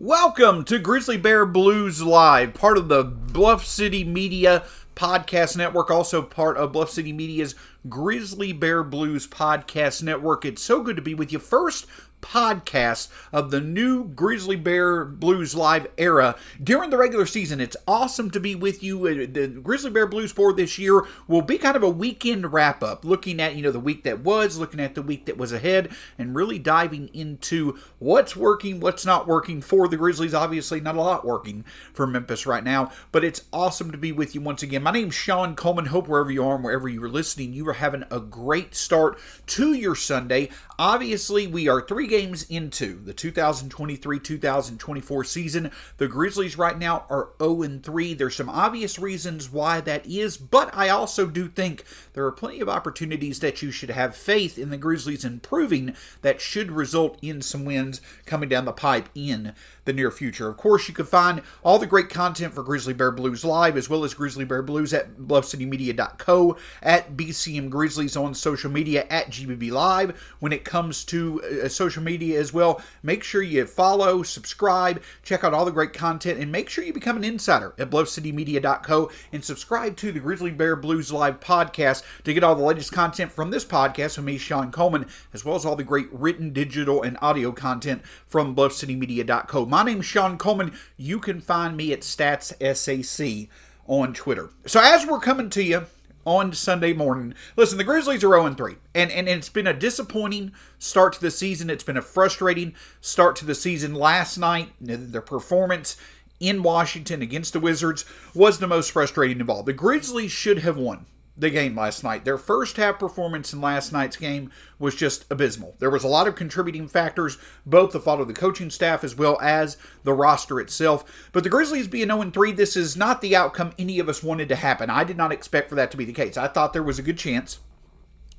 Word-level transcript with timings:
Welcome 0.00 0.64
to 0.66 0.78
Grizzly 0.78 1.16
Bear 1.16 1.44
Blues 1.44 2.00
Live, 2.00 2.54
part 2.54 2.78
of 2.78 2.86
the 2.86 3.02
Bluff 3.02 3.66
City 3.66 4.04
Media 4.04 4.62
Podcast 4.94 5.56
Network, 5.56 5.90
also 5.90 6.22
part 6.22 6.56
of 6.56 6.70
Bluff 6.70 6.88
City 6.88 7.12
Media's 7.12 7.56
Grizzly 7.88 8.52
Bear 8.52 8.84
Blues 8.84 9.26
Podcast 9.26 10.04
Network. 10.04 10.44
It's 10.44 10.62
so 10.62 10.82
good 10.84 10.94
to 10.94 11.02
be 11.02 11.16
with 11.16 11.32
you. 11.32 11.40
First, 11.40 11.86
podcast 12.20 13.08
of 13.32 13.50
the 13.50 13.60
new 13.60 14.04
Grizzly 14.04 14.56
Bear 14.56 15.04
Blues 15.04 15.54
Live 15.54 15.86
era 15.96 16.36
during 16.62 16.90
the 16.90 16.96
regular 16.96 17.26
season. 17.26 17.60
It's 17.60 17.76
awesome 17.86 18.30
to 18.32 18.40
be 18.40 18.54
with 18.54 18.82
you. 18.82 19.06
Uh, 19.06 19.26
the 19.30 19.46
Grizzly 19.62 19.90
Bear 19.90 20.06
Blues 20.06 20.32
board 20.32 20.56
this 20.56 20.78
year 20.78 21.06
will 21.26 21.42
be 21.42 21.58
kind 21.58 21.76
of 21.76 21.82
a 21.82 21.88
weekend 21.88 22.52
wrap 22.52 22.82
up, 22.82 23.04
looking 23.04 23.40
at, 23.40 23.54
you 23.54 23.62
know, 23.62 23.70
the 23.70 23.78
week 23.78 24.02
that 24.04 24.20
was, 24.20 24.58
looking 24.58 24.80
at 24.80 24.94
the 24.94 25.02
week 25.02 25.26
that 25.26 25.38
was 25.38 25.52
ahead, 25.52 25.90
and 26.18 26.34
really 26.34 26.58
diving 26.58 27.08
into 27.14 27.78
what's 27.98 28.34
working, 28.34 28.80
what's 28.80 29.06
not 29.06 29.26
working 29.26 29.60
for 29.60 29.86
the 29.88 29.96
Grizzlies. 29.96 30.34
Obviously, 30.34 30.80
not 30.80 30.96
a 30.96 31.00
lot 31.00 31.24
working 31.24 31.64
for 31.92 32.06
Memphis 32.06 32.46
right 32.46 32.64
now, 32.64 32.90
but 33.12 33.24
it's 33.24 33.44
awesome 33.52 33.92
to 33.92 33.98
be 33.98 34.12
with 34.12 34.34
you 34.34 34.40
once 34.40 34.62
again. 34.62 34.82
My 34.82 34.90
name's 34.90 35.14
Shawn 35.14 35.54
Coleman. 35.54 35.86
Hope 35.86 36.08
wherever 36.08 36.30
you 36.30 36.44
are 36.44 36.56
and 36.56 36.64
wherever 36.64 36.88
you're 36.88 37.08
listening, 37.08 37.52
you 37.52 37.68
are 37.68 37.74
having 37.74 38.04
a 38.10 38.18
great 38.18 38.74
start 38.74 39.18
to 39.46 39.72
your 39.72 39.94
Sunday. 39.94 40.48
Obviously, 40.78 41.46
we 41.46 41.68
are 41.68 41.80
three 41.80 42.07
games 42.08 42.44
into 42.50 43.00
the 43.04 43.12
2023 43.12 44.18
2024 44.18 45.24
season. 45.24 45.70
The 45.98 46.08
Grizzlies 46.08 46.58
right 46.58 46.78
now 46.78 47.04
are 47.08 47.30
0 47.40 47.80
3. 47.82 48.14
There's 48.14 48.34
some 48.34 48.48
obvious 48.48 48.98
reasons 48.98 49.50
why 49.50 49.80
that 49.82 50.06
is, 50.06 50.36
but 50.36 50.74
I 50.74 50.88
also 50.88 51.26
do 51.26 51.48
think 51.48 51.84
there 52.14 52.24
are 52.24 52.32
plenty 52.32 52.60
of 52.60 52.68
opportunities 52.68 53.40
that 53.40 53.62
you 53.62 53.70
should 53.70 53.90
have 53.90 54.16
faith 54.16 54.58
in 54.58 54.70
the 54.70 54.76
Grizzlies 54.76 55.24
improving 55.24 55.94
that 56.22 56.40
should 56.40 56.72
result 56.72 57.18
in 57.22 57.42
some 57.42 57.64
wins 57.64 58.00
coming 58.26 58.48
down 58.48 58.64
the 58.64 58.72
pipe 58.72 59.08
in 59.14 59.54
the 59.88 59.92
near 59.94 60.10
future. 60.10 60.48
Of 60.48 60.58
course, 60.58 60.86
you 60.86 60.94
can 60.94 61.06
find 61.06 61.42
all 61.64 61.78
the 61.78 61.86
great 61.86 62.10
content 62.10 62.52
for 62.52 62.62
Grizzly 62.62 62.92
Bear 62.92 63.10
Blues 63.10 63.42
Live 63.42 63.76
as 63.76 63.88
well 63.88 64.04
as 64.04 64.12
Grizzly 64.12 64.44
Bear 64.44 64.62
Blues 64.62 64.92
at 64.92 65.16
bluffcitymedia.co, 65.16 66.56
at 66.82 67.16
BCM 67.16 67.70
Grizzlies 67.70 68.14
on 68.14 68.34
social 68.34 68.70
media, 68.70 69.06
at 69.08 69.30
GBB 69.30 69.72
Live. 69.72 70.36
When 70.40 70.52
it 70.52 70.64
comes 70.64 71.04
to 71.06 71.42
uh, 71.42 71.68
social 71.68 72.02
media 72.02 72.38
as 72.38 72.52
well, 72.52 72.82
make 73.02 73.24
sure 73.24 73.40
you 73.40 73.64
follow, 73.64 74.22
subscribe, 74.22 75.02
check 75.22 75.42
out 75.42 75.54
all 75.54 75.64
the 75.64 75.70
great 75.70 75.94
content, 75.94 76.38
and 76.38 76.52
make 76.52 76.68
sure 76.68 76.84
you 76.84 76.92
become 76.92 77.16
an 77.16 77.24
insider 77.24 77.72
at 77.78 77.88
bluffcitymedia.co 77.88 79.10
and 79.32 79.42
subscribe 79.42 79.96
to 79.96 80.12
the 80.12 80.20
Grizzly 80.20 80.50
Bear 80.50 80.76
Blues 80.76 81.10
Live 81.10 81.40
podcast 81.40 82.02
to 82.24 82.34
get 82.34 82.44
all 82.44 82.54
the 82.54 82.62
latest 82.62 82.92
content 82.92 83.32
from 83.32 83.50
this 83.50 83.64
podcast 83.64 84.16
from 84.16 84.26
me, 84.26 84.36
Shawn 84.36 84.70
Coleman, 84.70 85.06
as 85.32 85.46
well 85.46 85.56
as 85.56 85.64
all 85.64 85.76
the 85.76 85.82
great 85.82 86.12
written, 86.12 86.52
digital, 86.52 87.02
and 87.02 87.16
audio 87.22 87.52
content 87.52 88.02
from 88.26 88.54
bluffcitymedia.co. 88.54 89.64
My 89.64 89.77
name's 89.82 90.06
Shawn 90.06 90.38
Coleman. 90.38 90.72
You 90.96 91.18
can 91.18 91.40
find 91.40 91.76
me 91.76 91.92
at 91.92 92.00
StatsSAC 92.00 93.48
on 93.86 94.12
Twitter. 94.12 94.50
So 94.66 94.80
as 94.82 95.06
we're 95.06 95.20
coming 95.20 95.50
to 95.50 95.62
you 95.62 95.86
on 96.24 96.52
Sunday 96.52 96.92
morning, 96.92 97.34
listen, 97.56 97.78
the 97.78 97.84
Grizzlies 97.84 98.22
are 98.22 98.40
0 98.40 98.54
3, 98.54 98.76
and, 98.94 99.10
and 99.10 99.28
it's 99.28 99.48
been 99.48 99.66
a 99.66 99.72
disappointing 99.72 100.52
start 100.78 101.14
to 101.14 101.20
the 101.20 101.30
season. 101.30 101.70
It's 101.70 101.84
been 101.84 101.96
a 101.96 102.02
frustrating 102.02 102.74
start 103.00 103.36
to 103.36 103.46
the 103.46 103.54
season. 103.54 103.94
Last 103.94 104.36
night, 104.36 104.72
their 104.80 105.22
performance 105.22 105.96
in 106.40 106.62
Washington 106.62 107.22
against 107.22 107.52
the 107.52 107.60
Wizards 107.60 108.04
was 108.34 108.58
the 108.58 108.68
most 108.68 108.92
frustrating 108.92 109.40
of 109.40 109.50
all. 109.50 109.62
The 109.62 109.72
Grizzlies 109.72 110.30
should 110.30 110.58
have 110.58 110.76
won 110.76 111.06
the 111.38 111.50
game 111.50 111.76
last 111.76 112.02
night. 112.02 112.24
Their 112.24 112.36
first 112.36 112.76
half 112.76 112.98
performance 112.98 113.52
in 113.52 113.60
last 113.60 113.92
night's 113.92 114.16
game 114.16 114.50
was 114.78 114.96
just 114.96 115.24
abysmal. 115.30 115.76
There 115.78 115.90
was 115.90 116.02
a 116.02 116.08
lot 116.08 116.26
of 116.26 116.34
contributing 116.34 116.88
factors, 116.88 117.38
both 117.64 117.92
the 117.92 118.00
fault 118.00 118.20
of 118.20 118.26
the 118.26 118.34
coaching 118.34 118.70
staff 118.70 119.04
as 119.04 119.16
well 119.16 119.38
as 119.40 119.76
the 120.02 120.12
roster 120.12 120.60
itself. 120.60 121.30
But 121.32 121.44
the 121.44 121.50
Grizzlies 121.50 121.86
being 121.86 122.08
0 122.08 122.30
3, 122.30 122.52
this 122.52 122.76
is 122.76 122.96
not 122.96 123.20
the 123.20 123.36
outcome 123.36 123.72
any 123.78 124.00
of 124.00 124.08
us 124.08 124.22
wanted 124.22 124.48
to 124.48 124.56
happen. 124.56 124.90
I 124.90 125.04
did 125.04 125.16
not 125.16 125.32
expect 125.32 125.68
for 125.68 125.76
that 125.76 125.90
to 125.92 125.96
be 125.96 126.04
the 126.04 126.12
case. 126.12 126.36
I 126.36 126.48
thought 126.48 126.72
there 126.72 126.82
was 126.82 126.98
a 126.98 127.02
good 127.02 127.18
chance 127.18 127.60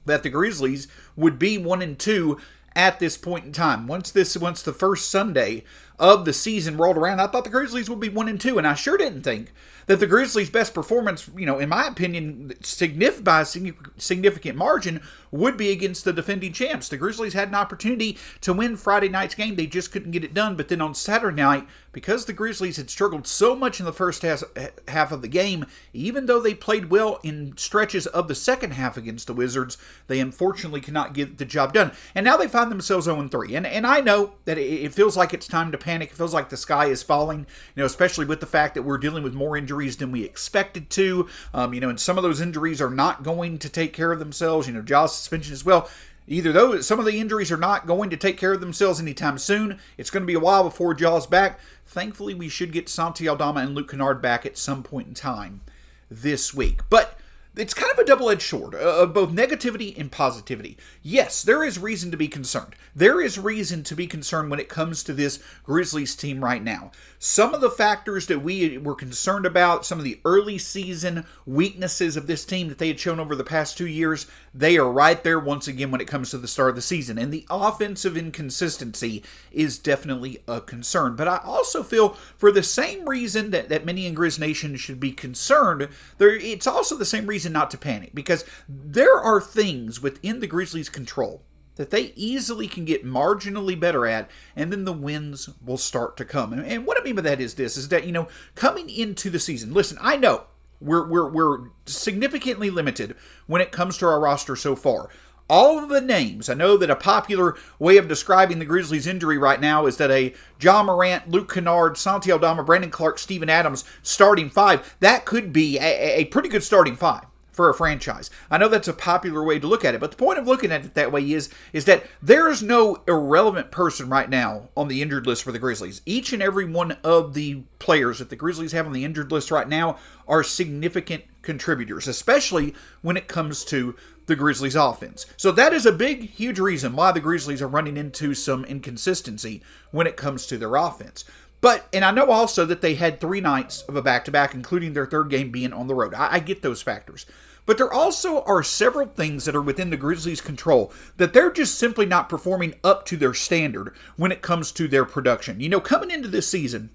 that 0.06 0.24
the 0.24 0.30
Grizzlies 0.30 0.88
would 1.16 1.40
be 1.40 1.58
1 1.58 1.82
and 1.82 1.98
2 1.98 2.38
at 2.76 3.00
this 3.00 3.18
point 3.18 3.46
in 3.46 3.52
time. 3.52 3.88
Once 3.88 4.12
this 4.12 4.38
once 4.38 4.62
the 4.62 4.74
first 4.74 5.10
Sunday 5.10 5.64
of 5.98 6.26
the 6.26 6.34
season 6.34 6.78
rolled 6.78 6.98
around, 6.98 7.20
I 7.20 7.28
thought 7.28 7.44
the 7.44 7.50
Grizzlies 7.50 7.90
would 7.90 8.00
be 8.00 8.10
1 8.10 8.28
and 8.28 8.40
2 8.40 8.58
and 8.58 8.68
I 8.68 8.74
sure 8.74 8.98
didn't 8.98 9.24
think 9.24 9.52
that 9.90 10.00
the 10.00 10.06
Grizzlies' 10.06 10.52
best 10.52 10.76
performance, 10.76 11.28
you 11.36 11.48
know, 11.48 11.58
in 11.58 11.68
my 11.68 11.88
opinion, 11.88 12.54
significant 12.62 13.24
by 13.24 13.42
a 13.42 13.46
significant 13.46 14.56
margin, 14.56 15.02
would 15.32 15.58
be 15.58 15.72
against 15.72 16.06
the 16.06 16.14
defending 16.14 16.54
champs. 16.54 16.90
The 16.90 16.98
Grizzlies 16.98 17.34
had 17.34 17.48
an 17.48 17.56
opportunity 17.56 18.16
to 18.42 18.54
win 18.54 18.78
Friday 18.78 19.10
night's 19.10 19.34
game. 19.34 19.56
They 19.56 19.66
just 19.66 19.92
couldn't 19.92 20.12
get 20.12 20.24
it 20.24 20.36
done. 20.36 20.56
But 20.56 20.68
then 20.68 20.80
on 20.80 20.94
Saturday 20.94 21.42
night, 21.42 21.68
because 21.92 22.26
the 22.26 22.34
Grizzlies 22.34 22.78
had 22.78 22.92
struggled 22.92 23.26
so 23.26 23.56
much 23.56 23.80
in 23.80 23.86
the 23.88 23.92
first 23.92 24.22
half 24.22 25.12
of 25.12 25.24
the 25.24 25.28
game, 25.28 25.66
even 25.92 26.28
though 26.28 26.40
they 26.40 26.54
played 26.54 26.92
well 26.92 27.20
in 27.24 27.58
stretches 27.58 28.06
of 28.06 28.28
the 28.28 28.36
second 28.36 28.74
half 28.74 28.96
against 28.96 29.26
the 29.26 29.34
Wizards, 29.34 29.76
they 30.06 30.20
unfortunately 30.20 30.82
cannot 30.82 31.16
get 31.16 31.40
the 31.40 31.46
job 31.46 31.74
done. 31.74 31.92
And 32.14 32.24
now 32.24 32.38
they 32.38 32.48
find 32.48 32.72
themselves 32.72 33.06
0 33.06 33.28
3. 33.28 33.56
And, 33.56 33.66
and 33.66 33.88
I 33.88 34.02
know 34.02 34.34
that 34.46 34.60
it 34.60 34.94
feels 34.94 35.18
like 35.18 35.34
it's 35.34 35.48
time 35.48 35.72
to 35.72 35.80
panic. 35.80 36.12
It 36.12 36.16
feels 36.16 36.34
like 36.34 36.50
the 36.50 36.58
sky 36.58 36.86
is 36.86 37.02
falling, 37.02 37.40
you 37.76 37.82
know, 37.82 37.86
especially 37.86 38.28
with 38.28 38.40
the 38.40 38.46
fact 38.46 38.76
that 38.76 38.84
we're 38.84 39.00
dealing 39.00 39.24
with 39.24 39.34
more 39.34 39.58
injuries 39.58 39.79
than 39.88 40.12
we 40.12 40.24
expected 40.24 40.90
to. 40.92 41.28
Um, 41.54 41.74
you 41.74 41.80
know, 41.80 41.90
and 41.90 42.00
some 42.00 42.18
of 42.18 42.24
those 42.24 42.42
injuries 42.42 42.82
are 42.82 42.90
not 42.90 43.24
going 43.24 43.58
to 43.60 43.70
take 43.70 43.94
care 43.94 44.12
of 44.12 44.20
themselves. 44.20 44.68
You 44.68 44.74
know, 44.74 44.82
Ja's 44.82 45.14
suspension 45.14 45.54
as 45.54 45.66
well. 45.66 45.90
Either 46.28 46.52
those, 46.52 46.86
some 46.86 47.00
of 47.00 47.06
the 47.06 47.20
injuries 47.20 47.52
are 47.52 47.58
not 47.58 47.88
going 47.88 48.12
to 48.12 48.18
take 48.18 48.38
care 48.38 48.54
of 48.54 48.62
themselves 48.62 49.00
anytime 49.00 49.40
soon. 49.40 49.80
It's 49.98 50.12
going 50.12 50.22
to 50.22 50.28
be 50.28 50.36
a 50.36 50.40
while 50.40 50.64
before 50.64 50.94
Ja's 50.94 51.26
back. 51.26 51.60
Thankfully, 51.88 52.36
we 52.36 52.50
should 52.50 52.72
get 52.72 52.88
Santi 52.88 53.28
Aldama 53.28 53.62
and 53.62 53.74
Luke 53.74 53.90
Kennard 53.90 54.22
back 54.22 54.46
at 54.46 54.58
some 54.58 54.84
point 54.84 55.08
in 55.08 55.14
time 55.16 55.62
this 56.12 56.54
week. 56.54 56.82
But 56.90 57.18
it's 57.56 57.74
kind 57.74 57.92
of 57.92 58.00
a 58.00 58.06
double 58.06 58.30
edged 58.30 58.44
sword 58.44 58.76
uh, 58.76 58.78
of 58.78 59.14
both 59.14 59.32
negativity 59.32 59.98
and 59.98 60.12
positivity. 60.12 60.78
Yes, 61.02 61.42
there 61.44 61.64
is 61.64 61.80
reason 61.80 62.12
to 62.12 62.18
be 62.18 62.28
concerned. 62.28 62.76
There 62.96 63.20
is 63.20 63.40
reason 63.40 63.84
to 63.84 63.96
be 63.96 64.08
concerned 64.08 64.50
when 64.50 64.60
it 64.60 64.70
comes 64.70 65.04
to 65.04 65.14
this 65.14 65.42
Grizzlies 65.64 66.16
team 66.16 66.44
right 66.44 66.64
now. 66.64 66.92
Some 67.18 67.54
of 67.54 67.62
the 67.62 67.70
factors 67.70 68.28
that 68.28 68.40
we 68.40 68.78
were 68.78 68.96
concerned 68.96 69.46
about, 69.46 69.86
some 69.86 69.98
of 69.98 70.06
the 70.06 70.20
early 70.24 70.58
season 70.58 71.26
weaknesses 71.46 72.16
of 72.16 72.28
this 72.28 72.46
team 72.46 72.70
that 72.70 72.78
they 72.78 72.88
had 72.88 73.00
shown 73.00 73.20
over 73.20 73.36
the 73.36 73.44
past 73.44 73.78
two 73.78 73.88
years, 73.88 74.26
they 74.54 74.78
are 74.78 74.92
right 74.92 75.22
there 75.24 75.40
once 75.40 75.68
again 75.68 75.92
when 75.92 76.02
it 76.02 76.08
comes 76.08 76.30
to 76.30 76.38
the 76.38 76.48
start 76.48 76.70
of 76.70 76.76
the 76.76 76.82
season. 76.82 77.18
And 77.18 77.34
the 77.34 77.46
offensive 77.50 78.16
inconsistency 78.16 79.24
is 79.52 79.78
definitely 79.78 80.42
a 80.48 80.62
concern. 80.62 81.16
But 81.16 81.28
I 81.28 81.40
also 81.44 81.84
feel 81.84 82.10
for 82.38 82.52
the 82.52 82.64
same 82.64 83.10
reason 83.10 83.52
that, 83.52 83.70
that 83.70 83.86
many 83.86 84.06
in 84.06 84.16
Grizz 84.16 84.40
Nation 84.40 84.78
should 84.78 85.00
be 85.00 85.12
concerned, 85.12 85.90
there 86.20 86.36
it's 86.36 86.68
also 86.68 86.96
the 86.96 87.06
same 87.06 87.28
reason 87.28 87.39
not 87.46 87.72
to 87.72 87.78
panic 87.78 88.12
because 88.14 88.46
there 88.68 89.18
are 89.18 89.40
things 89.40 90.02
within 90.02 90.40
the 90.40 90.48
Grizzlies' 90.48 90.90
control 90.90 91.44
that 91.80 91.92
they 91.92 92.12
easily 92.18 92.68
can 92.68 92.84
get 92.84 93.06
marginally 93.06 93.80
better 93.80 94.06
at, 94.06 94.30
and 94.54 94.70
then 94.70 94.84
the 94.84 94.92
wins 94.92 95.50
will 95.66 95.78
start 95.78 96.18
to 96.18 96.26
come. 96.26 96.52
And, 96.52 96.66
and, 96.66 96.86
what 96.86 97.00
I 97.00 97.04
mean 97.06 97.16
by 97.16 97.22
that 97.22 97.40
is 97.40 97.54
this: 97.54 97.78
is 97.78 97.88
that 97.88 98.06
you 98.06 98.12
know, 98.12 98.28
coming 98.54 98.90
into 98.90 99.30
the 99.30 99.40
season, 99.40 99.74
listen, 99.74 99.98
I 100.02 100.18
know 100.18 100.44
we're 100.82 101.08
we're 101.08 101.30
we're 101.30 101.70
significantly 101.86 102.70
limited 102.70 103.16
when 103.48 103.62
it 103.62 103.72
comes 103.72 103.98
to 103.98 104.08
our 104.08 104.20
roster 104.20 104.58
so 104.58 104.76
far. 104.76 105.10
All 105.50 105.80
of 105.80 105.88
the 105.88 106.02
names, 106.02 106.50
I 106.50 106.54
know 106.54 106.76
that 106.76 106.90
a 106.90 106.98
popular 106.98 107.56
way 107.80 107.96
of 107.96 108.10
describing 108.10 108.60
the 108.60 108.66
Grizzlies' 108.66 109.08
injury 109.08 109.38
right 109.38 109.62
now 109.62 109.86
is 109.86 109.96
that 109.98 110.12
a 110.12 110.34
Ja 110.62 110.84
Morant, 110.84 111.30
Luke 111.30 111.52
Kennard, 111.52 111.98
Santi 111.98 112.30
Aldama, 112.30 112.64
Brandon 112.66 112.92
Clarke, 112.92 113.18
Steven 113.18 113.50
Adams 113.50 113.86
starting 114.04 114.50
five. 114.50 114.98
That 115.00 115.24
could 115.24 115.54
be 115.54 115.80
a, 115.80 116.20
a 116.20 116.26
pretty 116.26 116.50
good 116.50 116.62
starting 116.62 116.98
five 116.98 117.24
for 117.60 117.70
a 117.70 117.74
franchise. 117.74 118.30
I 118.50 118.58
know 118.58 118.70
that's 118.70 118.88
a 118.88 118.94
popular 118.94 119.44
way 119.44 119.60
to 119.60 119.68
look 119.68 119.84
at 119.84 119.94
it, 119.94 120.00
but 120.00 120.12
the 120.12 120.18
point 120.18 120.40
of 120.40 120.48
looking 120.48 120.72
at 120.72 120.86
it 120.86 120.94
that 120.94 121.12
way 121.12 121.30
is 121.30 121.50
is 121.74 121.84
that 121.84 122.06
there 122.22 122.48
is 122.48 122.64
no 122.64 123.04
irrelevant 123.06 123.70
person 123.70 124.08
right 124.08 124.30
now 124.30 124.70
on 124.78 124.88
the 124.88 125.02
injured 125.02 125.28
list 125.28 125.44
for 125.44 125.52
the 125.52 125.60
Grizzlies. 125.60 126.00
Each 126.06 126.32
and 126.32 126.42
every 126.42 126.64
one 126.64 126.94
of 127.04 127.34
the 127.34 127.64
players 127.78 128.20
that 128.20 128.30
the 128.30 128.38
Grizzlies 128.38 128.72
have 128.72 128.86
on 128.86 128.94
the 128.94 129.04
injured 129.04 129.30
list 129.30 129.52
right 129.52 129.68
now 129.68 129.98
are 130.26 130.42
significant 130.42 131.26
contributors, 131.42 132.08
especially 132.08 132.74
when 133.02 133.18
it 133.18 133.28
comes 133.28 133.66
to 133.66 133.94
the 134.28 134.38
Grizzlies 134.38 134.78
offense. 134.78 135.26
So 135.36 135.52
that 135.52 135.74
is 135.74 135.86
a 135.86 135.92
big, 135.92 136.30
huge 136.30 136.60
reason 136.60 136.96
why 136.96 137.12
the 137.12 137.20
Grizzlies 137.20 137.62
are 137.62 137.68
running 137.68 137.98
into 137.98 138.34
some 138.36 138.64
inconsistency 138.64 139.62
when 139.92 140.08
it 140.08 140.16
comes 140.16 140.46
to 140.46 140.58
their 140.58 140.78
offense. 140.78 141.26
But, 141.62 141.88
and 141.92 142.06
I 142.06 142.12
know 142.12 142.28
also 142.28 142.66
that 142.66 142.82
they 142.82 142.96
had 142.96 143.20
three 143.20 143.42
nights 143.42 143.82
of 143.84 143.96
a 143.96 144.02
back 144.02 144.26
to 144.26 144.32
back, 144.32 144.54
including 144.54 144.94
their 144.94 145.06
third 145.06 145.30
game 145.30 145.52
being 145.52 145.74
on 145.74 145.88
the 145.88 145.96
road. 145.96 146.14
I, 146.14 146.36
I, 146.36 146.40
get 146.40 146.62
those 146.62 146.82
factors. 146.82 147.26
But 147.70 147.78
there 147.78 147.94
also 147.94 148.42
are 148.46 148.64
several 148.64 149.06
things 149.06 149.46
that 149.46 149.56
are 149.56 149.62
within 149.62 149.92
the 149.92 149.96
Grizzlies' 149.96 150.42
control 150.42 150.92
that 151.18 151.34
they're 151.34 151.52
just 151.52 151.78
simply 151.78 152.08
not 152.08 152.28
performing 152.28 152.74
up 152.84 153.06
to 153.06 153.16
their 153.16 153.36
standard 153.36 153.94
when 154.18 154.32
it 154.32 154.42
comes 154.42 154.72
to 154.72 154.88
their 154.88 155.06
production. 155.06 155.60
You 155.60 155.70
know, 155.70 155.80
coming 155.80 156.10
into 156.10 156.28
this 156.28 156.50
season, 156.50 156.90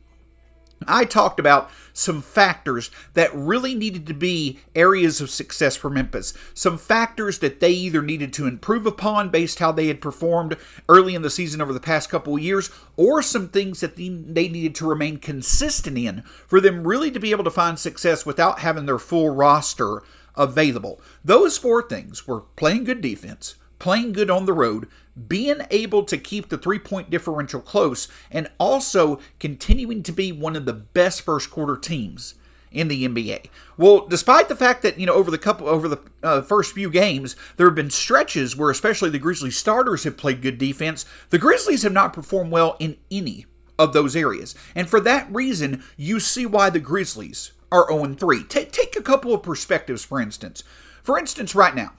I 0.88 1.04
talked 1.04 1.38
about 1.38 1.70
some 1.92 2.20
factors 2.20 2.90
that 3.12 3.32
really 3.32 3.76
needed 3.76 4.04
to 4.08 4.14
be 4.14 4.58
areas 4.74 5.20
of 5.20 5.30
success 5.30 5.76
for 5.76 5.90
Memphis. 5.90 6.34
Some 6.54 6.76
factors 6.76 7.38
that 7.38 7.60
they 7.60 7.70
either 7.70 8.02
needed 8.02 8.32
to 8.32 8.48
improve 8.48 8.84
upon 8.84 9.30
based 9.30 9.60
how 9.60 9.70
they 9.70 9.86
had 9.86 10.00
performed 10.00 10.56
early 10.88 11.14
in 11.14 11.22
the 11.22 11.30
season 11.30 11.60
over 11.60 11.72
the 11.72 11.78
past 11.78 12.10
couple 12.10 12.34
of 12.34 12.42
years, 12.42 12.72
or 12.96 13.22
some 13.22 13.48
things 13.48 13.78
that 13.78 13.94
they 13.94 14.48
needed 14.48 14.74
to 14.74 14.88
remain 14.88 15.18
consistent 15.18 15.96
in 15.96 16.22
for 16.48 16.60
them 16.60 16.84
really 16.84 17.12
to 17.12 17.20
be 17.20 17.30
able 17.30 17.44
to 17.44 17.50
find 17.50 17.78
success 17.78 18.26
without 18.26 18.58
having 18.58 18.86
their 18.86 18.98
full 18.98 19.30
roster 19.30 20.02
available. 20.36 21.00
Those 21.24 21.58
four 21.58 21.82
things 21.82 22.26
were 22.26 22.40
playing 22.56 22.84
good 22.84 23.00
defense, 23.00 23.56
playing 23.78 24.12
good 24.12 24.30
on 24.30 24.46
the 24.46 24.52
road, 24.52 24.88
being 25.28 25.58
able 25.70 26.04
to 26.04 26.18
keep 26.18 26.48
the 26.48 26.58
three 26.58 26.78
point 26.78 27.10
differential 27.10 27.60
close, 27.60 28.08
and 28.30 28.50
also 28.58 29.18
continuing 29.38 30.02
to 30.02 30.12
be 30.12 30.32
one 30.32 30.56
of 30.56 30.66
the 30.66 30.72
best 30.72 31.22
first 31.22 31.50
quarter 31.50 31.76
teams 31.76 32.34
in 32.74 32.88
the 32.88 33.06
NBA. 33.08 33.46
Well, 33.76 34.06
despite 34.06 34.48
the 34.48 34.56
fact 34.56 34.82
that 34.82 34.98
you 34.98 35.06
know 35.06 35.14
over 35.14 35.30
the 35.30 35.38
couple 35.38 35.68
over 35.68 35.88
the 35.88 36.00
uh, 36.22 36.42
first 36.42 36.74
few 36.74 36.90
games 36.90 37.36
there 37.56 37.66
have 37.66 37.76
been 37.76 37.90
stretches 37.90 38.56
where 38.56 38.70
especially 38.70 39.10
the 39.10 39.18
Grizzlies 39.18 39.56
starters 39.56 40.04
have 40.04 40.16
played 40.16 40.42
good 40.42 40.58
defense, 40.58 41.06
the 41.30 41.38
Grizzlies 41.38 41.84
have 41.84 41.92
not 41.92 42.12
performed 42.12 42.50
well 42.50 42.76
in 42.80 42.96
any 43.10 43.46
of 43.78 43.92
those 43.92 44.14
areas. 44.14 44.54
And 44.74 44.88
for 44.88 45.00
that 45.00 45.32
reason, 45.32 45.82
you 45.96 46.20
see 46.20 46.46
why 46.46 46.70
the 46.70 46.80
Grizzlies 46.80 47.52
are 47.70 47.86
0 47.88 48.14
3. 48.14 48.44
Take 48.44 48.72
take 48.72 48.96
a 48.96 49.02
couple 49.02 49.34
of 49.34 49.42
perspectives 49.42 50.04
for 50.04 50.20
instance. 50.20 50.62
For 51.02 51.18
instance, 51.18 51.54
right 51.54 51.74
now, 51.74 51.92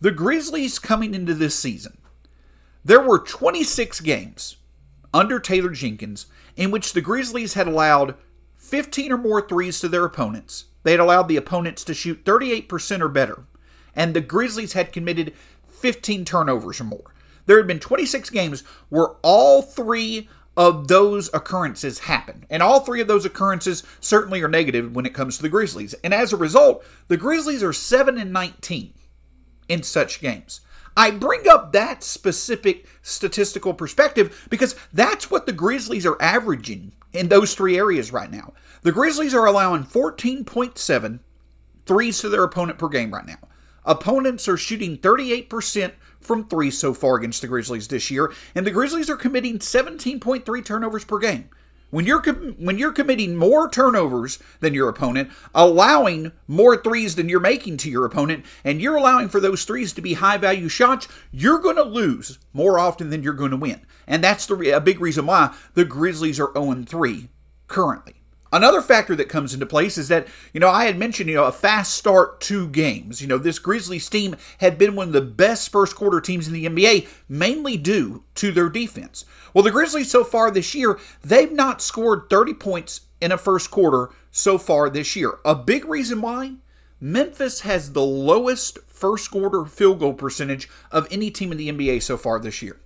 the 0.00 0.10
Grizzlies 0.10 0.78
coming 0.78 1.14
into 1.14 1.34
this 1.34 1.58
season 1.58 1.98
there 2.84 3.00
were 3.00 3.18
26 3.18 4.00
games 4.02 4.56
under 5.14 5.40
Taylor 5.40 5.70
Jenkins 5.70 6.26
in 6.54 6.70
which 6.70 6.92
the 6.92 7.00
Grizzlies 7.00 7.54
had 7.54 7.66
allowed 7.66 8.14
15 8.56 9.12
or 9.12 9.16
more 9.16 9.46
threes 9.46 9.80
to 9.80 9.88
their 9.88 10.04
opponents. 10.04 10.66
They 10.82 10.90
had 10.90 11.00
allowed 11.00 11.28
the 11.28 11.38
opponents 11.38 11.82
to 11.84 11.94
shoot 11.94 12.24
38% 12.24 13.00
or 13.00 13.08
better. 13.08 13.44
And 13.96 14.12
the 14.12 14.20
Grizzlies 14.20 14.74
had 14.74 14.92
committed 14.92 15.32
15 15.68 16.26
turnovers 16.26 16.80
or 16.80 16.84
more. 16.84 17.14
There 17.46 17.56
had 17.56 17.66
been 17.66 17.80
26 17.80 18.28
games 18.30 18.62
where 18.90 19.08
all 19.22 19.62
three 19.62 20.28
of 20.56 20.88
those 20.88 21.30
occurrences 21.34 22.00
happen. 22.00 22.46
And 22.48 22.62
all 22.62 22.80
three 22.80 23.00
of 23.00 23.08
those 23.08 23.24
occurrences 23.24 23.82
certainly 24.00 24.42
are 24.42 24.48
negative 24.48 24.94
when 24.94 25.06
it 25.06 25.14
comes 25.14 25.36
to 25.36 25.42
the 25.42 25.48
Grizzlies. 25.48 25.94
And 26.04 26.14
as 26.14 26.32
a 26.32 26.36
result, 26.36 26.84
the 27.08 27.16
Grizzlies 27.16 27.62
are 27.62 27.72
7 27.72 28.18
and 28.18 28.32
19 28.32 28.94
in 29.68 29.82
such 29.82 30.20
games. 30.20 30.60
I 30.96 31.10
bring 31.10 31.48
up 31.48 31.72
that 31.72 32.04
specific 32.04 32.86
statistical 33.02 33.74
perspective 33.74 34.46
because 34.48 34.76
that's 34.92 35.30
what 35.30 35.46
the 35.46 35.52
Grizzlies 35.52 36.06
are 36.06 36.20
averaging 36.22 36.92
in 37.12 37.28
those 37.28 37.54
three 37.54 37.76
areas 37.76 38.12
right 38.12 38.30
now. 38.30 38.52
The 38.82 38.92
Grizzlies 38.92 39.34
are 39.34 39.46
allowing 39.46 39.84
14.7 39.84 41.18
threes 41.86 42.20
to 42.20 42.28
their 42.28 42.44
opponent 42.44 42.78
per 42.78 42.88
game 42.88 43.12
right 43.12 43.26
now. 43.26 43.38
Opponents 43.84 44.48
are 44.48 44.56
shooting 44.56 44.96
38% 44.96 45.92
from 46.24 46.48
three 46.48 46.70
so 46.70 46.94
far 46.94 47.16
against 47.16 47.40
the 47.42 47.48
Grizzlies 47.48 47.88
this 47.88 48.10
year, 48.10 48.32
and 48.54 48.66
the 48.66 48.70
Grizzlies 48.70 49.10
are 49.10 49.16
committing 49.16 49.58
17.3 49.58 50.64
turnovers 50.64 51.04
per 51.04 51.18
game. 51.18 51.48
When 51.90 52.06
you're 52.06 52.20
com- 52.20 52.56
when 52.58 52.76
you're 52.76 52.90
committing 52.90 53.36
more 53.36 53.70
turnovers 53.70 54.40
than 54.58 54.74
your 54.74 54.88
opponent, 54.88 55.30
allowing 55.54 56.32
more 56.48 56.76
threes 56.76 57.14
than 57.14 57.28
you're 57.28 57.38
making 57.38 57.76
to 57.78 57.90
your 57.90 58.04
opponent, 58.04 58.44
and 58.64 58.82
you're 58.82 58.96
allowing 58.96 59.28
for 59.28 59.38
those 59.38 59.64
threes 59.64 59.92
to 59.92 60.02
be 60.02 60.14
high 60.14 60.36
value 60.36 60.68
shots, 60.68 61.06
you're 61.30 61.60
going 61.60 61.76
to 61.76 61.84
lose 61.84 62.40
more 62.52 62.80
often 62.80 63.10
than 63.10 63.22
you're 63.22 63.32
going 63.32 63.52
to 63.52 63.56
win. 63.56 63.86
And 64.08 64.24
that's 64.24 64.44
the 64.46 64.70
a 64.70 64.80
big 64.80 65.00
reason 65.00 65.26
why 65.26 65.54
the 65.74 65.84
Grizzlies 65.84 66.40
are 66.40 66.52
0 66.52 66.82
3 66.82 67.28
currently. 67.68 68.23
Another 68.54 68.80
factor 68.80 69.16
that 69.16 69.28
comes 69.28 69.52
into 69.52 69.66
place 69.66 69.98
is 69.98 70.06
that, 70.06 70.28
you 70.52 70.60
know, 70.60 70.68
I 70.68 70.84
had 70.84 70.96
mentioned, 70.96 71.28
you 71.28 71.34
know, 71.34 71.46
a 71.46 71.50
fast 71.50 71.92
start 71.92 72.40
to 72.42 72.68
games. 72.68 73.20
You 73.20 73.26
know, 73.26 73.36
this 73.36 73.58
Grizzlies 73.58 74.08
team 74.08 74.36
had 74.58 74.78
been 74.78 74.94
one 74.94 75.08
of 75.08 75.12
the 75.12 75.20
best 75.22 75.72
first 75.72 75.96
quarter 75.96 76.20
teams 76.20 76.46
in 76.46 76.54
the 76.54 76.66
NBA, 76.66 77.08
mainly 77.28 77.76
due 77.76 78.22
to 78.36 78.52
their 78.52 78.68
defense. 78.68 79.24
Well, 79.52 79.64
the 79.64 79.72
Grizzlies 79.72 80.08
so 80.08 80.22
far 80.22 80.52
this 80.52 80.72
year, 80.72 81.00
they've 81.20 81.50
not 81.50 81.82
scored 81.82 82.30
30 82.30 82.54
points 82.54 83.00
in 83.20 83.32
a 83.32 83.38
first 83.38 83.72
quarter 83.72 84.10
so 84.30 84.56
far 84.56 84.88
this 84.88 85.16
year. 85.16 85.38
A 85.44 85.56
big 85.56 85.84
reason 85.84 86.20
why? 86.20 86.52
Memphis 87.00 87.62
has 87.62 87.90
the 87.90 88.04
lowest 88.04 88.78
first 88.86 89.32
quarter 89.32 89.64
field 89.64 89.98
goal 89.98 90.14
percentage 90.14 90.68
of 90.92 91.08
any 91.10 91.32
team 91.32 91.50
in 91.50 91.58
the 91.58 91.72
NBA 91.72 92.02
so 92.04 92.16
far 92.16 92.38
this 92.38 92.62
year. 92.62 92.76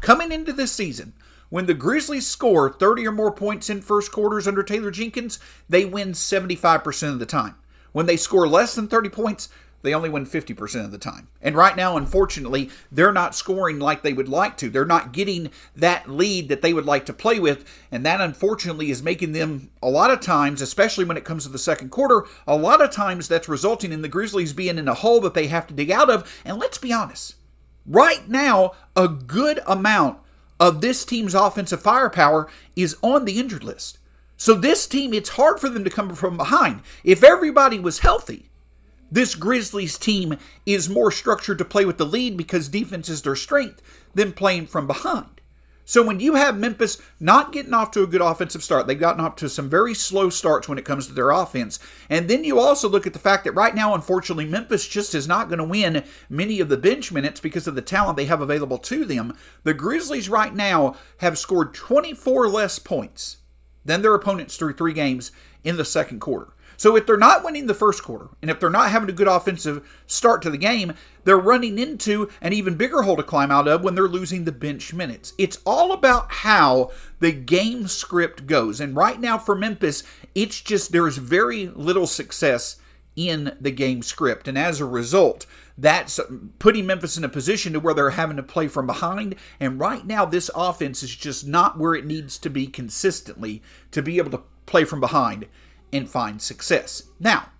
Coming 0.00 0.30
into 0.30 0.52
this 0.52 0.70
season, 0.70 1.12
when 1.50 1.66
the 1.66 1.74
Grizzlies 1.74 2.26
score 2.26 2.70
30 2.70 3.06
or 3.06 3.12
more 3.12 3.32
points 3.32 3.70
in 3.70 3.80
first 3.80 4.12
quarters 4.12 4.46
under 4.46 4.62
Taylor 4.62 4.90
Jenkins, 4.90 5.38
they 5.68 5.84
win 5.84 6.12
75% 6.12 7.12
of 7.12 7.18
the 7.18 7.26
time. 7.26 7.54
When 7.92 8.06
they 8.06 8.16
score 8.16 8.46
less 8.46 8.74
than 8.74 8.88
30 8.88 9.08
points, 9.08 9.48
they 9.82 9.94
only 9.94 10.08
win 10.08 10.26
50% 10.26 10.84
of 10.84 10.90
the 10.90 10.98
time. 10.98 11.28
And 11.40 11.54
right 11.54 11.76
now, 11.76 11.96
unfortunately, 11.96 12.68
they're 12.90 13.12
not 13.12 13.34
scoring 13.34 13.78
like 13.78 14.02
they 14.02 14.12
would 14.12 14.28
like 14.28 14.56
to. 14.58 14.68
They're 14.68 14.84
not 14.84 15.12
getting 15.12 15.50
that 15.76 16.10
lead 16.10 16.48
that 16.48 16.62
they 16.62 16.74
would 16.74 16.84
like 16.84 17.06
to 17.06 17.12
play 17.12 17.38
with. 17.38 17.64
And 17.92 18.04
that, 18.04 18.20
unfortunately, 18.20 18.90
is 18.90 19.02
making 19.02 19.32
them, 19.32 19.70
a 19.80 19.88
lot 19.88 20.10
of 20.10 20.20
times, 20.20 20.60
especially 20.60 21.04
when 21.04 21.16
it 21.16 21.24
comes 21.24 21.44
to 21.44 21.48
the 21.48 21.58
second 21.58 21.90
quarter, 21.90 22.24
a 22.46 22.56
lot 22.56 22.82
of 22.82 22.90
times 22.90 23.28
that's 23.28 23.48
resulting 23.48 23.92
in 23.92 24.02
the 24.02 24.08
Grizzlies 24.08 24.52
being 24.52 24.78
in 24.78 24.88
a 24.88 24.94
hole 24.94 25.20
that 25.20 25.34
they 25.34 25.46
have 25.46 25.66
to 25.68 25.74
dig 25.74 25.92
out 25.92 26.10
of. 26.10 26.40
And 26.44 26.58
let's 26.58 26.78
be 26.78 26.92
honest, 26.92 27.36
right 27.86 28.28
now, 28.28 28.72
a 28.96 29.06
good 29.06 29.60
amount 29.64 30.18
of 30.60 30.80
this 30.80 31.04
team's 31.04 31.34
offensive 31.34 31.82
firepower 31.82 32.48
is 32.74 32.96
on 33.02 33.24
the 33.24 33.38
injured 33.38 33.64
list. 33.64 33.98
So 34.36 34.54
this 34.54 34.86
team, 34.86 35.12
it's 35.12 35.30
hard 35.30 35.58
for 35.58 35.68
them 35.68 35.84
to 35.84 35.90
come 35.90 36.14
from 36.14 36.36
behind. 36.36 36.82
If 37.02 37.24
everybody 37.24 37.78
was 37.78 38.00
healthy, 38.00 38.50
this 39.10 39.34
Grizzlies 39.34 39.98
team 39.98 40.36
is 40.66 40.88
more 40.88 41.10
structured 41.10 41.58
to 41.58 41.64
play 41.64 41.84
with 41.84 41.98
the 41.98 42.06
lead 42.06 42.36
because 42.36 42.68
defense 42.68 43.08
is 43.08 43.22
their 43.22 43.34
strength 43.34 43.82
than 44.14 44.32
playing 44.32 44.66
from 44.66 44.86
behind. 44.86 45.37
So 45.88 46.02
when 46.02 46.20
you 46.20 46.34
have 46.34 46.58
Memphis 46.58 46.98
not 47.18 47.50
getting 47.50 47.72
off 47.72 47.92
to 47.92 48.02
a 48.02 48.06
good 48.06 48.20
offensive 48.20 48.62
start, 48.62 48.86
they've 48.86 49.00
gotten 49.00 49.24
off 49.24 49.36
to 49.36 49.48
some 49.48 49.70
very 49.70 49.94
slow 49.94 50.28
starts 50.28 50.68
when 50.68 50.76
it 50.76 50.84
comes 50.84 51.06
to 51.06 51.14
their 51.14 51.30
offense. 51.30 51.78
And 52.10 52.28
then 52.28 52.44
you 52.44 52.60
also 52.60 52.90
look 52.90 53.06
at 53.06 53.14
the 53.14 53.18
fact 53.18 53.44
that 53.44 53.52
right 53.52 53.74
now, 53.74 53.94
unfortunately, 53.94 54.44
Memphis 54.44 54.86
just 54.86 55.14
is 55.14 55.26
not 55.26 55.48
going 55.48 55.60
to 55.60 55.64
win 55.64 56.04
many 56.28 56.60
of 56.60 56.68
the 56.68 56.76
bench 56.76 57.10
minutes 57.10 57.40
because 57.40 57.66
of 57.66 57.74
the 57.74 57.80
talent 57.80 58.18
they 58.18 58.26
have 58.26 58.42
available 58.42 58.76
to 58.76 59.06
them. 59.06 59.34
The 59.62 59.72
Grizzlies 59.72 60.28
right 60.28 60.54
now 60.54 60.94
have 61.20 61.38
scored 61.38 61.72
24 61.72 62.48
less 62.48 62.78
points 62.78 63.38
than 63.82 64.02
their 64.02 64.14
opponents 64.14 64.58
through 64.58 64.74
three 64.74 64.92
games 64.92 65.32
in 65.64 65.78
the 65.78 65.86
second 65.86 66.20
quarter. 66.20 66.52
So 66.78 66.94
if 66.94 67.06
they're 67.06 67.16
not 67.16 67.44
winning 67.44 67.66
the 67.66 67.74
first 67.74 68.04
quarter, 68.04 68.28
and 68.40 68.50
if 68.50 68.60
they're 68.60 68.70
not 68.70 68.92
having 68.92 69.10
a 69.10 69.12
good 69.12 69.26
offensive 69.26 69.86
start 70.06 70.42
to 70.42 70.50
the 70.50 70.56
game, 70.56 70.94
they're 71.24 71.36
running 71.36 71.76
into 71.76 72.30
an 72.40 72.52
even 72.52 72.76
bigger 72.76 73.02
hole 73.02 73.16
to 73.16 73.22
climb 73.24 73.50
out 73.50 73.66
of 73.66 73.82
when 73.82 73.96
they're 73.96 74.06
losing 74.06 74.44
the 74.44 74.52
bench 74.52 74.94
minutes. 74.94 75.34
It's 75.38 75.58
all 75.66 75.90
about 75.90 76.30
how 76.30 76.92
the 77.18 77.32
game 77.32 77.88
script 77.88 78.46
goes. 78.46 78.80
And 78.80 78.94
right 78.94 79.20
now 79.20 79.38
for 79.38 79.56
Memphis, 79.56 80.04
it's 80.36 80.60
just 80.60 80.92
there's 80.92 81.18
very 81.18 81.66
little 81.66 82.06
success 82.06 82.76
in 83.16 83.56
the 83.60 83.72
game 83.72 84.00
script. 84.00 84.46
And 84.46 84.56
as 84.56 84.80
a 84.80 84.84
result, 84.84 85.46
that's 85.76 86.20
putting 86.60 86.86
Memphis 86.86 87.18
in 87.18 87.24
a 87.24 87.28
position 87.28 87.72
to 87.72 87.80
where 87.80 87.94
they're 87.94 88.10
having 88.10 88.36
to 88.36 88.42
play 88.44 88.68
from 88.68 88.86
behind. 88.86 89.34
And 89.58 89.80
right 89.80 90.06
now, 90.06 90.24
this 90.24 90.48
offense 90.54 91.02
is 91.02 91.14
just 91.16 91.44
not 91.44 91.76
where 91.76 91.96
it 91.96 92.06
needs 92.06 92.38
to 92.38 92.48
be 92.48 92.68
consistently 92.68 93.64
to 93.90 94.00
be 94.00 94.18
able 94.18 94.30
to 94.30 94.42
play 94.66 94.84
from 94.84 95.00
behind 95.00 95.48
and 95.92 96.08
find 96.08 96.40
success. 96.40 97.04
Now, 97.18 97.50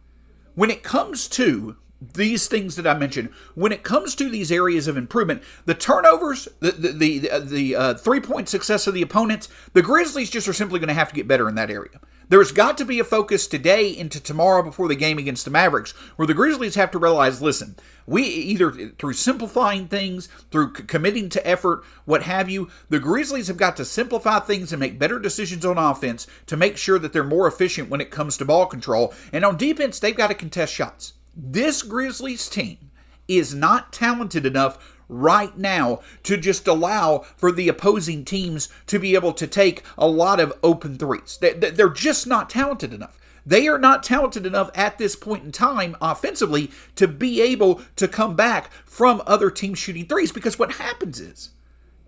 when 0.55 0.71
it 0.71 0.83
comes 0.83 1.29
to 1.29 1.77
these 2.01 2.47
things 2.47 2.77
that 2.77 2.87
I 2.87 2.97
mentioned, 2.97 3.31
when 3.55 3.73
it 3.73 3.83
comes 3.83 4.15
to 4.17 4.29
these 4.29 4.53
areas 4.53 4.87
of 4.87 4.97
improvement, 4.97 5.43
the 5.65 5.75
turnovers, 5.75 6.49
the 6.61 6.73
the 6.73 7.19
the, 7.19 7.41
the 7.41 7.77
uh, 7.77 7.95
three 7.95 8.21
point 8.21 8.49
success 8.49 8.87
of 8.87 8.95
the 8.95 9.03
opponents, 9.03 9.49
the 9.73 9.83
Grizzlies 9.83 10.31
just 10.31 10.49
are 10.49 10.53
simply 10.53 10.79
going 10.79 10.89
to 10.89 10.95
have 10.95 11.09
to 11.09 11.15
get 11.15 11.29
better 11.29 11.49
in 11.49 11.55
that 11.57 11.71
area. 11.71 12.01
There's 12.31 12.53
got 12.53 12.77
to 12.79 12.85
be 12.85 13.01
a 13.01 13.05
focus 13.05 13.47
today 13.47 13.89
into 13.89 14.21
tomorrow 14.21 14.63
before 14.63 14.87
the 14.87 14.95
game 14.95 15.17
against 15.17 15.47
the 15.47 15.51
Mavericks, 15.51 15.93
where 16.17 16.27
the 16.27 16.35
Grizzlies 16.35 16.75
have 16.75 16.91
to 16.91 16.99
realize, 16.99 17.41
listen, 17.41 17.77
we 18.07 18.23
either 18.23 18.71
through 18.71 19.15
simplifying 19.15 19.89
things, 19.89 20.29
through 20.51 20.75
c- 20.75 20.83
committing 20.83 21.31
to 21.31 21.47
effort, 21.47 21.85
what 22.05 22.25
have 22.25 22.51
you, 22.51 22.69
the 22.91 23.01
Grizzlies 23.01 23.49
have 23.49 23.57
got 23.57 23.79
to 23.79 23.85
simplify 23.85 24.41
things 24.41 24.73
and 24.73 24.81
make 24.81 24.99
better 24.99 25.19
decisions 25.19 25.65
on 25.65 25.79
offense 25.79 26.27
to 26.47 26.57
make 26.57 26.77
sure 26.77 26.99
that 26.99 27.15
they're 27.15 27.25
more 27.25 27.47
efficient 27.47 27.89
when 27.89 28.03
it 28.03 28.11
comes 28.11 28.37
to 28.37 28.45
ball 28.45 28.67
control. 28.67 29.15
And 29.33 29.43
on 29.43 29.57
defense, 29.57 29.99
they've 29.99 30.15
got 30.15 30.29
to 30.29 30.35
contest 30.35 30.75
shots. 30.75 31.15
This 31.35 31.83
Grizzlies 31.83 32.49
team 32.51 32.91
is 33.27 33.55
not 33.55 33.93
talented 33.93 34.45
enough 34.45 34.98
right 35.09 35.57
now 35.57 36.01
to 36.23 36.37
just 36.37 36.67
allow 36.67 37.25
for 37.37 37.51
the 37.51 37.69
opposing 37.69 38.25
teams 38.25 38.69
to 38.87 38.99
be 38.99 39.15
able 39.15 39.33
to 39.33 39.47
take 39.47 39.83
a 39.97 40.07
lot 40.07 40.41
of 40.41 40.53
open 40.63 40.97
threes. 40.97 41.39
They're 41.41 41.89
just 41.89 42.27
not 42.27 42.51
talented 42.51 42.93
enough. 42.93 43.19
They 43.47 43.67
are 43.67 43.79
not 43.79 44.03
talented 44.03 44.45
enough 44.45 44.71
at 44.75 44.99
this 44.99 45.17
point 45.17 45.43
in 45.43 45.53
time 45.53 45.97
offensively 46.03 46.71
to 46.97 47.09
be 47.09 47.41
able 47.41 47.81
to 47.97 48.07
come 48.07 48.37
back 48.37 48.71
from 48.85 49.23
other 49.27 49.51
teams 49.51 49.79
shooting 49.79 50.05
threes 50.05 50.33
because 50.33 50.59
what 50.59 50.73
happens 50.73 51.19
is, 51.19 51.51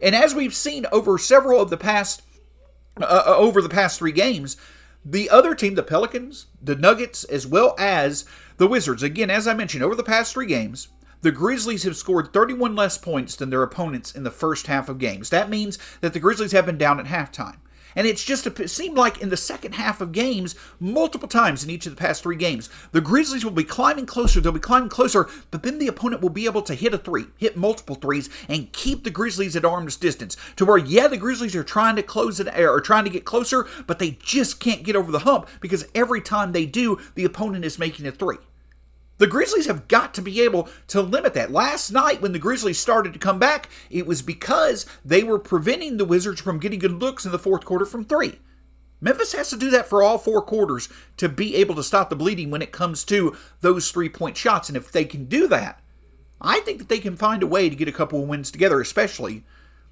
and 0.03 0.15
as 0.15 0.35
we've 0.35 0.55
seen 0.55 0.85
over 0.93 1.17
several 1.17 1.61
of 1.61 1.71
the 1.71 1.79
past 1.79 2.23
uh, 3.01 3.23
uh 3.27 3.35
over 3.37 3.63
the 3.63 3.71
past 3.71 3.99
three 3.99 4.13
games, 4.13 4.59
the 5.03 5.31
other 5.31 5.55
team, 5.55 5.77
the 5.77 5.83
Pelicans, 5.83 6.47
the 6.63 6.77
Nuggets, 6.77 7.25
as 7.25 7.47
well 7.47 7.75
as 7.79 8.27
the 8.59 8.67
Wizards. 8.67 9.03
Again, 9.03 9.31
as 9.31 9.49
I 9.49 9.55
mentioned, 9.55 9.83
over 9.83 9.95
the 9.95 10.03
past 10.03 10.35
three 10.35 10.47
games, 10.47 10.89
the 11.23 11.31
Grizzlies 11.31 11.83
have 11.83 11.97
scored 11.97 12.33
31 12.33 12.75
less 12.75 12.97
points 12.97 13.37
than 13.37 13.51
their 13.51 13.63
opponents 13.63 14.13
in 14.13 14.23
the 14.23 14.31
first 14.31 14.67
half 14.67 14.89
of 14.89 14.99
games. 14.99 15.31
That 15.31 15.51
means 15.51 15.79
that 16.01 16.13
the 16.13 16.21
Grizzlies 16.21 16.53
have 16.53 16.67
been 16.67 16.79
down 16.79 16.99
at 16.99 17.07
halftime. 17.07 17.57
And 17.97 18.07
it's 18.07 18.25
just 18.25 18.47
a, 18.47 18.63
it 18.63 18.69
seemed 18.69 18.97
like 18.97 19.21
in 19.21 19.31
the 19.31 19.37
second 19.37 19.75
half 19.75 20.01
of 20.01 20.13
games, 20.13 20.55
multiple 20.79 21.29
times 21.29 21.65
in 21.65 21.71
each 21.71 21.87
of 21.87 21.93
the 21.95 22.01
past 22.01 22.23
three 22.23 22.37
games, 22.37 22.71
the 22.93 23.01
Grizzlies 23.01 23.45
will 23.45 23.51
be 23.51 23.65
climbing 23.65 24.07
closer. 24.07 24.41
They'll 24.41 24.53
be 24.53 24.61
climbing 24.61 24.91
closer, 24.91 25.29
but 25.51 25.63
then 25.63 25.79
the 25.79 25.89
opponent 25.89 26.23
will 26.23 26.31
be 26.31 26.45
able 26.45 26.63
to 26.63 26.75
hit 26.75 26.95
a 26.95 26.99
three, 26.99 27.27
hit 27.37 27.57
multiple 27.57 27.97
threes, 27.97 28.31
and 28.49 28.73
keep 28.73 29.05
the 29.05 29.11
Grizzlies 29.11 29.57
at 29.57 29.65
arm's 29.65 29.97
distance. 29.97 30.37
To 30.57 30.65
where, 30.65 30.79
yeah, 30.79 31.09
the 31.09 31.17
Grizzlies 31.17 31.57
are 31.57 31.65
trying 31.65 31.97
to 31.97 32.03
close 32.03 32.41
it 32.41 32.49
or 32.59 32.81
trying 32.81 33.05
to 33.05 33.11
get 33.11 33.25
closer, 33.25 33.67
but 33.87 33.99
they 33.99 34.13
just 34.23 34.61
can't 34.61 34.85
get 34.85 34.97
over 34.97 35.11
the 35.11 35.21
hump 35.21 35.49
because 35.61 35.87
every 35.95 36.21
time 36.21 36.53
they 36.53 36.67
do, 36.67 36.99
the 37.15 37.25
opponent 37.25 37.65
is 37.65 37.79
making 37.79 38.07
a 38.07 38.13
three. 38.13 38.39
The 39.21 39.27
Grizzlies 39.27 39.67
have 39.67 39.87
got 39.87 40.15
to 40.15 40.23
be 40.23 40.41
able 40.41 40.71
to 40.87 41.03
limit 41.03 41.35
that. 41.35 41.53
Last 41.53 41.91
night, 41.91 42.23
when 42.23 42.33
the 42.33 42.39
Grizzlies 42.39 42.79
started 42.79 43.13
to 43.13 43.19
come 43.19 43.39
back, 43.39 43.69
it 43.91 44.07
was 44.07 44.23
because 44.23 44.87
they 45.05 45.23
were 45.23 45.39
preventing 45.39 45.99
the 45.99 46.07
Wizards 46.07 46.41
from 46.41 46.59
getting 46.59 46.79
good 46.79 47.03
looks 47.03 47.27
in 47.27 47.31
the 47.31 47.39
fourth 47.39 47.67
quarter 47.67 47.85
from 47.85 48.03
three. 48.03 48.39
Memphis 48.99 49.35
has 49.35 49.51
to 49.51 49.59
do 49.59 49.69
that 49.69 49.87
for 49.87 50.03
all 50.03 50.17
four 50.17 50.41
quarters 50.41 50.89
to 51.19 51.29
be 51.29 51.55
able 51.57 51.75
to 51.75 51.83
stop 51.83 52.09
the 52.09 52.17
bleeding 52.17 52.51
when 52.51 52.63
it 52.63 52.73
comes 52.73 53.05
to 53.05 53.37
those 53.61 53.91
three 53.91 54.09
point 54.09 54.39
shots. 54.39 54.71
And 54.71 54.77
if 54.77 54.91
they 54.91 55.05
can 55.05 55.27
do 55.27 55.47
that, 55.49 55.83
I 56.41 56.61
think 56.61 56.79
that 56.79 56.89
they 56.89 56.99
can 56.99 57.15
find 57.15 57.43
a 57.43 57.47
way 57.47 57.69
to 57.69 57.77
get 57.77 57.89
a 57.89 57.93
couple 57.93 58.23
of 58.23 58.29
wins 58.29 58.51
together, 58.51 58.81
especially 58.81 59.45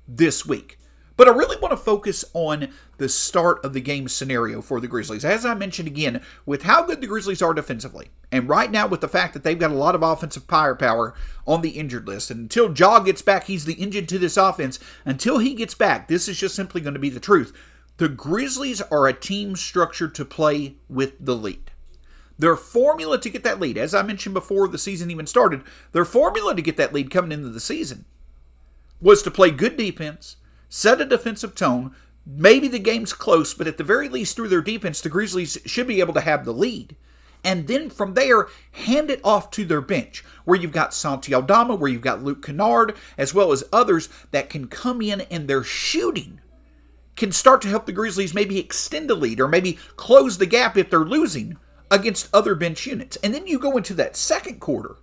this 0.08 0.46
week. 0.46 0.78
But 1.18 1.26
I 1.26 1.32
really 1.32 1.56
want 1.56 1.72
to 1.72 1.76
focus 1.76 2.24
on 2.32 2.68
the 2.98 3.08
start 3.08 3.64
of 3.64 3.72
the 3.72 3.80
game 3.80 4.06
scenario 4.06 4.62
for 4.62 4.78
the 4.78 4.86
Grizzlies. 4.86 5.24
As 5.24 5.44
I 5.44 5.52
mentioned 5.52 5.88
again, 5.88 6.22
with 6.46 6.62
how 6.62 6.84
good 6.84 7.00
the 7.00 7.08
Grizzlies 7.08 7.42
are 7.42 7.52
defensively, 7.52 8.10
and 8.30 8.48
right 8.48 8.70
now 8.70 8.86
with 8.86 9.00
the 9.00 9.08
fact 9.08 9.34
that 9.34 9.42
they've 9.42 9.58
got 9.58 9.72
a 9.72 9.74
lot 9.74 9.96
of 9.96 10.02
offensive 10.04 10.44
firepower 10.44 11.14
on 11.44 11.60
the 11.60 11.70
injured 11.70 12.06
list, 12.06 12.30
and 12.30 12.42
until 12.42 12.72
Ja 12.72 13.00
gets 13.00 13.20
back, 13.20 13.44
he's 13.44 13.64
the 13.64 13.74
engine 13.74 14.06
to 14.06 14.16
this 14.16 14.36
offense. 14.36 14.78
Until 15.04 15.38
he 15.38 15.54
gets 15.54 15.74
back, 15.74 16.06
this 16.06 16.28
is 16.28 16.38
just 16.38 16.54
simply 16.54 16.80
going 16.80 16.94
to 16.94 17.00
be 17.00 17.10
the 17.10 17.18
truth. 17.18 17.52
The 17.96 18.08
Grizzlies 18.08 18.80
are 18.80 19.08
a 19.08 19.12
team 19.12 19.56
structured 19.56 20.14
to 20.14 20.24
play 20.24 20.76
with 20.88 21.14
the 21.18 21.34
lead. 21.34 21.72
Their 22.38 22.54
formula 22.54 23.20
to 23.20 23.28
get 23.28 23.42
that 23.42 23.58
lead, 23.58 23.76
as 23.76 23.92
I 23.92 24.02
mentioned 24.02 24.34
before 24.34 24.68
the 24.68 24.78
season 24.78 25.10
even 25.10 25.26
started, 25.26 25.62
their 25.90 26.04
formula 26.04 26.54
to 26.54 26.62
get 26.62 26.76
that 26.76 26.94
lead 26.94 27.10
coming 27.10 27.32
into 27.32 27.48
the 27.48 27.58
season 27.58 28.04
was 29.00 29.20
to 29.22 29.32
play 29.32 29.50
good 29.50 29.76
defense, 29.76 30.36
set 30.68 31.00
a 31.00 31.04
defensive 31.04 31.54
tone. 31.54 31.94
Maybe 32.26 32.68
the 32.68 32.78
game's 32.78 33.12
close, 33.12 33.54
but 33.54 33.66
at 33.66 33.78
the 33.78 33.84
very 33.84 34.08
least, 34.08 34.36
through 34.36 34.48
their 34.48 34.60
defense, 34.60 35.00
the 35.00 35.08
Grizzlies 35.08 35.58
should 35.64 35.86
be 35.86 36.00
able 36.00 36.14
to 36.14 36.20
have 36.20 36.44
the 36.44 36.52
lead. 36.52 36.96
And 37.44 37.66
then 37.68 37.88
from 37.88 38.14
there, 38.14 38.48
hand 38.72 39.10
it 39.10 39.20
off 39.24 39.50
to 39.52 39.64
their 39.64 39.80
bench, 39.80 40.24
where 40.44 40.58
you've 40.58 40.72
got 40.72 40.92
Santi 40.92 41.32
Aldama, 41.32 41.76
where 41.76 41.90
you've 41.90 42.02
got 42.02 42.22
Luke 42.22 42.44
Kennard, 42.44 42.96
as 43.16 43.32
well 43.32 43.52
as 43.52 43.64
others 43.72 44.08
that 44.32 44.50
can 44.50 44.66
come 44.66 45.00
in 45.00 45.22
and 45.22 45.48
their 45.48 45.62
shooting 45.62 46.40
can 47.18 47.32
start 47.32 47.60
to 47.62 47.68
help 47.68 47.84
the 47.84 47.92
Grizzlies 47.92 48.32
maybe 48.32 48.58
extend 48.58 49.10
a 49.10 49.14
lead 49.14 49.40
or 49.40 49.48
maybe 49.48 49.78
close 49.96 50.38
the 50.38 50.46
gap 50.46 50.76
if 50.76 50.88
they're 50.88 51.00
losing 51.00 51.56
against 51.90 52.32
other 52.32 52.54
bench 52.54 52.86
units. 52.86 53.16
And 53.22 53.34
then 53.34 53.46
you 53.46 53.58
go 53.58 53.76
into 53.76 53.92
that 53.94 54.16
second 54.16 54.60
quarter 54.60 54.96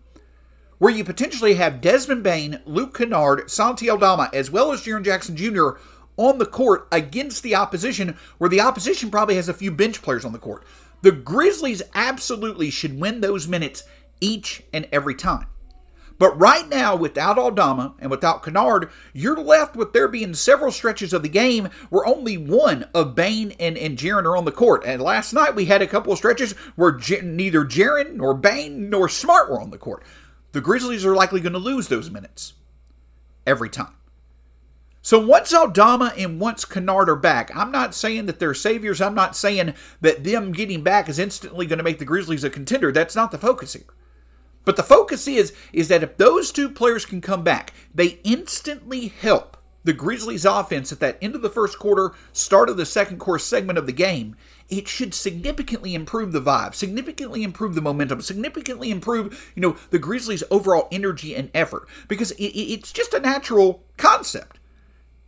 where 0.77 0.93
you 0.93 1.03
potentially 1.03 1.55
have 1.55 1.81
Desmond 1.81 2.23
Bane, 2.23 2.59
Luke 2.65 2.97
Kennard, 2.97 3.49
Santi 3.49 3.89
Aldama, 3.89 4.29
as 4.33 4.51
well 4.51 4.71
as 4.71 4.81
Jaren 4.81 5.03
Jackson 5.03 5.35
Jr. 5.35 5.69
on 6.17 6.37
the 6.37 6.45
court 6.45 6.87
against 6.91 7.43
the 7.43 7.55
opposition, 7.55 8.17
where 8.37 8.49
the 8.49 8.61
opposition 8.61 9.09
probably 9.09 9.35
has 9.35 9.49
a 9.49 9.53
few 9.53 9.71
bench 9.71 10.01
players 10.01 10.25
on 10.25 10.33
the 10.33 10.39
court. 10.39 10.65
The 11.01 11.11
Grizzlies 11.11 11.81
absolutely 11.93 12.69
should 12.69 12.99
win 12.99 13.21
those 13.21 13.47
minutes 13.47 13.83
each 14.21 14.63
and 14.73 14.87
every 14.91 15.15
time. 15.15 15.47
But 16.17 16.39
right 16.39 16.67
now, 16.69 16.95
without 16.95 17.37
Aldama 17.37 17.95
and 17.99 18.09
without 18.09 18.41
Kennard, 18.41 18.89
you're 19.13 19.39
left 19.39 19.75
with 19.75 19.91
there 19.91 20.07
being 20.07 20.33
several 20.33 20.71
stretches 20.71 21.11
of 21.11 21.23
the 21.23 21.29
game 21.29 21.69
where 21.89 22.05
only 22.05 22.37
one 22.37 22.85
of 22.93 23.15
Bane 23.15 23.53
and, 23.59 23.77
and 23.77 23.97
Jaren 23.97 24.23
are 24.23 24.37
on 24.37 24.45
the 24.45 24.51
court. 24.51 24.83
And 24.85 25.01
last 25.01 25.33
night 25.33 25.55
we 25.55 25.65
had 25.65 25.81
a 25.81 25.87
couple 25.87 26.13
of 26.13 26.17
stretches 26.17 26.53
where 26.77 26.93
J- 26.93 27.21
neither 27.21 27.65
Jaren 27.65 28.15
nor 28.15 28.33
Bane 28.33 28.89
nor 28.89 29.09
Smart 29.09 29.51
were 29.51 29.59
on 29.59 29.71
the 29.71 29.77
court 29.77 30.03
the 30.55 30.61
Grizzlies 30.61 31.05
are 31.05 31.13
likely 31.13 31.41
going 31.41 31.51
to 31.51 31.59
lose 31.59 31.89
those 31.89 32.09
minutes 32.09 32.53
every 33.45 33.69
time. 33.69 33.93
So 35.01 35.19
once 35.19 35.53
Aldama 35.53 36.13
and 36.17 36.39
once 36.39 36.63
Kennard 36.63 37.09
are 37.09 37.17
back, 37.17 37.53
I'm 37.53 37.73
not 37.73 37.93
saying 37.93 38.25
that 38.27 38.39
they're 38.39 38.53
saviors. 38.53 39.01
I'm 39.01 39.13
not 39.13 39.35
saying 39.35 39.73
that 39.99 40.23
them 40.23 40.53
getting 40.53 40.81
back 40.81 41.09
is 41.09 41.19
instantly 41.19 41.65
going 41.65 41.77
to 41.77 41.83
make 41.83 41.99
the 41.99 42.05
Grizzlies 42.05 42.45
a 42.45 42.49
contender. 42.49 42.93
That's 42.93 43.17
not 43.17 43.31
the 43.31 43.37
focus 43.37 43.73
here. 43.73 43.83
But 44.63 44.77
the 44.77 44.83
focus 44.83 45.27
is 45.27 45.53
is 45.73 45.89
that 45.89 46.03
if 46.03 46.15
those 46.15 46.53
two 46.53 46.69
players 46.69 47.05
can 47.05 47.19
come 47.19 47.43
back, 47.43 47.73
they 47.93 48.19
instantly 48.23 49.09
help 49.09 49.57
the 49.83 49.91
Grizzlies 49.91 50.45
offense 50.45 50.89
at 50.93 51.01
that 51.01 51.17
end 51.21 51.35
of 51.35 51.41
the 51.41 51.49
first 51.49 51.77
quarter, 51.79 52.13
start 52.31 52.69
of 52.69 52.77
the 52.77 52.85
second 52.85 53.19
quarter 53.19 53.39
segment 53.39 53.77
of 53.77 53.87
the 53.87 53.91
game, 53.91 54.37
it 54.69 54.87
should 54.87 55.13
significantly 55.13 55.93
improve 55.93 56.31
the 56.31 56.41
vibe, 56.41 56.73
significantly 56.73 57.43
improve 57.43 57.75
the 57.75 57.81
momentum, 57.81 58.21
significantly 58.21 58.89
improve, 58.89 59.51
you 59.55 59.61
know, 59.61 59.77
the 59.91 59.99
Grizzlies' 59.99 60.43
overall 60.49 60.87
energy 60.91 61.35
and 61.35 61.51
effort 61.53 61.87
because 62.07 62.31
it, 62.31 62.43
it's 62.43 62.91
just 62.91 63.13
a 63.13 63.19
natural 63.19 63.83
concept. 63.97 64.59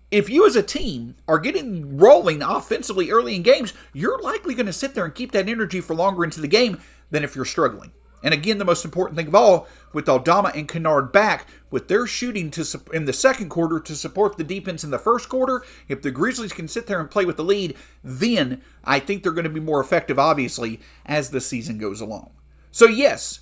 If 0.10 0.30
you 0.30 0.48
as 0.48 0.56
a 0.56 0.64
team 0.64 1.16
are 1.28 1.40
getting 1.40 1.98
rolling 1.98 2.42
offensively 2.42 3.12
early 3.12 3.36
in 3.36 3.44
games, 3.44 3.74
you're 3.94 4.22
likely 4.22 4.56
going 4.56 4.66
to 4.66 4.74
sit 4.74 4.96
there 4.96 5.06
and 5.06 5.14
keep 5.14 5.34
that 5.34 5.50
energy 5.50 5.82
for 5.82 5.94
longer 5.94 6.24
into 6.24 6.40
the 6.40 6.48
game 6.48 6.80
than 7.12 7.24
if 7.24 7.36
you're 7.36 7.46
struggling. 7.46 7.92
And 8.24 8.34
again, 8.34 8.58
the 8.58 8.66
most 8.66 8.84
important 8.84 9.18
thing 9.18 9.28
of 9.28 9.36
all, 9.36 9.68
with 9.94 10.10
Aldama 10.10 10.52
and 10.56 10.68
Kennard 10.68 11.12
back, 11.12 11.48
with 11.70 11.88
their 11.88 12.08
shooting 12.08 12.50
to 12.52 12.66
in 12.92 13.06
the 13.06 13.14
second 13.14 13.50
quarter 13.50 13.80
to 13.80 13.96
support 13.96 14.38
the 14.38 14.44
defense 14.44 14.84
in 14.84 14.90
the 14.90 14.98
first 14.98 15.30
quarter, 15.30 15.64
if 15.88 16.02
the 16.02 16.12
Grizzlies 16.12 16.54
can 16.54 16.68
sit 16.68 16.88
there 16.88 17.00
and 17.00 17.12
play 17.12 17.26
with 17.26 17.38
the 17.38 17.44
lead, 17.44 17.76
then 18.04 18.62
I 18.84 19.00
think 19.00 19.22
they're 19.22 19.32
going 19.32 19.44
to 19.44 19.50
be 19.50 19.60
more 19.60 19.80
effective, 19.80 20.18
obviously, 20.18 20.80
as 21.06 21.30
the 21.30 21.42
season 21.42 21.78
goes 21.78 22.02
along. 22.02 22.32
So, 22.72 22.86
yes, 22.86 23.42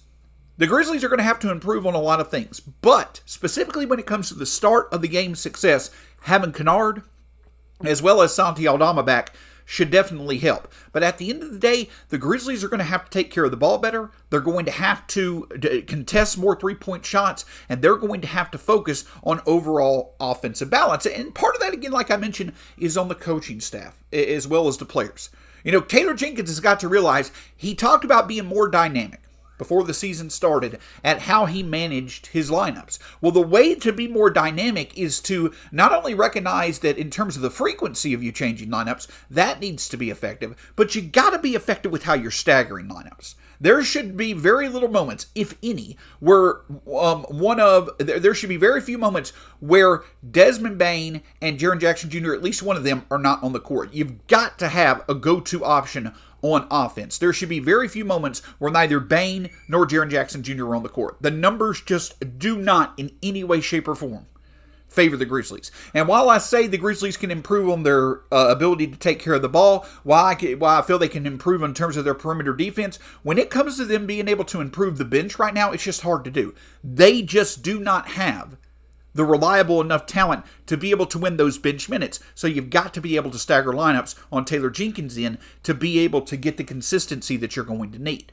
the 0.57 0.67
Grizzlies 0.67 1.03
are 1.03 1.09
going 1.09 1.19
to 1.19 1.23
have 1.23 1.39
to 1.39 1.51
improve 1.51 1.85
on 1.85 1.95
a 1.95 1.99
lot 1.99 2.19
of 2.19 2.29
things, 2.29 2.59
but 2.59 3.21
specifically 3.25 3.85
when 3.85 3.99
it 3.99 4.05
comes 4.05 4.29
to 4.29 4.35
the 4.35 4.45
start 4.45 4.87
of 4.91 5.01
the 5.01 5.07
game's 5.07 5.39
success, 5.39 5.89
having 6.23 6.53
Kennard 6.53 7.03
as 7.83 8.01
well 8.01 8.21
as 8.21 8.33
Santi 8.33 8.67
Aldama 8.67 9.03
back 9.03 9.35
should 9.65 9.89
definitely 9.89 10.37
help. 10.37 10.71
But 10.91 11.03
at 11.03 11.17
the 11.17 11.29
end 11.29 11.43
of 11.43 11.51
the 11.51 11.59
day, 11.59 11.89
the 12.09 12.17
Grizzlies 12.17 12.63
are 12.63 12.69
going 12.69 12.79
to 12.79 12.85
have 12.85 13.05
to 13.05 13.11
take 13.11 13.31
care 13.31 13.43
of 13.43 13.51
the 13.51 13.57
ball 13.57 13.79
better. 13.79 14.11
They're 14.29 14.39
going 14.39 14.65
to 14.65 14.71
have 14.71 15.05
to 15.07 15.47
contest 15.87 16.37
more 16.37 16.57
three 16.57 16.75
point 16.75 17.05
shots, 17.05 17.43
and 17.67 17.81
they're 17.81 17.97
going 17.97 18.21
to 18.21 18.27
have 18.27 18.51
to 18.51 18.57
focus 18.57 19.05
on 19.23 19.41
overall 19.45 20.15
offensive 20.19 20.69
balance. 20.69 21.05
And 21.05 21.33
part 21.33 21.55
of 21.55 21.61
that, 21.61 21.73
again, 21.73 21.91
like 21.91 22.11
I 22.11 22.17
mentioned, 22.17 22.53
is 22.77 22.95
on 22.95 23.07
the 23.07 23.15
coaching 23.15 23.59
staff 23.59 24.03
as 24.13 24.47
well 24.47 24.67
as 24.67 24.77
the 24.77 24.85
players. 24.85 25.29
You 25.63 25.71
know, 25.71 25.81
Taylor 25.81 26.13
Jenkins 26.13 26.49
has 26.49 26.59
got 26.59 26.79
to 26.81 26.87
realize 26.87 27.31
he 27.55 27.73
talked 27.73 28.05
about 28.05 28.27
being 28.27 28.45
more 28.45 28.67
dynamic 28.69 29.21
before 29.57 29.83
the 29.83 29.93
season 29.93 30.29
started 30.29 30.79
at 31.03 31.21
how 31.21 31.45
he 31.45 31.63
managed 31.63 32.27
his 32.27 32.49
lineups. 32.49 32.99
Well, 33.21 33.31
the 33.31 33.41
way 33.41 33.75
to 33.75 33.91
be 33.91 34.07
more 34.07 34.29
dynamic 34.29 34.97
is 34.97 35.19
to 35.21 35.53
not 35.71 35.93
only 35.93 36.13
recognize 36.13 36.79
that 36.79 36.97
in 36.97 37.09
terms 37.09 37.35
of 37.35 37.41
the 37.41 37.49
frequency 37.49 38.13
of 38.13 38.23
you 38.23 38.31
changing 38.31 38.69
lineups, 38.69 39.07
that 39.29 39.59
needs 39.59 39.89
to 39.89 39.97
be 39.97 40.09
effective, 40.09 40.55
but 40.75 40.95
you 40.95 41.01
got 41.01 41.31
to 41.31 41.39
be 41.39 41.55
effective 41.55 41.91
with 41.91 42.03
how 42.03 42.13
you're 42.13 42.31
staggering 42.31 42.87
lineups. 42.87 43.35
There 43.59 43.83
should 43.83 44.17
be 44.17 44.33
very 44.33 44.69
little 44.69 44.89
moments, 44.89 45.27
if 45.33 45.57
any, 45.63 45.97
where 46.19 46.61
um, 46.93 47.23
one 47.23 47.59
of 47.59 47.89
there 47.97 48.33
should 48.33 48.49
be 48.49 48.57
very 48.57 48.81
few 48.81 48.97
moments 48.97 49.31
where 49.59 50.03
Desmond 50.29 50.77
Bane 50.77 51.21
and 51.41 51.57
Jaren 51.57 51.79
Jackson 51.79 52.09
Jr. 52.09 52.33
at 52.33 52.43
least 52.43 52.63
one 52.63 52.77
of 52.77 52.83
them 52.83 53.05
are 53.09 53.17
not 53.17 53.41
on 53.43 53.53
the 53.53 53.59
court. 53.59 53.93
You've 53.93 54.27
got 54.27 54.59
to 54.59 54.67
have 54.67 55.03
a 55.07 55.15
go-to 55.15 55.63
option 55.63 56.13
on 56.53 56.67
offense. 56.69 57.17
There 57.17 57.33
should 57.33 57.49
be 57.49 57.59
very 57.59 57.87
few 57.87 58.05
moments 58.05 58.41
where 58.59 58.71
neither 58.71 58.99
Bane 58.99 59.49
nor 59.67 59.87
Jaren 59.87 60.11
Jackson 60.11 60.43
Jr. 60.43 60.67
are 60.67 60.75
on 60.75 60.83
the 60.83 60.89
court. 60.89 61.17
The 61.21 61.31
numbers 61.31 61.81
just 61.81 62.37
do 62.37 62.57
not, 62.57 62.93
in 62.97 63.11
any 63.23 63.43
way, 63.43 63.61
shape, 63.61 63.87
or 63.87 63.95
form, 63.95 64.27
favor 64.87 65.17
the 65.17 65.25
Grizzlies. 65.25 65.71
And 65.93 66.07
while 66.07 66.29
I 66.29 66.37
say 66.37 66.67
the 66.67 66.77
Grizzlies 66.77 67.17
can 67.17 67.31
improve 67.31 67.69
on 67.69 67.83
their 67.83 68.21
uh, 68.31 68.49
ability 68.49 68.87
to 68.87 68.97
take 68.97 69.19
care 69.19 69.33
of 69.33 69.41
the 69.41 69.49
ball, 69.49 69.85
while 70.03 70.25
I, 70.25 70.53
while 70.53 70.79
I 70.79 70.83
feel 70.83 70.99
they 70.99 71.07
can 71.07 71.25
improve 71.25 71.63
in 71.63 71.73
terms 71.73 71.97
of 71.97 72.05
their 72.05 72.13
perimeter 72.13 72.53
defense, 72.53 72.97
when 73.23 73.37
it 73.37 73.49
comes 73.49 73.77
to 73.77 73.85
them 73.85 74.05
being 74.05 74.27
able 74.27 74.45
to 74.45 74.61
improve 74.61 74.97
the 74.97 75.05
bench 75.05 75.39
right 75.39 75.53
now, 75.53 75.71
it's 75.71 75.83
just 75.83 76.01
hard 76.01 76.23
to 76.25 76.31
do. 76.31 76.53
They 76.83 77.21
just 77.23 77.63
do 77.63 77.79
not 77.79 78.09
have 78.09 78.57
the 79.15 79.25
reliable 79.25 79.81
enough 79.81 80.05
talent 80.05 80.45
to 80.67 80.77
be 80.77 80.91
able 80.91 81.07
to 81.07 81.17
win 81.17 81.37
those 81.37 81.57
bench 81.57 81.89
minutes. 81.89 82.19
So 82.35 82.45
you've 82.45 82.69
got 82.69 82.93
to 82.93 83.01
be 83.01 83.15
able 83.15 83.31
to 83.31 83.39
stagger 83.39 83.71
lineups 83.71 84.15
on 84.31 84.45
Taylor 84.45 84.69
Jenkins 84.69 85.17
in 85.17 85.39
to 85.63 85.73
be 85.73 85.97
able 85.99 86.21
to 86.21 86.37
get 86.37 86.57
the 86.57 86.63
consistency 86.63 87.37
that 87.37 87.55
you're 87.55 87.65
going 87.65 87.91
to 87.93 87.99
need. 87.99 88.31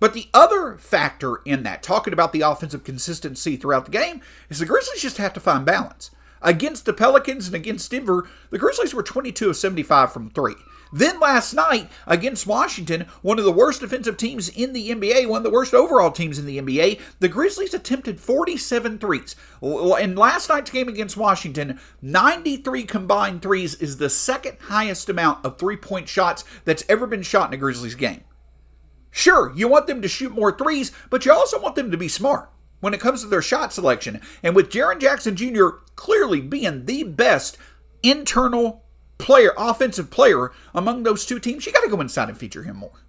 But 0.00 0.12
the 0.12 0.28
other 0.34 0.76
factor 0.76 1.36
in 1.46 1.62
that, 1.62 1.82
talking 1.82 2.12
about 2.12 2.32
the 2.32 2.42
offensive 2.42 2.84
consistency 2.84 3.56
throughout 3.56 3.86
the 3.86 3.92
game, 3.92 4.20
is 4.50 4.58
the 4.58 4.66
Grizzlies 4.66 5.00
just 5.00 5.18
have 5.18 5.32
to 5.32 5.40
find 5.40 5.64
balance. 5.64 6.10
Against 6.42 6.84
the 6.84 6.92
Pelicans 6.92 7.46
and 7.46 7.56
against 7.56 7.90
Denver, 7.90 8.28
the 8.50 8.58
Grizzlies 8.58 8.92
were 8.92 9.02
22 9.02 9.48
of 9.48 9.56
75 9.56 10.12
from 10.12 10.28
three. 10.30 10.56
Then 10.94 11.18
last 11.18 11.52
night 11.54 11.90
against 12.06 12.46
Washington, 12.46 13.06
one 13.20 13.40
of 13.40 13.44
the 13.44 13.50
worst 13.50 13.80
defensive 13.80 14.16
teams 14.16 14.48
in 14.48 14.72
the 14.72 14.90
NBA, 14.90 15.28
one 15.28 15.38
of 15.38 15.42
the 15.42 15.50
worst 15.50 15.74
overall 15.74 16.12
teams 16.12 16.38
in 16.38 16.46
the 16.46 16.58
NBA, 16.58 17.00
the 17.18 17.28
Grizzlies 17.28 17.74
attempted 17.74 18.20
47 18.20 19.00
threes. 19.00 19.34
In 19.60 20.14
last 20.14 20.48
night's 20.48 20.70
game 20.70 20.86
against 20.86 21.16
Washington, 21.16 21.80
93 22.00 22.84
combined 22.84 23.42
threes 23.42 23.74
is 23.74 23.96
the 23.96 24.08
second 24.08 24.56
highest 24.60 25.08
amount 25.08 25.44
of 25.44 25.58
three 25.58 25.76
point 25.76 26.08
shots 26.08 26.44
that's 26.64 26.84
ever 26.88 27.08
been 27.08 27.22
shot 27.22 27.48
in 27.48 27.54
a 27.54 27.56
Grizzlies 27.56 27.96
game. 27.96 28.22
Sure, 29.10 29.52
you 29.56 29.66
want 29.66 29.88
them 29.88 30.00
to 30.00 30.06
shoot 30.06 30.32
more 30.32 30.56
threes, 30.56 30.92
but 31.10 31.26
you 31.26 31.32
also 31.32 31.60
want 31.60 31.74
them 31.74 31.90
to 31.90 31.96
be 31.96 32.06
smart 32.06 32.52
when 32.78 32.94
it 32.94 33.00
comes 33.00 33.20
to 33.22 33.26
their 33.26 33.42
shot 33.42 33.72
selection. 33.72 34.20
And 34.44 34.54
with 34.54 34.70
Jaren 34.70 35.00
Jackson 35.00 35.34
Jr. 35.34 35.70
clearly 35.96 36.40
being 36.40 36.84
the 36.84 37.02
best 37.02 37.58
internal 38.04 38.83
player, 39.18 39.52
offensive 39.56 40.10
player 40.10 40.52
among 40.74 41.02
those 41.02 41.26
two 41.26 41.38
teams, 41.38 41.66
you 41.66 41.72
got 41.72 41.82
to 41.82 41.90
go 41.90 42.00
inside 42.00 42.28
and 42.28 42.38
feature 42.38 42.62
him 42.62 42.76
more. 42.76 43.04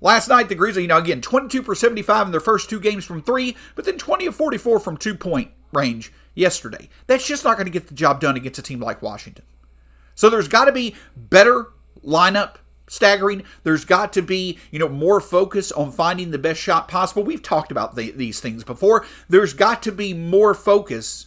Last 0.00 0.28
night, 0.28 0.48
the 0.48 0.54
Grizzlies, 0.54 0.82
you 0.82 0.88
know, 0.88 0.98
again, 0.98 1.22
22 1.22 1.62
for 1.62 1.74
75 1.74 2.26
in 2.26 2.30
their 2.32 2.40
first 2.40 2.68
two 2.68 2.80
games 2.80 3.04
from 3.04 3.22
three, 3.22 3.56
but 3.74 3.84
then 3.84 3.96
20 3.96 4.26
of 4.26 4.36
44 4.36 4.78
from 4.78 4.96
two 4.96 5.14
point 5.14 5.50
range 5.72 6.12
yesterday. 6.34 6.88
That's 7.06 7.26
just 7.26 7.44
not 7.44 7.56
going 7.56 7.66
to 7.66 7.72
get 7.72 7.88
the 7.88 7.94
job 7.94 8.20
done 8.20 8.36
against 8.36 8.58
a 8.58 8.62
team 8.62 8.80
like 8.80 9.00
Washington. 9.02 9.44
So 10.14 10.28
there's 10.28 10.48
got 10.48 10.66
to 10.66 10.72
be 10.72 10.94
better 11.16 11.68
lineup 12.04 12.56
staggering. 12.88 13.42
There's 13.62 13.84
got 13.84 14.12
to 14.14 14.22
be, 14.22 14.58
you 14.70 14.78
know, 14.78 14.88
more 14.88 15.20
focus 15.20 15.72
on 15.72 15.92
finding 15.92 16.30
the 16.30 16.38
best 16.38 16.60
shot 16.60 16.88
possible. 16.88 17.24
We've 17.24 17.42
talked 17.42 17.72
about 17.72 17.96
the, 17.96 18.10
these 18.12 18.40
things 18.40 18.64
before. 18.64 19.04
There's 19.28 19.54
got 19.54 19.82
to 19.84 19.92
be 19.92 20.14
more 20.14 20.54
focus 20.54 21.26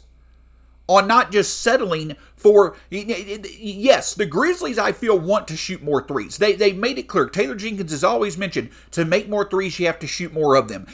on 0.89 1.05
not 1.05 1.31
just 1.31 1.61
settling 1.61 2.15
for 2.35 2.75
yes, 2.89 4.15
the 4.15 4.25
Grizzlies 4.25 4.79
I 4.79 4.91
feel 4.91 5.17
want 5.17 5.47
to 5.49 5.55
shoot 5.55 5.83
more 5.83 6.05
threes. 6.05 6.39
They 6.39 6.53
they 6.53 6.73
made 6.73 6.97
it 6.97 7.07
clear. 7.07 7.27
Taylor 7.27 7.55
Jenkins 7.55 7.91
has 7.91 8.03
always 8.03 8.37
mentioned 8.37 8.71
to 8.91 9.05
make 9.05 9.29
more 9.29 9.47
threes 9.47 9.79
you 9.79 9.85
have 9.85 9.99
to 9.99 10.07
shoot 10.07 10.33
more 10.33 10.55
of 10.55 10.67
them. 10.67 10.87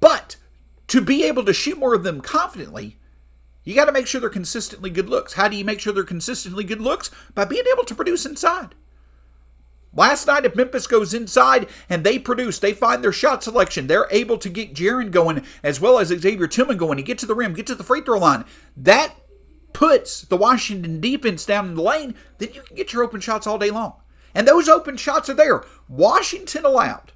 But 0.00 0.36
to 0.88 1.00
be 1.00 1.24
able 1.24 1.44
to 1.46 1.54
shoot 1.54 1.78
more 1.78 1.94
of 1.94 2.02
them 2.02 2.20
confidently, 2.20 2.98
you 3.64 3.74
got 3.74 3.86
to 3.86 3.92
make 3.92 4.06
sure 4.06 4.20
they're 4.20 4.30
consistently 4.30 4.90
good 4.90 5.08
looks. 5.08 5.32
How 5.32 5.48
do 5.48 5.56
you 5.56 5.64
make 5.64 5.80
sure 5.80 5.94
they're 5.94 6.04
consistently 6.04 6.62
good 6.62 6.82
looks? 6.82 7.10
By 7.34 7.46
being 7.46 7.64
able 7.72 7.84
to 7.84 7.94
produce 7.94 8.26
inside. 8.26 8.74
Last 9.94 10.26
night, 10.26 10.44
if 10.44 10.54
Memphis 10.54 10.86
goes 10.86 11.14
inside 11.14 11.68
and 11.88 12.04
they 12.04 12.18
produce, 12.18 12.58
they 12.58 12.74
find 12.74 13.02
their 13.02 13.12
shot 13.12 13.42
selection, 13.42 13.86
they're 13.86 14.06
able 14.10 14.36
to 14.38 14.50
get 14.50 14.74
Jaren 14.74 15.10
going 15.10 15.42
as 15.62 15.80
well 15.80 15.98
as 15.98 16.08
Xavier 16.08 16.46
Tillman 16.46 16.76
going. 16.76 16.98
He 16.98 17.04
get 17.04 17.16
to 17.18 17.26
the 17.26 17.34
rim, 17.34 17.54
get 17.54 17.66
to 17.68 17.74
the 17.74 17.82
free 17.82 18.02
throw 18.02 18.18
line. 18.18 18.44
That 18.76 19.14
puts 19.72 20.22
the 20.22 20.36
Washington 20.36 21.00
defense 21.00 21.44
down 21.44 21.68
in 21.68 21.74
the 21.74 21.82
lane, 21.82 22.14
then 22.38 22.52
you 22.52 22.62
can 22.62 22.76
get 22.76 22.92
your 22.92 23.02
open 23.02 23.20
shots 23.20 23.46
all 23.46 23.58
day 23.58 23.70
long. 23.70 23.94
And 24.34 24.46
those 24.46 24.68
open 24.68 24.96
shots 24.96 25.28
are 25.28 25.34
there. 25.34 25.64
Washington 25.88 26.64
allowed 26.64 27.12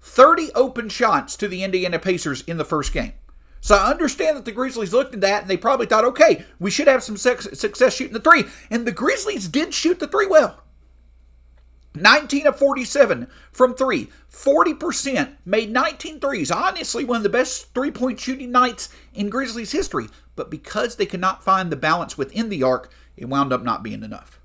30 0.00 0.50
open 0.54 0.88
shots 0.88 1.36
to 1.36 1.48
the 1.48 1.62
Indiana 1.62 1.98
Pacers 1.98 2.42
in 2.42 2.56
the 2.56 2.64
first 2.64 2.92
game. 2.92 3.12
So 3.60 3.76
I 3.76 3.90
understand 3.90 4.36
that 4.36 4.44
the 4.44 4.52
Grizzlies 4.52 4.92
looked 4.92 5.14
at 5.14 5.20
that 5.20 5.42
and 5.42 5.50
they 5.50 5.56
probably 5.56 5.86
thought, 5.86 6.04
okay, 6.04 6.44
we 6.58 6.70
should 6.70 6.88
have 6.88 7.02
some 7.02 7.16
success 7.16 7.94
shooting 7.94 8.12
the 8.12 8.20
three. 8.20 8.44
And 8.70 8.84
the 8.84 8.92
Grizzlies 8.92 9.46
did 9.48 9.72
shoot 9.72 10.00
the 10.00 10.08
three 10.08 10.26
well. 10.26 10.62
19 11.94 12.46
of 12.46 12.58
47 12.58 13.28
from 13.52 13.74
three. 13.74 14.08
40% 14.30 15.36
made 15.44 15.70
19 15.70 16.20
threes. 16.20 16.50
Honestly, 16.50 17.04
one 17.04 17.18
of 17.18 17.22
the 17.22 17.28
best 17.28 17.72
three 17.74 17.90
point 17.90 18.18
shooting 18.18 18.50
nights 18.50 18.88
in 19.14 19.30
Grizzlies 19.30 19.72
history. 19.72 20.08
But 20.36 20.50
because 20.50 20.96
they 20.96 21.06
could 21.06 21.20
not 21.20 21.44
find 21.44 21.70
the 21.70 21.76
balance 21.76 22.16
within 22.16 22.48
the 22.48 22.62
arc, 22.62 22.90
it 23.16 23.28
wound 23.28 23.52
up 23.52 23.62
not 23.62 23.82
being 23.82 24.02
enough. 24.02 24.40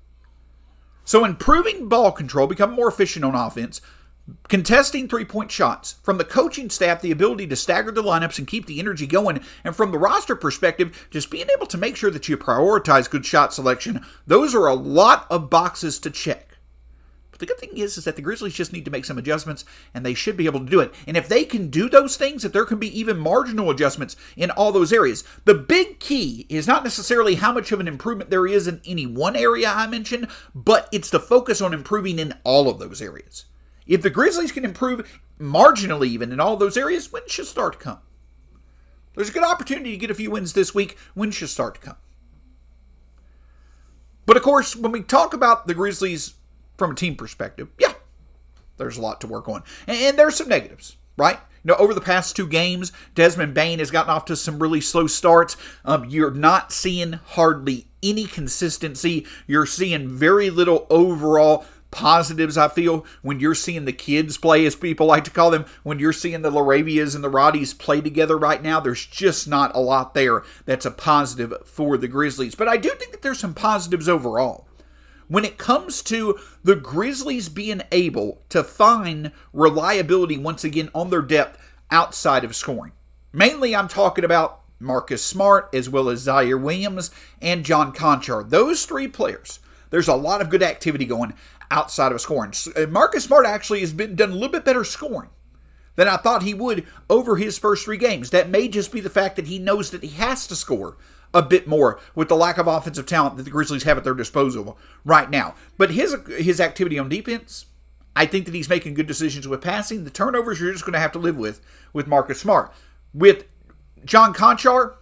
So, 1.04 1.24
improving 1.24 1.88
ball 1.88 2.12
control, 2.12 2.46
become 2.46 2.72
more 2.72 2.88
efficient 2.88 3.24
on 3.24 3.34
offense, 3.34 3.80
contesting 4.48 5.08
three 5.08 5.24
point 5.24 5.50
shots, 5.50 5.96
from 6.02 6.18
the 6.18 6.24
coaching 6.24 6.68
staff, 6.68 7.00
the 7.00 7.10
ability 7.10 7.46
to 7.46 7.56
stagger 7.56 7.90
the 7.90 8.02
lineups 8.02 8.38
and 8.38 8.46
keep 8.46 8.66
the 8.66 8.78
energy 8.78 9.06
going, 9.06 9.40
and 9.64 9.74
from 9.74 9.90
the 9.90 9.98
roster 9.98 10.36
perspective, 10.36 11.08
just 11.10 11.30
being 11.30 11.48
able 11.56 11.66
to 11.66 11.78
make 11.78 11.96
sure 11.96 12.10
that 12.10 12.28
you 12.28 12.36
prioritize 12.36 13.08
good 13.08 13.24
shot 13.24 13.54
selection, 13.54 14.04
those 14.26 14.54
are 14.54 14.66
a 14.66 14.74
lot 14.74 15.26
of 15.30 15.48
boxes 15.48 15.98
to 16.00 16.10
check. 16.10 16.47
But 17.38 17.46
the 17.46 17.54
good 17.54 17.60
thing 17.60 17.78
is, 17.78 17.96
is 17.96 18.04
that 18.04 18.16
the 18.16 18.22
Grizzlies 18.22 18.54
just 18.54 18.72
need 18.72 18.84
to 18.84 18.90
make 18.90 19.04
some 19.04 19.16
adjustments, 19.16 19.64
and 19.94 20.04
they 20.04 20.14
should 20.14 20.36
be 20.36 20.46
able 20.46 20.60
to 20.60 20.66
do 20.66 20.80
it. 20.80 20.92
And 21.06 21.16
if 21.16 21.28
they 21.28 21.44
can 21.44 21.70
do 21.70 21.88
those 21.88 22.16
things, 22.16 22.44
if 22.44 22.52
there 22.52 22.64
can 22.64 22.78
be 22.78 22.98
even 22.98 23.16
marginal 23.16 23.70
adjustments 23.70 24.16
in 24.36 24.50
all 24.50 24.72
those 24.72 24.92
areas, 24.92 25.22
the 25.44 25.54
big 25.54 26.00
key 26.00 26.46
is 26.48 26.66
not 26.66 26.82
necessarily 26.82 27.36
how 27.36 27.52
much 27.52 27.70
of 27.70 27.78
an 27.78 27.88
improvement 27.88 28.30
there 28.30 28.46
is 28.46 28.66
in 28.66 28.80
any 28.84 29.06
one 29.06 29.36
area 29.36 29.70
I 29.70 29.86
mentioned, 29.86 30.26
but 30.54 30.88
it's 30.90 31.10
the 31.10 31.20
focus 31.20 31.60
on 31.60 31.72
improving 31.72 32.18
in 32.18 32.34
all 32.42 32.68
of 32.68 32.80
those 32.80 33.00
areas. 33.00 33.44
If 33.86 34.02
the 34.02 34.10
Grizzlies 34.10 34.52
can 34.52 34.64
improve 34.64 35.20
marginally 35.40 36.08
even 36.08 36.32
in 36.32 36.40
all 36.40 36.56
those 36.56 36.76
areas, 36.76 37.12
wins 37.12 37.30
should 37.30 37.46
start 37.46 37.74
to 37.74 37.78
come. 37.78 37.98
There's 39.14 39.30
a 39.30 39.32
good 39.32 39.44
opportunity 39.44 39.92
to 39.92 39.96
get 39.96 40.10
a 40.10 40.14
few 40.14 40.30
wins 40.30 40.52
this 40.52 40.74
week. 40.74 40.96
Wins 41.14 41.34
should 41.34 41.48
start 41.48 41.74
to 41.76 41.80
come. 41.80 41.96
But 44.26 44.36
of 44.36 44.42
course, 44.42 44.76
when 44.76 44.92
we 44.92 45.02
talk 45.02 45.32
about 45.32 45.66
the 45.66 45.74
Grizzlies 45.74 46.34
from 46.78 46.92
a 46.92 46.94
team 46.94 47.16
perspective, 47.16 47.68
yeah, 47.78 47.92
there's 48.78 48.96
a 48.96 49.02
lot 49.02 49.20
to 49.20 49.26
work 49.26 49.48
on. 49.48 49.62
And, 49.86 49.98
and 49.98 50.18
there's 50.18 50.36
some 50.36 50.48
negatives, 50.48 50.96
right? 51.18 51.38
You 51.64 51.72
know, 51.72 51.74
over 51.74 51.92
the 51.92 52.00
past 52.00 52.36
two 52.36 52.46
games, 52.46 52.92
Desmond 53.14 53.52
Bane 53.52 53.80
has 53.80 53.90
gotten 53.90 54.10
off 54.10 54.24
to 54.26 54.36
some 54.36 54.62
really 54.62 54.80
slow 54.80 55.08
starts. 55.08 55.56
Um, 55.84 56.06
you're 56.06 56.30
not 56.30 56.72
seeing 56.72 57.14
hardly 57.14 57.88
any 58.02 58.24
consistency. 58.24 59.26
You're 59.46 59.66
seeing 59.66 60.08
very 60.08 60.50
little 60.50 60.86
overall 60.88 61.66
positives, 61.90 62.58
I 62.58 62.68
feel, 62.68 63.04
when 63.22 63.40
you're 63.40 63.54
seeing 63.54 63.86
the 63.86 63.92
kids 63.92 64.36
play, 64.36 64.66
as 64.66 64.76
people 64.76 65.06
like 65.06 65.24
to 65.24 65.30
call 65.30 65.50
them, 65.50 65.64
when 65.82 65.98
you're 65.98 66.12
seeing 66.12 66.42
the 66.42 66.50
Laravias 66.50 67.14
and 67.14 67.24
the 67.24 67.30
Roddies 67.30 67.76
play 67.76 68.00
together 68.00 68.36
right 68.36 68.62
now, 68.62 68.78
there's 68.78 69.06
just 69.06 69.48
not 69.48 69.74
a 69.74 69.80
lot 69.80 70.12
there 70.12 70.42
that's 70.66 70.86
a 70.86 70.90
positive 70.90 71.54
for 71.64 71.96
the 71.96 72.06
Grizzlies. 72.06 72.54
But 72.54 72.68
I 72.68 72.76
do 72.76 72.90
think 72.90 73.12
that 73.12 73.22
there's 73.22 73.38
some 73.38 73.54
positives 73.54 74.08
overall 74.08 74.67
when 75.28 75.44
it 75.44 75.58
comes 75.58 76.02
to 76.02 76.38
the 76.64 76.74
Grizzlies 76.74 77.48
being 77.48 77.82
able 77.92 78.42
to 78.48 78.64
find 78.64 79.30
reliability 79.52 80.36
once 80.36 80.64
again 80.64 80.90
on 80.94 81.10
their 81.10 81.22
depth 81.22 81.62
outside 81.90 82.44
of 82.44 82.56
scoring. 82.56 82.92
Mainly, 83.32 83.76
I'm 83.76 83.88
talking 83.88 84.24
about 84.24 84.62
Marcus 84.80 85.24
Smart 85.24 85.68
as 85.72 85.88
well 85.88 86.08
as 86.08 86.26
Ziaire 86.26 86.60
Williams 86.60 87.10
and 87.40 87.64
John 87.64 87.92
Konchar. 87.92 88.48
Those 88.48 88.86
three 88.86 89.08
players, 89.08 89.60
there's 89.90 90.08
a 90.08 90.14
lot 90.14 90.40
of 90.40 90.50
good 90.50 90.62
activity 90.62 91.04
going 91.04 91.34
outside 91.70 92.12
of 92.12 92.20
scoring. 92.20 92.52
Uh, 92.74 92.86
Marcus 92.86 93.24
Smart 93.24 93.46
actually 93.46 93.80
has 93.80 93.92
been 93.92 94.16
done 94.16 94.30
a 94.30 94.34
little 94.34 94.48
bit 94.48 94.64
better 94.64 94.84
scoring 94.84 95.30
than 95.96 96.08
I 96.08 96.16
thought 96.16 96.42
he 96.42 96.54
would 96.54 96.86
over 97.10 97.36
his 97.36 97.58
first 97.58 97.84
three 97.84 97.96
games. 97.96 98.30
That 98.30 98.48
may 98.48 98.68
just 98.68 98.92
be 98.92 99.00
the 99.00 99.10
fact 99.10 99.36
that 99.36 99.48
he 99.48 99.58
knows 99.58 99.90
that 99.90 100.02
he 100.02 100.10
has 100.10 100.46
to 100.46 100.56
score 100.56 100.96
a 101.34 101.42
bit 101.42 101.66
more 101.66 102.00
with 102.14 102.28
the 102.28 102.36
lack 102.36 102.58
of 102.58 102.66
offensive 102.66 103.06
talent 103.06 103.36
that 103.36 103.42
the 103.42 103.50
Grizzlies 103.50 103.82
have 103.82 103.98
at 103.98 104.04
their 104.04 104.14
disposal 104.14 104.78
right 105.04 105.30
now. 105.30 105.54
But 105.76 105.90
his 105.90 106.16
his 106.36 106.60
activity 106.60 106.98
on 106.98 107.08
defense, 107.08 107.66
I 108.16 108.26
think 108.26 108.46
that 108.46 108.54
he's 108.54 108.68
making 108.68 108.94
good 108.94 109.06
decisions 109.06 109.46
with 109.46 109.62
passing. 109.62 110.04
The 110.04 110.10
turnovers 110.10 110.60
you're 110.60 110.72
just 110.72 110.84
going 110.84 110.94
to 110.94 111.00
have 111.00 111.12
to 111.12 111.18
live 111.18 111.36
with 111.36 111.60
with 111.92 112.06
Marcus 112.06 112.40
Smart. 112.40 112.72
With 113.14 113.44
John 114.04 114.32
Konchar, 114.34 114.94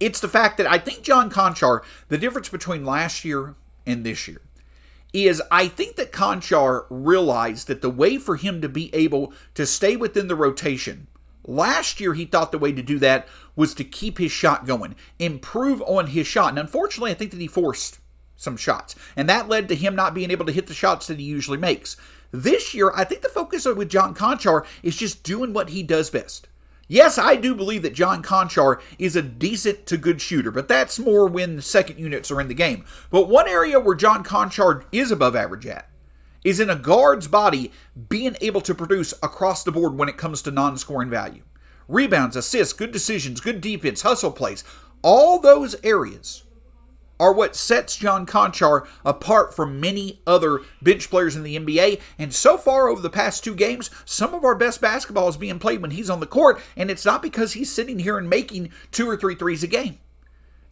it's 0.00 0.20
the 0.20 0.28
fact 0.28 0.58
that 0.58 0.70
I 0.70 0.78
think 0.78 1.02
John 1.02 1.30
Konchar, 1.30 1.82
the 2.08 2.18
difference 2.18 2.48
between 2.48 2.84
last 2.84 3.24
year 3.24 3.54
and 3.86 4.04
this 4.04 4.28
year, 4.28 4.40
is 5.12 5.42
I 5.50 5.68
think 5.68 5.96
that 5.96 6.12
Konchar 6.12 6.86
realized 6.88 7.68
that 7.68 7.82
the 7.82 7.90
way 7.90 8.16
for 8.18 8.36
him 8.36 8.60
to 8.62 8.68
be 8.68 8.94
able 8.94 9.32
to 9.54 9.66
stay 9.66 9.96
within 9.96 10.28
the 10.28 10.36
rotation 10.36 11.06
Last 11.46 12.00
year, 12.00 12.14
he 12.14 12.24
thought 12.24 12.52
the 12.52 12.58
way 12.58 12.72
to 12.72 12.82
do 12.82 12.98
that 13.00 13.26
was 13.56 13.74
to 13.74 13.84
keep 13.84 14.18
his 14.18 14.32
shot 14.32 14.66
going, 14.66 14.94
improve 15.18 15.82
on 15.82 16.08
his 16.08 16.26
shot. 16.26 16.50
And 16.50 16.58
unfortunately, 16.58 17.10
I 17.10 17.14
think 17.14 17.30
that 17.32 17.40
he 17.40 17.46
forced 17.46 17.98
some 18.36 18.56
shots. 18.56 18.94
And 19.16 19.28
that 19.28 19.48
led 19.48 19.68
to 19.68 19.74
him 19.74 19.94
not 19.94 20.14
being 20.14 20.30
able 20.30 20.46
to 20.46 20.52
hit 20.52 20.66
the 20.66 20.74
shots 20.74 21.06
that 21.06 21.18
he 21.18 21.24
usually 21.24 21.58
makes. 21.58 21.96
This 22.30 22.74
year, 22.74 22.92
I 22.94 23.04
think 23.04 23.22
the 23.22 23.28
focus 23.28 23.66
with 23.66 23.90
John 23.90 24.14
Konchar 24.14 24.64
is 24.82 24.96
just 24.96 25.22
doing 25.22 25.52
what 25.52 25.70
he 25.70 25.82
does 25.82 26.10
best. 26.10 26.48
Yes, 26.88 27.16
I 27.16 27.36
do 27.36 27.54
believe 27.54 27.82
that 27.82 27.94
John 27.94 28.22
Konchar 28.22 28.80
is 28.98 29.16
a 29.16 29.22
decent 29.22 29.86
to 29.86 29.96
good 29.96 30.20
shooter, 30.20 30.50
but 30.50 30.68
that's 30.68 30.98
more 30.98 31.26
when 31.26 31.56
the 31.56 31.62
second 31.62 31.98
units 31.98 32.30
are 32.30 32.40
in 32.40 32.48
the 32.48 32.54
game. 32.54 32.84
But 33.10 33.28
one 33.28 33.48
area 33.48 33.80
where 33.80 33.94
John 33.94 34.24
Konchar 34.24 34.84
is 34.92 35.10
above 35.10 35.36
average 35.36 35.66
at 35.66 35.88
is 36.44 36.60
in 36.60 36.70
a 36.70 36.76
guard's 36.76 37.28
body 37.28 37.72
being 38.08 38.36
able 38.40 38.60
to 38.62 38.74
produce 38.74 39.12
across 39.22 39.62
the 39.64 39.72
board 39.72 39.96
when 39.96 40.08
it 40.08 40.16
comes 40.16 40.42
to 40.42 40.50
non 40.50 40.76
scoring 40.76 41.10
value. 41.10 41.42
Rebounds, 41.88 42.36
assists, 42.36 42.72
good 42.72 42.92
decisions, 42.92 43.40
good 43.40 43.60
defense, 43.60 44.02
hustle 44.02 44.30
plays, 44.30 44.64
all 45.02 45.38
those 45.38 45.74
areas 45.82 46.44
are 47.20 47.32
what 47.32 47.54
sets 47.54 47.96
John 47.96 48.26
Konchar 48.26 48.86
apart 49.04 49.54
from 49.54 49.80
many 49.80 50.20
other 50.26 50.60
bench 50.80 51.08
players 51.08 51.36
in 51.36 51.44
the 51.44 51.56
NBA. 51.56 52.00
And 52.18 52.34
so 52.34 52.56
far, 52.56 52.88
over 52.88 53.00
the 53.00 53.10
past 53.10 53.44
two 53.44 53.54
games, 53.54 53.90
some 54.04 54.34
of 54.34 54.44
our 54.44 54.56
best 54.56 54.80
basketball 54.80 55.28
is 55.28 55.36
being 55.36 55.60
played 55.60 55.82
when 55.82 55.92
he's 55.92 56.10
on 56.10 56.20
the 56.20 56.26
court, 56.26 56.60
and 56.76 56.90
it's 56.90 57.04
not 57.04 57.22
because 57.22 57.52
he's 57.52 57.70
sitting 57.70 58.00
here 58.00 58.18
and 58.18 58.28
making 58.28 58.72
two 58.90 59.08
or 59.08 59.16
three 59.16 59.36
threes 59.36 59.62
a 59.62 59.68
game. 59.68 59.98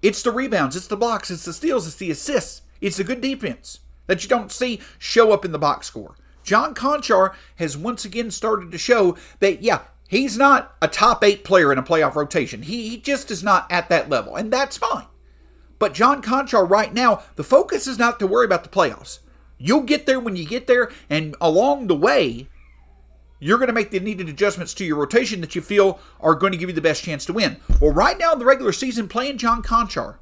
It's 0.02 0.22
the 0.22 0.32
rebounds, 0.32 0.74
it's 0.74 0.86
the 0.86 0.96
blocks, 0.96 1.30
it's 1.30 1.44
the 1.44 1.52
steals, 1.52 1.86
it's 1.86 1.96
the 1.96 2.10
assists, 2.10 2.62
it's 2.80 2.96
the 2.96 3.04
good 3.04 3.20
defense 3.20 3.80
that 4.10 4.24
you 4.24 4.28
don't 4.28 4.50
see 4.50 4.80
show 4.98 5.32
up 5.32 5.44
in 5.44 5.52
the 5.52 5.58
box 5.58 5.86
score. 5.86 6.16
John 6.42 6.74
Konchar 6.74 7.34
has 7.56 7.76
once 7.76 8.04
again 8.04 8.32
started 8.32 8.72
to 8.72 8.78
show 8.78 9.16
that, 9.38 9.62
yeah, 9.62 9.82
he's 10.08 10.36
not 10.36 10.74
a 10.82 10.88
top 10.88 11.22
eight 11.22 11.44
player 11.44 11.70
in 11.70 11.78
a 11.78 11.82
playoff 11.82 12.16
rotation. 12.16 12.62
He, 12.62 12.88
he 12.88 12.96
just 12.96 13.30
is 13.30 13.44
not 13.44 13.70
at 13.70 13.88
that 13.88 14.08
level, 14.08 14.34
and 14.34 14.52
that's 14.52 14.76
fine. 14.76 15.06
But 15.78 15.94
John 15.94 16.22
Konchar, 16.22 16.68
right 16.68 16.92
now, 16.92 17.22
the 17.36 17.44
focus 17.44 17.86
is 17.86 17.98
not 17.98 18.18
to 18.18 18.26
worry 18.26 18.46
about 18.46 18.64
the 18.64 18.68
playoffs. 18.68 19.20
You'll 19.58 19.82
get 19.82 20.06
there 20.06 20.18
when 20.18 20.34
you 20.34 20.44
get 20.44 20.66
there, 20.66 20.90
and 21.08 21.36
along 21.40 21.86
the 21.86 21.96
way, 21.96 22.48
you're 23.38 23.58
going 23.58 23.68
to 23.68 23.72
make 23.72 23.90
the 23.90 24.00
needed 24.00 24.28
adjustments 24.28 24.74
to 24.74 24.84
your 24.84 24.96
rotation 24.96 25.40
that 25.42 25.54
you 25.54 25.62
feel 25.62 26.00
are 26.18 26.34
going 26.34 26.52
to 26.52 26.58
give 26.58 26.68
you 26.68 26.74
the 26.74 26.80
best 26.80 27.04
chance 27.04 27.24
to 27.26 27.32
win. 27.32 27.58
Well, 27.80 27.92
right 27.92 28.18
now 28.18 28.32
in 28.32 28.40
the 28.40 28.44
regular 28.44 28.72
season, 28.72 29.08
playing 29.08 29.38
John 29.38 29.62
Konchar, 29.62 30.16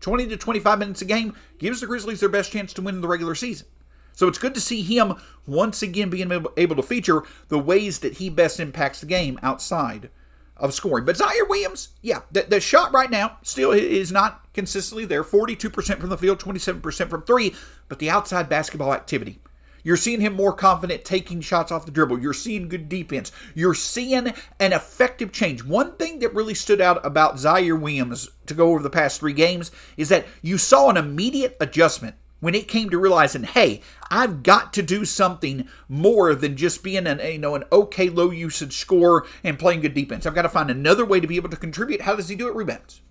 20 0.00 0.26
to 0.28 0.36
25 0.36 0.78
minutes 0.78 1.02
a 1.02 1.04
game, 1.04 1.34
gives 1.58 1.80
the 1.80 1.86
Grizzlies 1.86 2.20
their 2.20 2.28
best 2.28 2.52
chance 2.52 2.72
to 2.74 2.82
win 2.82 2.96
in 2.96 3.00
the 3.00 3.08
regular 3.08 3.34
season. 3.34 3.66
So 4.14 4.28
it's 4.28 4.38
good 4.38 4.54
to 4.54 4.60
see 4.60 4.82
him 4.82 5.14
once 5.46 5.82
again 5.82 6.10
being 6.10 6.30
able 6.56 6.76
to 6.76 6.82
feature 6.82 7.22
the 7.48 7.58
ways 7.58 8.00
that 8.00 8.14
he 8.14 8.28
best 8.28 8.60
impacts 8.60 9.00
the 9.00 9.06
game 9.06 9.38
outside 9.42 10.10
of 10.56 10.74
scoring. 10.74 11.04
But 11.04 11.16
Ziaire 11.16 11.48
Williams, 11.48 11.88
yeah, 12.02 12.20
the, 12.30 12.42
the 12.42 12.60
shot 12.60 12.92
right 12.92 13.10
now 13.10 13.38
still 13.42 13.72
is 13.72 14.12
not 14.12 14.52
consistently 14.52 15.06
there 15.06 15.24
42% 15.24 15.98
from 15.98 16.10
the 16.10 16.18
field, 16.18 16.38
27% 16.38 17.08
from 17.08 17.22
three, 17.22 17.54
but 17.88 17.98
the 17.98 18.10
outside 18.10 18.48
basketball 18.48 18.92
activity. 18.92 19.40
You're 19.82 19.96
seeing 19.96 20.20
him 20.20 20.34
more 20.34 20.52
confident 20.52 21.04
taking 21.04 21.40
shots 21.40 21.72
off 21.72 21.86
the 21.86 21.92
dribble. 21.92 22.20
You're 22.20 22.32
seeing 22.32 22.68
good 22.68 22.88
defense. 22.88 23.32
You're 23.54 23.74
seeing 23.74 24.32
an 24.58 24.72
effective 24.72 25.32
change. 25.32 25.64
One 25.64 25.92
thing 25.96 26.18
that 26.20 26.34
really 26.34 26.54
stood 26.54 26.80
out 26.80 27.04
about 27.04 27.36
Ziaire 27.36 27.80
Williams 27.80 28.30
to 28.46 28.54
go 28.54 28.70
over 28.70 28.82
the 28.82 28.90
past 28.90 29.20
three 29.20 29.32
games 29.32 29.70
is 29.96 30.08
that 30.08 30.26
you 30.42 30.58
saw 30.58 30.90
an 30.90 30.96
immediate 30.96 31.56
adjustment 31.60 32.16
when 32.40 32.54
it 32.54 32.68
came 32.68 32.90
to 32.90 32.98
realizing, 32.98 33.44
hey, 33.44 33.82
I've 34.10 34.42
got 34.42 34.72
to 34.72 34.82
do 34.82 35.04
something 35.04 35.68
more 35.88 36.34
than 36.34 36.56
just 36.56 36.82
being 36.82 37.06
an 37.06 37.20
you 37.20 37.38
know 37.38 37.54
an 37.54 37.64
okay 37.70 38.08
low 38.08 38.30
usage 38.30 38.76
score 38.76 39.26
and 39.44 39.58
playing 39.58 39.82
good 39.82 39.94
defense. 39.94 40.26
I've 40.26 40.34
got 40.34 40.42
to 40.42 40.48
find 40.48 40.70
another 40.70 41.04
way 41.04 41.20
to 41.20 41.26
be 41.26 41.36
able 41.36 41.50
to 41.50 41.56
contribute. 41.56 42.02
How 42.02 42.16
does 42.16 42.28
he 42.28 42.36
do 42.36 42.48
it? 42.48 42.54
Rebounds. 42.54 43.02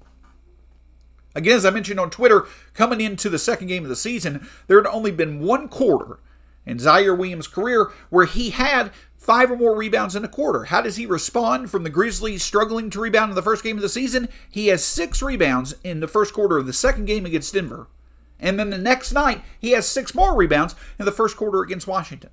Again, 1.36 1.58
as 1.58 1.66
I 1.66 1.70
mentioned 1.70 2.00
on 2.00 2.10
Twitter, 2.10 2.48
coming 2.74 3.00
into 3.00 3.30
the 3.30 3.38
second 3.38 3.68
game 3.68 3.84
of 3.84 3.90
the 3.90 3.96
season, 3.96 4.48
there 4.68 4.82
had 4.82 4.92
only 4.92 5.12
been 5.12 5.40
one 5.40 5.68
quarter 5.68 6.20
in 6.70 6.78
Ziaire 6.78 7.18
Williams' 7.18 7.48
career 7.48 7.92
where 8.10 8.26
he 8.26 8.52
had 8.52 8.92
five 9.18 9.52
or 9.52 9.58
more 9.58 9.76
rebounds 9.76 10.16
in 10.16 10.24
a 10.24 10.30
quarter. 10.30 10.66
How 10.66 10.82
does 10.82 10.96
he 10.96 11.06
respond 11.06 11.70
from 11.70 11.84
the 11.84 11.90
Grizzlies 11.90 12.44
struggling 12.44 12.90
to 12.92 13.02
rebound 13.02 13.32
in 13.32 13.36
the 13.36 13.42
first 13.42 13.64
game 13.64 13.76
of 13.76 13.82
the 13.82 13.90
season? 13.90 14.30
He 14.50 14.68
has 14.68 14.84
six 14.84 15.22
rebounds 15.22 15.76
in 15.84 16.00
the 16.00 16.08
first 16.08 16.34
quarter 16.34 16.58
of 16.58 16.66
the 16.66 16.74
second 16.74 17.06
game 17.06 17.26
against 17.26 17.54
Denver. 17.54 17.88
And 18.40 18.58
then 18.58 18.70
the 18.70 18.78
next 18.78 19.12
night, 19.12 19.44
he 19.60 19.72
has 19.72 19.88
six 19.88 20.16
more 20.16 20.36
rebounds 20.36 20.76
in 20.98 21.06
the 21.06 21.12
first 21.12 21.36
quarter 21.36 21.62
against 21.62 21.88
Washington. 21.88 22.30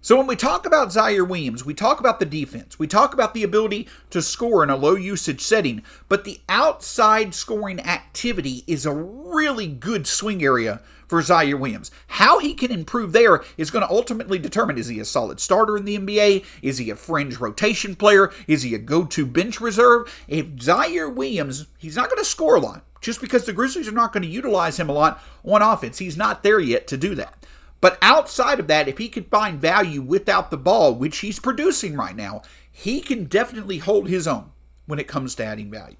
So 0.00 0.16
when 0.16 0.28
we 0.28 0.36
talk 0.36 0.66
about 0.66 0.90
Ziaire 0.90 1.26
Williams, 1.26 1.64
we 1.64 1.74
talk 1.74 1.98
about 1.98 2.20
the 2.20 2.26
defense. 2.26 2.78
We 2.78 2.86
talk 2.86 3.12
about 3.12 3.34
the 3.34 3.42
ability 3.42 3.88
to 4.10 4.22
score 4.22 4.62
in 4.62 4.70
a 4.70 4.76
low 4.76 4.94
usage 4.94 5.40
setting, 5.40 5.82
but 6.08 6.22
the 6.22 6.40
outside 6.48 7.34
scoring 7.34 7.80
activity 7.80 8.62
is 8.68 8.86
a 8.86 8.94
really 8.94 9.66
good 9.66 10.06
swing 10.06 10.44
area 10.44 10.80
for 11.08 11.20
Ziaire 11.20 11.58
Williams. 11.58 11.90
How 12.08 12.38
he 12.38 12.54
can 12.54 12.70
improve 12.70 13.12
there 13.12 13.44
is 13.56 13.70
going 13.70 13.86
to 13.86 13.92
ultimately 13.92 14.38
determine 14.38 14.78
is 14.78 14.88
he 14.88 15.00
a 15.00 15.04
solid 15.04 15.40
starter 15.40 15.76
in 15.76 15.84
the 15.84 15.98
NBA? 15.98 16.44
Is 16.62 16.78
he 16.78 16.90
a 16.90 16.96
fringe 16.96 17.38
rotation 17.38 17.96
player? 17.96 18.32
Is 18.46 18.62
he 18.62 18.74
a 18.74 18.78
go-to 18.78 19.26
bench 19.26 19.60
reserve? 19.60 20.12
If 20.28 20.46
Ziaire 20.56 21.14
Williams, 21.14 21.66
he's 21.78 21.96
not 21.96 22.08
going 22.08 22.22
to 22.22 22.28
score 22.28 22.56
a 22.56 22.60
lot 22.60 22.84
just 23.00 23.20
because 23.20 23.46
the 23.46 23.52
Grizzlies 23.52 23.88
are 23.88 23.92
not 23.92 24.12
going 24.12 24.22
to 24.22 24.28
utilize 24.28 24.78
him 24.78 24.88
a 24.88 24.92
lot 24.92 25.22
on 25.44 25.62
offense. 25.62 25.98
He's 25.98 26.16
not 26.16 26.42
there 26.42 26.60
yet 26.60 26.86
to 26.88 26.96
do 26.96 27.14
that. 27.14 27.46
But 27.80 27.98
outside 28.00 28.58
of 28.58 28.66
that, 28.68 28.88
if 28.88 28.98
he 28.98 29.08
could 29.08 29.28
find 29.28 29.60
value 29.60 30.00
without 30.00 30.50
the 30.50 30.56
ball, 30.56 30.94
which 30.94 31.18
he's 31.18 31.38
producing 31.38 31.94
right 31.94 32.16
now, 32.16 32.42
he 32.70 33.00
can 33.00 33.24
definitely 33.24 33.78
hold 33.78 34.08
his 34.08 34.26
own 34.26 34.50
when 34.86 34.98
it 34.98 35.08
comes 35.08 35.34
to 35.36 35.44
adding 35.44 35.70
value. 35.70 35.96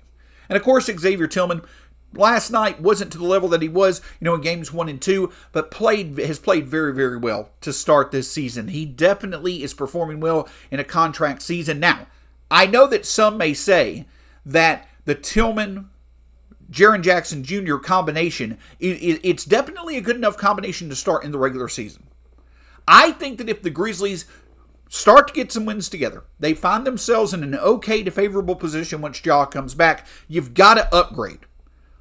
And 0.49 0.57
of 0.57 0.63
course, 0.63 0.87
Xavier 0.87 1.27
Tillman 1.27 1.63
last 2.17 2.51
night 2.51 2.81
wasn't 2.81 3.13
to 3.13 3.19
the 3.19 3.25
level 3.25 3.49
that 3.51 3.63
he 3.63 3.69
was, 3.69 4.01
you 4.21 4.25
know, 4.25 4.35
in 4.35 4.41
games 4.41 4.73
one 4.73 4.89
and 4.89 5.01
two, 5.01 5.33
but 5.53 5.71
played 5.71 6.19
has 6.19 6.39
played 6.39 6.67
very, 6.67 6.93
very 6.93 7.17
well 7.17 7.51
to 7.61 7.73
start 7.73 8.11
this 8.11 8.31
season. 8.31 8.69
He 8.69 8.85
definitely 8.85 9.63
is 9.63 9.75
performing 9.75 10.21
well 10.21 10.49
in 10.71 10.81
a 10.81 10.85
contract 10.85 11.43
season. 11.43 11.81
Now, 11.81 12.07
I 12.51 12.67
know 12.67 12.87
that 12.87 13.07
some 13.07 13.37
may 13.37 13.55
say 13.55 14.07
that 14.45 14.89
the 15.05 15.15
Tillman 15.15 15.91
Jaren 16.71 17.03
Jackson 17.03 17.45
Jr. 17.45 17.77
combination, 17.77 18.59
it's 18.81 19.45
definitely 19.45 19.97
a 19.97 20.01
good 20.01 20.17
enough 20.17 20.37
combination 20.37 20.89
to 20.89 20.97
start 20.97 21.25
in 21.25 21.33
the 21.33 21.39
regular 21.39 21.69
season. 21.69 22.05
I 22.89 23.13
think 23.13 23.39
that 23.39 23.49
if 23.49 23.63
the 23.63 23.71
Grizzlies 23.71 24.27
start 24.89 25.29
to 25.29 25.35
get 25.35 25.51
some 25.51 25.65
wins 25.65 25.89
together, 25.89 26.25
they 26.39 26.55
find 26.55 26.87
themselves 26.87 27.33
in 27.33 27.43
an 27.43 27.55
okay 27.55 28.03
to 28.03 28.11
favorable 28.11 28.57
position 28.57 29.01
once 29.01 29.25
Ja 29.25 29.45
comes 29.45 29.75
back, 29.75 30.07
you've 30.29 30.55
got 30.55 30.75
to 30.75 30.95
upgrade 30.95 31.46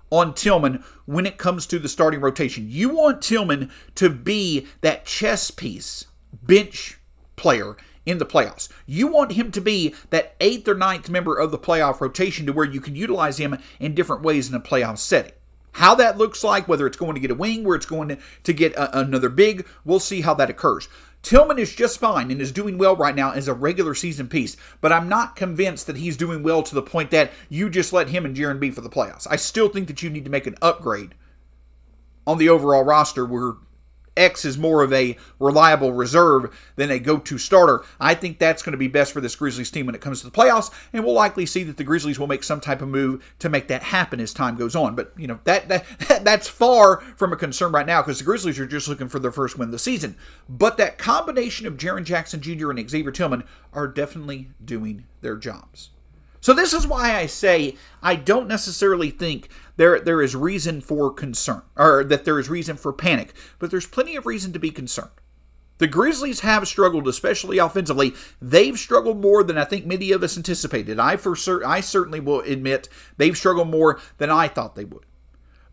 on 0.10 0.34
Tillman 0.34 0.84
when 1.06 1.26
it 1.26 1.38
comes 1.38 1.65
to 1.68 1.80
the 1.80 1.89
starting 1.89 2.22
rotation. 2.22 2.68
You 2.70 2.89
want 2.89 3.22
Tillman 3.22 3.72
to 3.96 4.10
be 4.10 4.68
that 4.82 5.06
chess 5.06 5.52
piece 5.52 6.06
bench 6.32 7.00
player 7.36 7.76
in 8.06 8.20
the 8.20 8.26
playoffs. 8.26 8.70
You 8.86 9.08
want 9.08 9.34
him 9.34 9.52
to 9.52 9.62
be 9.62 9.96
that 10.12 10.36
eighth 10.39 10.68
or 10.68 10.76
ninth 10.76 11.10
member 11.10 11.36
of 11.36 11.52
the 11.52 11.58
playoff 11.58 12.02
rotation 12.02 12.46
to 12.46 12.54
where 12.54 12.65
you 12.65 12.80
can 12.80 12.96
utilize 12.96 13.38
him 13.38 13.58
in 13.80 13.96
different 13.96 14.22
ways 14.22 14.48
in 14.48 14.56
a 14.56 14.60
playoff 14.60 15.00
setting. 15.00 15.32
How 15.74 15.94
that 15.96 16.18
looks 16.18 16.41
like, 16.41 16.70
whether 16.70 16.88
it's 16.88 16.96
going 16.96 17.15
to 17.15 17.20
get 17.20 17.32
a 17.32 17.36
wing, 17.36 17.65
where 17.65 17.76
it's 17.76 17.86
going 17.86 18.18
to, 18.44 18.54
get 18.54 18.74
a, 18.76 19.00
another 19.00 19.28
big, 19.28 19.68
we'll 19.84 20.00
see 20.00 20.22
how 20.22 20.34
that 20.36 20.50
occurs. 20.50 20.88
Tillman 21.26 21.58
is 21.58 21.74
just 21.74 22.00
fine 22.00 22.30
and 22.30 22.40
is 22.40 22.52
doing 22.52 22.78
well 22.78 22.96
right 22.96 23.16
now 23.16 23.32
as 23.32 23.48
a 23.48 23.54
regular 23.56 23.96
season 23.96 24.28
piece, 24.28 24.56
but 24.80 24.92
I'm 24.92 25.10
not 25.10 25.36
convinced 25.36 25.88
that 25.88 25.98
he's 25.98 26.16
doing 26.16 26.44
well 26.44 26.62
to 26.62 26.76
the 26.76 26.84
point 26.84 27.10
that 27.10 27.32
you 27.50 27.68
just 27.68 27.92
let 27.92 28.10
him 28.10 28.26
and 28.26 28.36
Jaren 28.36 28.60
be 28.60 28.70
for 28.70 28.82
the 28.82 28.92
playoffs. 28.92 29.26
I 29.28 29.36
still 29.36 29.68
think 29.68 29.88
that 29.88 30.04
you 30.04 30.12
need 30.12 30.26
to 30.26 30.30
make 30.30 30.46
an 30.46 30.56
upgrade 30.62 31.16
on 32.28 32.38
the 32.38 32.50
overall 32.50 32.84
roster 32.84 33.26
where 33.26 33.54
X 34.17 34.45
is 34.45 34.58
more 34.58 34.84
of 34.84 34.93
a 34.93 35.17
reliable 35.39 35.93
reserve 35.93 36.56
than 36.75 36.91
a 36.91 36.99
go 36.99 37.17
to 37.17 37.38
starter. 37.38 37.84
I 37.99 38.13
think 38.13 38.39
that's 38.39 38.63
going 38.63 38.71
to 38.71 38.78
be 38.78 38.88
best 38.88 39.12
for 39.12 39.21
this 39.21 39.36
Grizzlies 39.36 39.71
team 39.71 39.86
when 39.86 39.95
it 39.95 40.01
comes 40.01 40.21
to 40.21 40.25
the 40.25 40.32
playoffs, 40.32 40.71
and 40.93 41.04
we'll 41.04 41.13
likely 41.13 41.45
see 41.45 41.63
that 41.63 41.78
the 41.78 41.84
Grizzlies 41.84 42.19
will 42.19 42.28
make 42.28 42.43
some 42.43 42.62
type 42.62 42.82
of 42.82 42.89
move 42.89 43.34
to 43.39 43.49
make 43.49 43.67
that 43.67 43.84
happen 43.84 44.19
as 44.19 44.34
time 44.34 44.56
goes 44.56 44.75
on. 44.75 44.95
But, 44.95 45.13
you 45.17 45.28
know, 45.28 45.39
that, 45.43 45.67
that 45.67 45.86
that's 46.23 46.47
far 46.47 47.01
from 47.17 47.34
a 47.34 47.38
concern 47.38 47.71
right 47.71 47.86
now 47.86 48.01
because 48.01 48.19
the 48.19 48.25
Grizzlies 48.25 48.60
are 48.60 48.65
just 48.65 48.88
looking 48.88 49.10
for 49.10 49.19
their 49.19 49.32
first 49.32 49.58
win 49.58 49.69
of 49.69 49.71
the 49.71 49.80
season. 49.80 50.15
But 50.47 50.78
that 50.78 50.97
combination 50.97 51.67
of 51.67 51.78
Jaren 51.78 52.04
Jackson 52.04 52.41
Jr. 52.41 52.71
and 52.71 52.89
Xavier 52.89 53.12
Tillman 53.12 53.43
are 53.73 53.88
definitely 53.88 54.49
doing 54.63 55.06
their 55.21 55.36
jobs. 55.36 55.89
So 56.45 56.54
this 56.54 56.73
is 56.73 56.86
why 56.86 57.15
I 57.15 57.25
say 57.25 57.75
I 58.04 58.15
don't 58.15 58.47
necessarily 58.47 59.10
think 59.10 59.49
there 59.78 60.00
there 60.00 60.22
is 60.22 60.36
reason 60.36 60.82
for 60.82 61.12
concern 61.12 61.62
or 61.76 62.04
that 62.04 62.26
there 62.26 62.40
is 62.40 62.50
reason 62.50 62.78
for 62.78 62.94
panic, 62.94 63.34
but 63.60 63.72
there's 63.72 63.88
plenty 63.88 64.16
of 64.16 64.26
reason 64.26 64.54
to 64.54 64.60
be 64.60 64.72
concerned. 64.72 65.12
The 65.78 65.88
Grizzlies 65.88 66.40
have 66.40 66.68
struggled, 66.68 67.06
especially 67.08 67.58
offensively. 67.58 68.14
They've 68.42 68.80
struggled 68.80 69.22
more 69.22 69.44
than 69.44 69.58
I 69.58 69.66
think 69.66 69.86
many 69.86 70.12
of 70.14 70.24
us 70.24 70.38
anticipated. 70.38 71.00
I 71.00 71.18
for 71.18 71.36
cer- 71.36 71.66
I 71.66 71.82
certainly 71.82 72.22
will 72.22 72.40
admit 72.42 72.88
they've 73.18 73.38
struggled 73.38 73.70
more 73.70 74.00
than 74.18 74.30
I 74.30 74.48
thought 74.48 74.76
they 74.76 74.86
would. 74.86 75.06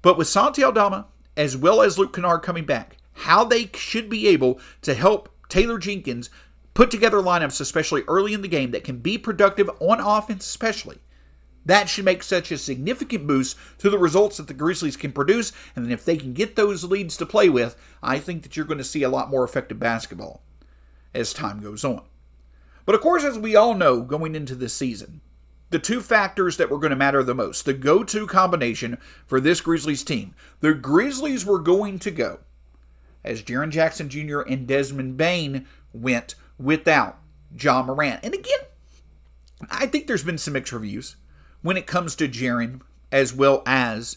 But 0.01 0.19
with 0.19 0.27
Santi 0.27 0.65
Aldama 0.65 1.07
as 1.37 1.57
well 1.57 1.81
as 1.81 1.99
Luke 1.99 2.15
Kennard 2.15 2.43
coming 2.43 2.65
back, 2.65 2.99
how 3.13 3.45
they 3.45 3.71
should 3.75 4.09
be 4.09 4.29
able 4.29 4.61
to 4.83 4.95
help 4.95 5.29
Taylor 5.49 5.79
Jenkins 5.79 6.31
put 6.75 6.91
together 6.91 7.19
lineups, 7.19 7.61
especially 7.61 8.03
early 8.09 8.33
in 8.33 8.43
the 8.43 8.49
game, 8.49 8.71
that 8.73 8.85
can 8.85 8.99
be 8.99 9.19
productive 9.19 9.71
on 9.81 10.01
offense, 10.01 10.47
especially. 10.47 10.99
That 11.65 11.89
should 11.89 12.05
make 12.05 12.23
such 12.23 12.51
a 12.51 12.59
significant 12.59 13.27
boost 13.27 13.57
to 13.79 13.89
the 13.89 13.99
results 13.99 14.37
that 14.37 14.49
the 14.49 14.55
Grizzlies 14.55 14.97
can 14.97 15.13
produce. 15.13 15.53
And 15.77 15.85
then 15.85 15.93
if 15.93 16.05
they 16.05 16.17
can 16.17 16.33
get 16.33 16.57
those 16.57 16.85
leads 16.85 17.17
to 17.19 17.27
play 17.27 17.49
with, 17.49 17.77
I 18.03 18.19
think 18.19 18.43
that 18.43 18.57
you're 18.57 18.67
going 18.67 18.79
to 18.79 18.85
see 18.85 19.03
a 19.03 19.09
lot 19.09 19.31
more 19.31 19.45
effective 19.45 19.79
basketball 19.79 20.43
as 21.15 21.33
time 21.33 21.61
goes 21.61 21.85
on. 21.85 22.03
But 22.85 22.95
of 22.95 23.01
course, 23.01 23.23
as 23.23 23.39
we 23.39 23.55
all 23.55 23.75
know 23.75 24.01
going 24.01 24.35
into 24.35 24.57
this 24.57 24.75
season, 24.75 25.21
the 25.71 25.79
two 25.79 26.01
factors 26.01 26.57
that 26.57 26.69
were 26.69 26.79
going 26.79 26.91
to 26.91 26.97
matter 26.97 27.23
the 27.23 27.35
most, 27.35 27.65
the 27.65 27.73
go 27.73 28.03
to 28.05 28.27
combination 28.27 28.99
for 29.27 29.41
this 29.41 29.61
Grizzlies 29.61 30.05
team, 30.05 30.35
the 30.61 30.75
Grizzlies 30.75 31.47
were 31.47 31.61
going 31.61 31.99
to 32.01 32.11
go 32.11 32.41
as 33.25 33.43
Jaren 33.43 33.71
Jackson 33.71 34.09
Jr. 34.09 34.41
and 34.41 34.67
Desmond 34.67 35.17
Bane 35.17 35.67
went 35.93 36.35
without 36.59 37.19
Ja 37.57 37.83
Morant. 37.83 38.21
And 38.23 38.35
again, 38.35 38.59
I 39.71 39.87
think 39.87 40.07
there's 40.07 40.25
been 40.25 40.39
some 40.39 40.55
mixed 40.55 40.73
reviews 40.73 41.17
when 41.63 41.77
it 41.77 41.87
comes 41.87 42.15
to 42.17 42.29
Jaren 42.29 42.81
as 43.11 43.33
well 43.33 43.63
as 43.67 44.17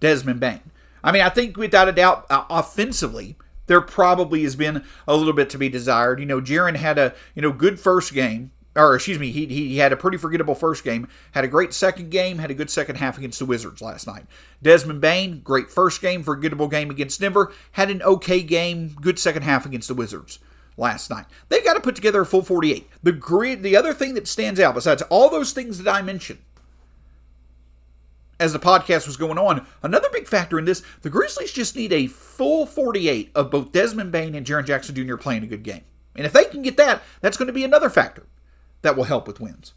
Desmond 0.00 0.40
Bane. 0.40 0.70
I 1.02 1.12
mean, 1.12 1.22
I 1.22 1.28
think 1.28 1.56
without 1.56 1.88
a 1.88 1.92
doubt, 1.92 2.26
uh, 2.30 2.44
offensively, 2.48 3.36
there 3.66 3.80
probably 3.80 4.42
has 4.42 4.56
been 4.56 4.84
a 5.06 5.16
little 5.16 5.32
bit 5.32 5.50
to 5.50 5.58
be 5.58 5.68
desired. 5.68 6.20
You 6.20 6.26
know, 6.26 6.40
Jaren 6.40 6.76
had 6.76 6.98
a 6.98 7.14
you 7.34 7.42
know 7.42 7.52
good 7.52 7.78
first 7.78 8.12
game 8.12 8.50
or 8.76 8.94
excuse 8.94 9.18
me, 9.18 9.30
he, 9.30 9.46
he 9.46 9.78
had 9.78 9.92
a 9.92 9.96
pretty 9.96 10.16
forgettable 10.16 10.54
first 10.54 10.84
game, 10.84 11.08
had 11.32 11.44
a 11.44 11.48
great 11.48 11.72
second 11.72 12.10
game, 12.10 12.38
had 12.38 12.50
a 12.50 12.54
good 12.54 12.70
second 12.70 12.96
half 12.96 13.16
against 13.16 13.38
the 13.38 13.44
Wizards 13.44 13.80
last 13.80 14.06
night. 14.06 14.24
Desmond 14.62 15.00
Bane, 15.00 15.40
great 15.40 15.70
first 15.70 16.00
game, 16.00 16.22
forgettable 16.22 16.68
game 16.68 16.90
against 16.90 17.20
Denver, 17.20 17.52
had 17.72 17.90
an 17.90 18.02
okay 18.02 18.42
game, 18.42 18.96
good 19.00 19.18
second 19.18 19.42
half 19.42 19.64
against 19.64 19.88
the 19.88 19.94
Wizards 19.94 20.38
last 20.76 21.08
night. 21.08 21.26
They've 21.48 21.64
got 21.64 21.74
to 21.74 21.80
put 21.80 21.94
together 21.94 22.22
a 22.22 22.26
full 22.26 22.42
48. 22.42 22.88
The 23.02 23.12
grid, 23.12 23.62
the 23.62 23.76
other 23.76 23.94
thing 23.94 24.14
that 24.14 24.26
stands 24.26 24.58
out 24.58 24.74
besides 24.74 25.02
all 25.02 25.30
those 25.30 25.52
things 25.52 25.78
that 25.78 25.92
I 25.92 26.02
mentioned 26.02 26.40
as 28.40 28.52
the 28.52 28.58
podcast 28.58 29.06
was 29.06 29.16
going 29.16 29.38
on, 29.38 29.66
another 29.82 30.08
big 30.12 30.26
factor 30.26 30.58
in 30.58 30.64
this, 30.64 30.82
the 31.02 31.10
Grizzlies 31.10 31.52
just 31.52 31.76
need 31.76 31.92
a 31.92 32.06
full 32.06 32.66
48 32.66 33.30
of 33.34 33.50
both 33.50 33.72
Desmond 33.72 34.12
Bane 34.12 34.34
and 34.34 34.46
Jaren 34.46 34.66
Jackson 34.66 34.94
Jr. 34.94 35.16
playing 35.16 35.44
a 35.44 35.48
good 35.48 35.62
game. 35.62 35.82
And 36.16 36.26
if 36.26 36.32
they 36.32 36.44
can 36.44 36.62
get 36.62 36.76
that, 36.76 37.02
that's 37.20 37.36
going 37.36 37.46
to 37.48 37.52
be 37.52 37.64
another 37.64 37.90
factor 37.90 38.26
that 38.82 38.96
will 38.96 39.04
help 39.04 39.26
with 39.26 39.40
wins. 39.40 39.74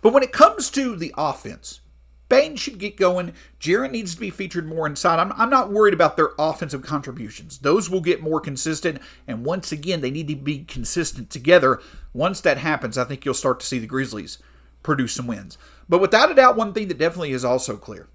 But 0.00 0.12
when 0.12 0.22
it 0.22 0.32
comes 0.32 0.70
to 0.70 0.96
the 0.96 1.14
offense, 1.16 1.80
Bane 2.28 2.56
should 2.56 2.78
get 2.78 2.96
going. 2.96 3.34
Jaren 3.60 3.90
needs 3.90 4.14
to 4.14 4.20
be 4.20 4.30
featured 4.30 4.66
more 4.66 4.86
inside. 4.86 5.18
I'm, 5.18 5.32
I'm 5.32 5.50
not 5.50 5.70
worried 5.70 5.94
about 5.94 6.16
their 6.16 6.30
offensive 6.38 6.82
contributions. 6.82 7.58
Those 7.58 7.90
will 7.90 8.00
get 8.00 8.22
more 8.22 8.40
consistent. 8.40 9.00
And 9.26 9.44
once 9.44 9.72
again, 9.72 10.00
they 10.00 10.10
need 10.10 10.28
to 10.28 10.36
be 10.36 10.64
consistent 10.64 11.30
together. 11.30 11.80
Once 12.12 12.40
that 12.40 12.58
happens, 12.58 12.96
I 12.96 13.04
think 13.04 13.24
you'll 13.24 13.34
start 13.34 13.60
to 13.60 13.66
see 13.66 13.78
the 13.78 13.86
Grizzlies 13.86 14.38
produce 14.84 15.14
some 15.14 15.26
wins. 15.26 15.58
But 15.88 16.00
without 16.00 16.30
a 16.30 16.34
doubt, 16.34 16.56
one 16.56 16.72
thing 16.72 16.86
that 16.86 16.98
definitely 16.98 17.32
is 17.32 17.44
also 17.44 17.76
clear 17.76 18.08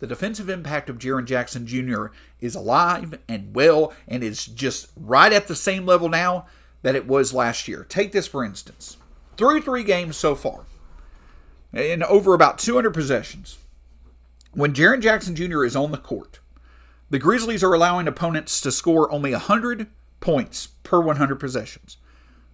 the 0.00 0.08
defensive 0.08 0.48
impact 0.48 0.90
of 0.90 0.98
Jaren 0.98 1.24
Jackson 1.24 1.66
Jr. 1.66 2.06
is 2.40 2.56
alive 2.56 3.18
and 3.28 3.54
well 3.54 3.94
and 4.08 4.24
is 4.24 4.44
just 4.44 4.88
right 4.96 5.32
at 5.32 5.46
the 5.46 5.54
same 5.54 5.86
level 5.86 6.08
now 6.08 6.46
that 6.82 6.96
it 6.96 7.06
was 7.06 7.32
last 7.32 7.68
year. 7.68 7.86
Take 7.88 8.12
this 8.12 8.26
for 8.26 8.44
instance. 8.44 8.96
Through 9.36 9.62
three 9.62 9.84
games 9.84 10.16
so 10.16 10.34
far, 10.34 10.64
in 11.72 12.02
over 12.02 12.34
about 12.34 12.58
200 12.58 12.92
possessions, 12.92 13.58
when 14.52 14.74
Jaren 14.74 15.00
Jackson 15.00 15.34
Jr. 15.34 15.64
is 15.64 15.74
on 15.74 15.90
the 15.90 15.98
court, 15.98 16.40
the 17.10 17.18
Grizzlies 17.18 17.64
are 17.64 17.74
allowing 17.74 18.06
opponents 18.06 18.60
to 18.60 18.70
score 18.70 19.10
only 19.10 19.32
100 19.32 19.86
points 20.20 20.68
per 20.82 21.00
100 21.00 21.36
possessions. 21.36 21.96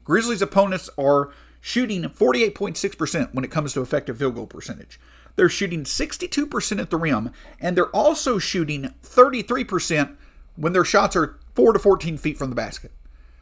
Grizzlies 0.05 0.43
opponents 0.43 0.89
are 0.97 1.31
shooting 1.61 2.03
48.6% 2.03 3.35
when 3.35 3.45
it 3.45 3.51
comes 3.51 3.73
to 3.73 3.83
effective 3.83 4.19
field 4.19 4.35
goal 4.35 4.47
percentage. 4.47 4.99
They're 5.37 5.49
shooting 5.49 5.85
62% 5.85 6.81
at 6.81 6.91
the 6.91 6.97
rim, 6.97 7.31
and 7.61 7.77
they're 7.77 7.95
also 7.95 8.39
shooting 8.39 8.95
33% 9.03 10.17
when 10.57 10.73
their 10.73 10.85
shots 10.85 11.17
are 11.17 11.39
4 11.55 11.73
to 11.73 11.79
14 11.79 12.19
feet 12.19 12.39
from 12.39 12.51
the 12.51 12.57
basket. 12.57 12.93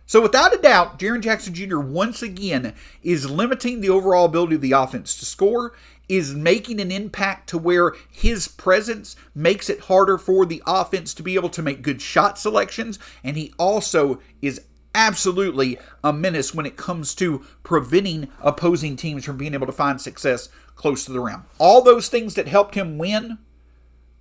So, 0.06 0.22
without 0.22 0.54
a 0.54 0.62
doubt, 0.62 0.98
Jaren 0.98 1.20
Jackson 1.20 1.52
Jr. 1.52 1.80
once 1.80 2.22
again 2.22 2.72
is 3.02 3.30
limiting 3.30 3.80
the 3.80 3.90
overall 3.90 4.24
ability 4.24 4.54
of 4.54 4.62
the 4.62 4.72
offense 4.72 5.14
to 5.18 5.26
score, 5.26 5.74
is 6.08 6.34
making 6.34 6.80
an 6.80 6.90
impact 6.90 7.50
to 7.50 7.58
where 7.58 7.92
his 8.10 8.48
presence 8.48 9.16
makes 9.34 9.68
it 9.68 9.80
harder 9.80 10.16
for 10.16 10.46
the 10.46 10.62
offense 10.66 11.12
to 11.12 11.22
be 11.22 11.34
able 11.34 11.50
to 11.50 11.60
make 11.60 11.82
good 11.82 12.00
shot 12.00 12.38
selections, 12.38 12.98
and 13.22 13.36
he 13.36 13.52
also 13.58 14.18
is 14.40 14.62
absolutely 14.94 15.78
a 16.02 16.12
menace 16.12 16.54
when 16.54 16.66
it 16.66 16.76
comes 16.76 17.14
to 17.16 17.44
preventing 17.62 18.28
opposing 18.40 18.96
teams 18.96 19.24
from 19.24 19.36
being 19.36 19.54
able 19.54 19.66
to 19.66 19.72
find 19.72 20.00
success 20.00 20.48
close 20.74 21.04
to 21.04 21.12
the 21.12 21.20
rim. 21.20 21.44
All 21.58 21.82
those 21.82 22.08
things 22.08 22.34
that 22.34 22.48
helped 22.48 22.74
him 22.74 22.98
win 22.98 23.38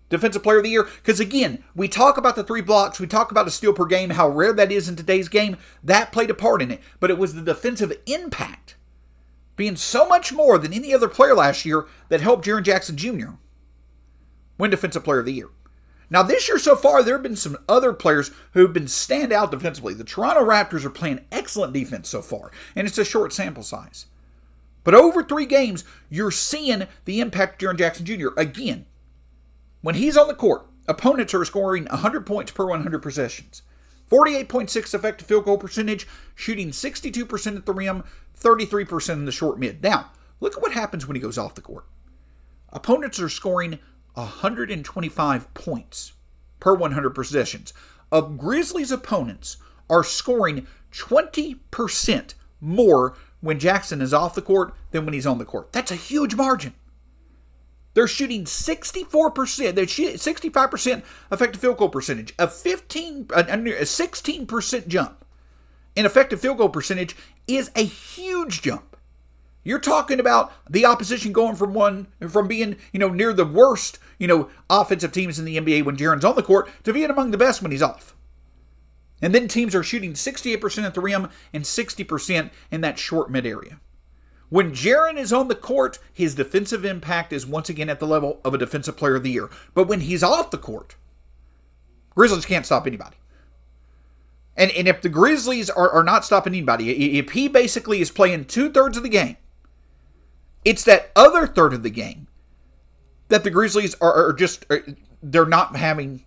Defensive 0.10 0.43
Player 0.43 0.58
of 0.58 0.63
the 0.63 0.69
Year. 0.69 0.84
Because 0.84 1.19
again, 1.19 1.63
we 1.75 1.88
talk 1.88 2.17
about 2.17 2.36
the 2.36 2.43
three 2.43 2.62
blocks, 2.62 2.99
we 2.99 3.08
talk 3.08 3.32
about 3.32 3.47
a 3.47 3.51
steal 3.51 3.73
per 3.73 3.86
game, 3.86 4.12
how 4.12 4.30
rare 4.30 4.53
that 4.53 4.71
is 4.71 4.88
in 4.88 4.95
today's 4.95 5.30
game. 5.30 5.58
That 5.84 6.12
played 6.12 6.30
a 6.30 6.34
part 6.34 6.62
in 6.62 6.71
it. 6.71 6.82
But 6.99 7.12
it 7.12 7.17
was 7.17 7.34
the 7.34 7.41
defensive 7.41 7.93
impact 8.06 8.75
being 9.56 9.75
so 9.75 10.08
much 10.08 10.32
more 10.32 10.58
than 10.58 10.73
any 10.73 10.93
other 10.93 11.10
player 11.10 11.34
last 11.34 11.65
year 11.65 11.88
that 12.10 12.21
helped 12.21 12.45
Jaren 12.45 12.63
Jackson 12.63 12.95
Jr. 12.95 13.32
win 14.58 14.71
Defensive 14.71 15.03
Player 15.03 15.19
of 15.19 15.25
the 15.25 15.34
Year. 15.34 15.49
Now, 16.09 16.23
this 16.23 16.47
year 16.47 16.57
so 16.57 16.75
far, 16.75 17.03
there 17.03 17.15
have 17.15 17.23
been 17.23 17.35
some 17.35 17.57
other 17.67 17.91
players 17.91 18.31
who 18.53 18.61
have 18.61 18.73
been 18.73 18.85
standout 18.85 19.51
defensively. 19.51 19.93
The 19.93 20.05
Toronto 20.05 20.41
Raptors 20.41 20.85
are 20.85 20.89
playing 20.89 21.25
excellent 21.31 21.73
defense 21.73 22.07
so 22.07 22.21
far, 22.21 22.51
and 22.75 22.87
it's 22.87 22.97
a 22.97 23.03
short 23.03 23.33
sample 23.33 23.63
size. 23.63 24.05
But 24.85 24.95
over 24.95 25.21
three 25.21 25.45
games, 25.45 25.83
you're 26.09 26.31
seeing 26.31 26.87
the 27.03 27.19
impact 27.19 27.61
of 27.61 27.69
Jaren 27.69 27.77
Jackson 27.77 28.05
Jr. 28.05 28.29
Again, 28.37 28.85
when 29.81 29.95
he's 29.95 30.15
on 30.15 30.29
the 30.29 30.33
court, 30.33 30.65
opponents 30.87 31.33
are 31.33 31.43
scoring 31.43 31.85
100 31.85 32.25
points 32.25 32.51
per 32.51 32.65
100 32.65 32.99
possessions. 32.99 33.63
48.6 34.09 34.93
effective 34.93 35.27
field 35.27 35.43
goal 35.43 35.57
percentage, 35.57 36.07
shooting 36.33 36.69
62% 36.69 37.57
at 37.57 37.65
the 37.65 37.73
rim, 37.73 38.05
33% 38.39 39.13
in 39.13 39.25
the 39.25 39.31
short 39.33 39.59
mid. 39.59 39.83
Now, 39.83 40.11
look 40.39 40.55
at 40.55 40.61
what 40.61 40.71
happens 40.71 41.05
when 41.05 41.15
he 41.15 41.21
goes 41.21 41.37
off 41.37 41.55
the 41.55 41.61
court. 41.61 41.85
Opponents 42.69 43.19
are 43.19 43.27
scoring 43.27 43.79
125 44.17 45.53
points 45.53 46.13
per 46.60 46.73
100 46.73 47.12
possessions. 47.12 47.73
Of 48.12 48.38
Grizzlies' 48.38 48.91
opponents 48.91 49.58
are 49.89 50.03
scoring 50.03 50.67
20% 50.91 52.34
more 52.60 53.15
when 53.41 53.60
Jackson 53.60 54.01
is 54.01 54.13
off 54.13 54.36
the 54.36 54.41
court 54.41 54.73
than 54.91 55.06
when 55.06 55.13
he's 55.13 55.27
on 55.27 55.38
the 55.38 55.45
court. 55.45 55.71
That's 55.71 55.91
a 55.91 55.95
huge 55.95 56.36
margin. 56.36 56.73
They're 57.93 58.08
shooting 58.08 58.45
64%, 58.45 59.73
they're 59.73 59.86
65% 59.86 61.03
effective 61.32 61.62
field 61.62 61.77
goal 61.77 61.89
percentage, 61.89 62.34
a 62.38 62.47
15 62.47 63.27
a 63.34 63.43
16% 63.43 64.88
jump 64.88 65.25
in 65.95 66.06
effective 66.06 66.39
field 66.39 66.60
goal 66.60 66.69
percentage 66.69 67.15
is 67.47 67.71
a 67.75 67.84
huge 67.84 68.62
jump. 68.62 68.96
You're 69.67 69.80
talking 69.80 70.21
about 70.21 70.53
the 70.69 70.86
opposition 70.86 71.34
going 71.34 71.58
from 71.58 71.73
one 71.73 72.08
from 72.30 72.47
being, 72.47 72.77
you 72.93 73.01
know, 73.01 73.10
near 73.10 73.34
the 73.34 73.43
worst, 73.43 73.99
you 74.17 74.25
know, 74.25 74.49
offensive 74.69 75.12
teams 75.12 75.39
in 75.39 75.43
the 75.43 75.58
NBA 75.58 75.84
when 75.84 75.97
Jaren's 75.97 76.23
on 76.23 76.38
the 76.38 76.41
court 76.41 76.69
to 76.86 76.93
being 76.93 77.10
among 77.10 77.32
the 77.32 77.38
best 77.38 77.62
when 77.62 77.73
he's 77.73 77.82
off. 77.82 78.15
And 79.21 79.36
then 79.36 79.49
teams 79.49 79.75
are 79.75 79.84
shooting 79.84 80.13
68% 80.13 80.86
at 80.86 80.93
the 80.93 81.01
rim 81.01 81.27
and 81.51 81.65
60% 81.65 82.49
in 82.71 82.80
that 82.80 82.97
short 82.97 83.30
mid 83.30 83.45
area. 83.45 83.82
When 84.47 84.71
Jaren 84.71 85.17
is 85.17 85.34
on 85.34 85.49
the 85.49 85.53
court, 85.53 85.99
his 86.13 86.36
defensive 86.36 86.86
impact 86.86 87.34
is 87.34 87.45
once 87.45 87.67
again 87.67 87.89
at 87.89 87.99
the 87.99 88.08
level 88.08 88.39
of 88.45 88.53
a 88.53 88.58
defensive 88.58 88.95
player 88.95 89.15
of 89.15 89.23
the 89.23 89.32
year. 89.32 89.49
But 89.73 89.89
when 89.89 89.99
he's 89.99 90.23
off 90.23 90.49
the 90.49 90.58
court, 90.58 90.95
Grizzlies 92.15 92.45
can't 92.45 92.65
stop 92.65 92.88
anybody. 92.88 93.17
And, 94.56 94.71
and 94.71 94.88
if 94.88 95.01
the 95.01 95.10
Grizzlies 95.10 95.69
are, 95.69 95.91
are 95.91 96.06
not 96.06 96.23
stopping 96.23 96.53
anybody, 96.53 97.19
if 97.19 97.32
he 97.32 97.49
basically 97.49 97.99
is 97.99 98.12
playing 98.12 98.45
two 98.45 98.71
thirds 98.71 98.95
of 98.95 99.03
the 99.03 99.10
game 99.10 99.36
it's 100.67 100.84
that 100.84 101.12
other 101.15 101.47
third 101.47 101.73
of 101.73 101.82
the 101.82 101.89
game 101.89 102.27
that 103.30 103.45
the 103.45 103.49
Grizzlies 103.49 103.95
are, 104.01 104.27
are 104.27 104.34
just 104.34 104.65
are, 104.69 104.84
they're 105.23 105.45
not 105.45 105.77
having 105.77 106.25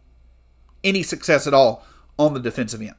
any 0.83 1.03
success 1.03 1.47
at 1.47 1.53
all 1.53 1.85
on 2.19 2.33
the 2.33 2.41
defensive 2.41 2.81
end. 2.81 2.95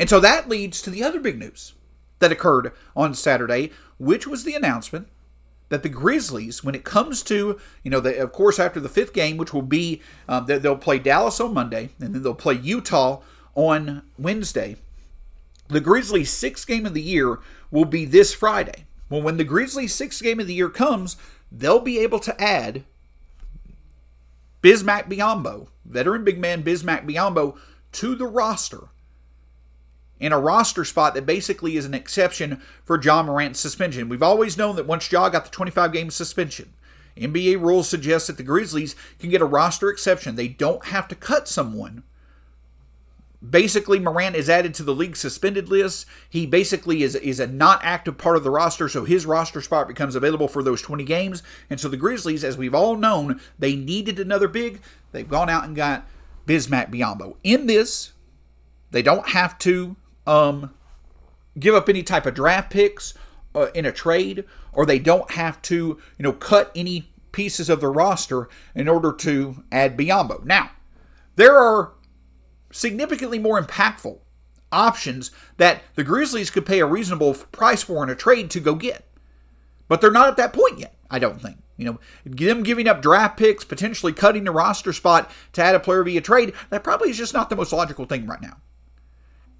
And 0.00 0.10
so 0.10 0.18
that 0.18 0.48
leads 0.48 0.82
to 0.82 0.90
the 0.90 1.04
other 1.04 1.20
big 1.20 1.38
news 1.38 1.74
that 2.18 2.32
occurred 2.32 2.72
on 2.96 3.14
Saturday, 3.14 3.70
which 3.96 4.26
was 4.26 4.42
the 4.42 4.54
announcement 4.54 5.06
that 5.68 5.84
the 5.84 5.88
Grizzlies, 5.88 6.64
when 6.64 6.74
it 6.74 6.82
comes 6.82 7.22
to, 7.22 7.60
you 7.84 7.90
know, 7.90 8.00
the, 8.00 8.20
of 8.20 8.32
course, 8.32 8.58
after 8.58 8.80
the 8.80 8.88
fifth 8.88 9.12
game, 9.12 9.36
which 9.36 9.54
will 9.54 9.62
be, 9.62 10.02
um, 10.28 10.46
they'll 10.46 10.76
play 10.76 10.98
Dallas 10.98 11.38
on 11.38 11.54
Monday, 11.54 11.90
and 12.00 12.12
then 12.12 12.24
they'll 12.24 12.34
play 12.34 12.54
Utah 12.54 13.20
on 13.54 14.02
Wednesday. 14.18 14.74
The 15.68 15.80
Grizzlies' 15.80 16.32
sixth 16.32 16.66
game 16.66 16.86
of 16.86 16.92
the 16.92 17.00
year 17.00 17.38
will 17.70 17.84
be 17.84 18.04
this 18.04 18.34
Friday. 18.34 18.86
Well, 19.12 19.20
when 19.20 19.36
the 19.36 19.44
Grizzlies' 19.44 19.94
sixth 19.94 20.22
game 20.22 20.40
of 20.40 20.46
the 20.46 20.54
year 20.54 20.70
comes, 20.70 21.18
they'll 21.50 21.80
be 21.80 21.98
able 21.98 22.18
to 22.20 22.40
add 22.40 22.84
Bismack 24.62 25.06
Biyombo, 25.06 25.66
veteran 25.84 26.24
big 26.24 26.38
man 26.38 26.62
Bismack 26.62 27.06
Biyombo, 27.06 27.58
to 27.92 28.14
the 28.14 28.24
roster 28.24 28.88
in 30.18 30.32
a 30.32 30.38
roster 30.38 30.82
spot 30.82 31.12
that 31.12 31.26
basically 31.26 31.76
is 31.76 31.84
an 31.84 31.92
exception 31.92 32.62
for 32.86 32.98
Ja 32.98 33.22
Morant's 33.22 33.60
suspension. 33.60 34.08
We've 34.08 34.22
always 34.22 34.56
known 34.56 34.76
that 34.76 34.86
once 34.86 35.12
Ja 35.12 35.28
got 35.28 35.44
the 35.44 35.50
25 35.50 35.92
game 35.92 36.08
suspension, 36.08 36.72
NBA 37.14 37.60
rules 37.60 37.90
suggest 37.90 38.28
that 38.28 38.38
the 38.38 38.42
Grizzlies 38.42 38.96
can 39.18 39.28
get 39.28 39.42
a 39.42 39.44
roster 39.44 39.90
exception. 39.90 40.36
They 40.36 40.48
don't 40.48 40.86
have 40.86 41.06
to 41.08 41.14
cut 41.14 41.48
someone 41.48 42.02
Basically, 43.48 43.98
Morant 43.98 44.36
is 44.36 44.48
added 44.48 44.72
to 44.74 44.84
the 44.84 44.94
league 44.94 45.16
suspended 45.16 45.68
list. 45.68 46.06
He 46.30 46.46
basically 46.46 47.02
is, 47.02 47.16
is 47.16 47.40
a 47.40 47.46
not 47.46 47.80
active 47.82 48.16
part 48.16 48.36
of 48.36 48.44
the 48.44 48.50
roster, 48.50 48.88
so 48.88 49.04
his 49.04 49.26
roster 49.26 49.60
spot 49.60 49.88
becomes 49.88 50.14
available 50.14 50.46
for 50.46 50.62
those 50.62 50.80
20 50.80 51.02
games. 51.04 51.42
And 51.68 51.80
so 51.80 51.88
the 51.88 51.96
Grizzlies, 51.96 52.44
as 52.44 52.56
we've 52.56 52.74
all 52.74 52.96
known, 52.96 53.40
they 53.58 53.74
needed 53.74 54.20
another 54.20 54.46
big. 54.46 54.80
They've 55.10 55.28
gone 55.28 55.50
out 55.50 55.64
and 55.64 55.74
got 55.74 56.06
Bismack 56.46 56.92
Biyombo. 56.92 57.34
In 57.42 57.66
this, 57.66 58.12
they 58.92 59.02
don't 59.02 59.30
have 59.30 59.58
to 59.58 59.96
um, 60.24 60.72
give 61.58 61.74
up 61.74 61.88
any 61.88 62.04
type 62.04 62.26
of 62.26 62.34
draft 62.34 62.70
picks 62.70 63.14
uh, 63.56 63.68
in 63.74 63.84
a 63.84 63.92
trade, 63.92 64.44
or 64.72 64.86
they 64.86 65.00
don't 65.00 65.32
have 65.32 65.60
to, 65.62 65.74
you 66.16 66.22
know, 66.22 66.32
cut 66.32 66.70
any 66.76 67.10
pieces 67.32 67.68
of 67.68 67.80
the 67.80 67.88
roster 67.88 68.48
in 68.74 68.88
order 68.88 69.12
to 69.12 69.64
add 69.72 69.96
Biyombo. 69.96 70.44
Now, 70.44 70.70
there 71.34 71.56
are 71.56 71.92
significantly 72.72 73.38
more 73.38 73.62
impactful 73.62 74.18
options 74.72 75.30
that 75.58 75.82
the 75.94 76.02
Grizzlies 76.02 76.50
could 76.50 76.66
pay 76.66 76.80
a 76.80 76.86
reasonable 76.86 77.34
price 77.34 77.82
for 77.82 78.02
in 78.02 78.10
a 78.10 78.16
trade 78.16 78.50
to 78.50 78.60
go 78.60 78.74
get. 78.74 79.06
But 79.86 80.00
they're 80.00 80.10
not 80.10 80.28
at 80.28 80.36
that 80.38 80.52
point 80.52 80.78
yet, 80.78 80.96
I 81.10 81.18
don't 81.18 81.40
think. 81.40 81.58
You 81.76 81.84
know, 81.84 82.00
them 82.24 82.62
giving 82.62 82.88
up 82.88 83.02
draft 83.02 83.36
picks, 83.36 83.64
potentially 83.64 84.12
cutting 84.12 84.46
a 84.46 84.52
roster 84.52 84.92
spot 84.92 85.30
to 85.52 85.62
add 85.62 85.74
a 85.74 85.80
player 85.80 86.02
via 86.02 86.20
trade, 86.20 86.54
that 86.70 86.84
probably 86.84 87.10
is 87.10 87.18
just 87.18 87.34
not 87.34 87.50
the 87.50 87.56
most 87.56 87.72
logical 87.72 88.04
thing 88.04 88.26
right 88.26 88.40
now. 88.40 88.58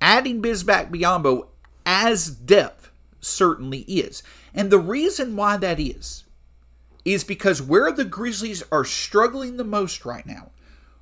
Adding 0.00 0.42
Bismack 0.42 0.90
Biyombo 0.90 1.48
as 1.84 2.28
depth 2.28 2.90
certainly 3.20 3.80
is. 3.80 4.22
And 4.54 4.70
the 4.70 4.78
reason 4.78 5.36
why 5.36 5.56
that 5.58 5.80
is, 5.80 6.24
is 7.04 7.24
because 7.24 7.60
where 7.60 7.90
the 7.90 8.04
Grizzlies 8.04 8.62
are 8.70 8.84
struggling 8.84 9.56
the 9.56 9.64
most 9.64 10.04
right 10.04 10.26
now, 10.26 10.50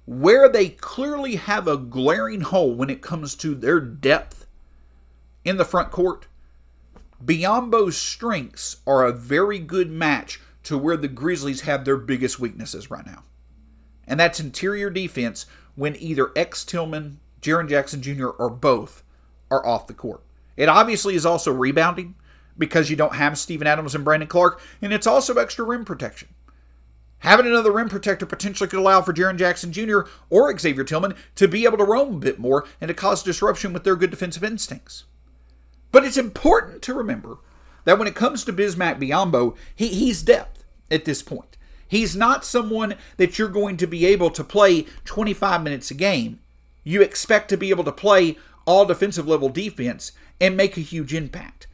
where 0.06 0.48
they 0.48 0.68
clearly 0.68 1.36
have 1.36 1.68
a 1.68 1.76
glaring 1.76 2.40
hole 2.40 2.74
when 2.74 2.90
it 2.90 3.02
comes 3.02 3.34
to 3.36 3.54
their 3.54 3.80
depth 3.80 4.46
in 5.44 5.56
the 5.56 5.64
front 5.64 5.90
court, 5.90 6.26
Biyombo's 7.24 7.96
strengths 7.96 8.76
are 8.86 9.04
a 9.04 9.12
very 9.12 9.58
good 9.58 9.90
match 9.90 10.40
to 10.64 10.76
where 10.76 10.96
the 10.96 11.08
Grizzlies 11.08 11.62
have 11.62 11.84
their 11.84 11.96
biggest 11.96 12.38
weaknesses 12.38 12.90
right 12.90 13.06
now. 13.06 13.24
And 14.06 14.18
that's 14.18 14.40
interior 14.40 14.90
defense 14.90 15.46
when 15.74 15.96
either 15.96 16.32
X 16.34 16.64
Tillman, 16.64 17.20
Jaren 17.40 17.68
Jackson 17.68 18.02
Jr., 18.02 18.28
or 18.28 18.50
both 18.50 19.02
are 19.50 19.64
off 19.66 19.86
the 19.86 19.94
court. 19.94 20.22
It 20.56 20.68
obviously 20.68 21.14
is 21.14 21.24
also 21.24 21.52
rebounding 21.52 22.16
because 22.58 22.90
you 22.90 22.96
don't 22.96 23.14
have 23.14 23.38
Steven 23.38 23.66
Adams 23.66 23.94
and 23.94 24.04
Brandon 24.04 24.28
Clarke, 24.28 24.60
and 24.82 24.92
it's 24.92 25.06
also 25.06 25.34
extra 25.34 25.64
rim 25.64 25.84
protection. 25.84 26.28
Having 27.20 27.46
another 27.46 27.70
rim 27.70 27.88
protector 27.88 28.26
potentially 28.26 28.68
could 28.68 28.78
allow 28.78 29.02
for 29.02 29.12
Jaren 29.12 29.36
Jackson 29.36 29.72
Jr. 29.72 30.00
or 30.30 30.56
Xavier 30.58 30.84
Tillman 30.84 31.14
to 31.36 31.46
be 31.46 31.64
able 31.64 31.78
to 31.78 31.84
roam 31.84 32.14
a 32.14 32.18
bit 32.18 32.38
more 32.38 32.66
and 32.80 32.88
to 32.88 32.94
cause 32.94 33.22
disruption 33.22 33.72
with 33.72 33.84
their 33.84 33.96
good 33.96 34.10
defensive 34.10 34.44
instincts. 34.44 35.04
But 35.92 36.04
it's 36.04 36.16
important 36.16 36.82
to 36.82 36.94
remember 36.94 37.38
that 37.84 37.98
when 37.98 38.08
it 38.08 38.14
comes 38.14 38.44
to 38.44 38.52
Bismack 38.52 38.98
Biyombo, 38.98 39.56
he, 39.74 39.88
he's 39.88 40.22
depth 40.22 40.64
at 40.90 41.04
this 41.04 41.22
point. 41.22 41.56
He's 41.86 42.16
not 42.16 42.44
someone 42.44 42.94
that 43.16 43.38
you're 43.38 43.48
going 43.48 43.76
to 43.78 43.86
be 43.86 44.06
able 44.06 44.30
to 44.30 44.44
play 44.44 44.86
25 45.04 45.62
minutes 45.62 45.90
a 45.90 45.94
game. 45.94 46.38
You 46.84 47.02
expect 47.02 47.48
to 47.50 47.56
be 47.56 47.70
able 47.70 47.84
to 47.84 47.92
play 47.92 48.38
all 48.64 48.86
defensive 48.86 49.26
level 49.26 49.48
defense 49.48 50.12
and 50.40 50.56
make 50.56 50.76
a 50.76 50.82
huge 50.82 51.12
impact. 51.12 51.66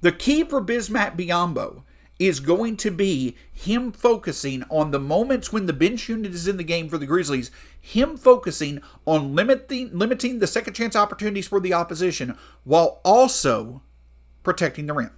The 0.00 0.12
key 0.12 0.42
for 0.44 0.60
Bismack 0.60 1.16
Biyombo 1.16 1.84
is 2.18 2.40
going 2.40 2.76
to 2.76 2.90
be 2.90 3.36
him 3.52 3.90
focusing 3.92 4.64
on 4.70 4.90
the 4.90 5.00
moments 5.00 5.52
when 5.52 5.66
the 5.66 5.72
bench 5.72 6.08
unit 6.08 6.32
is 6.32 6.46
in 6.46 6.56
the 6.56 6.64
game 6.64 6.88
for 6.88 6.98
the 6.98 7.06
Grizzlies, 7.06 7.50
him 7.80 8.16
focusing 8.16 8.80
on 9.06 9.34
limiting 9.34 9.96
limiting 9.96 10.38
the 10.38 10.46
second 10.46 10.74
chance 10.74 10.94
opportunities 10.94 11.48
for 11.48 11.60
the 11.60 11.72
opposition 11.72 12.36
while 12.64 13.00
also 13.04 13.82
protecting 14.42 14.86
the 14.86 14.94
rim. 14.94 15.10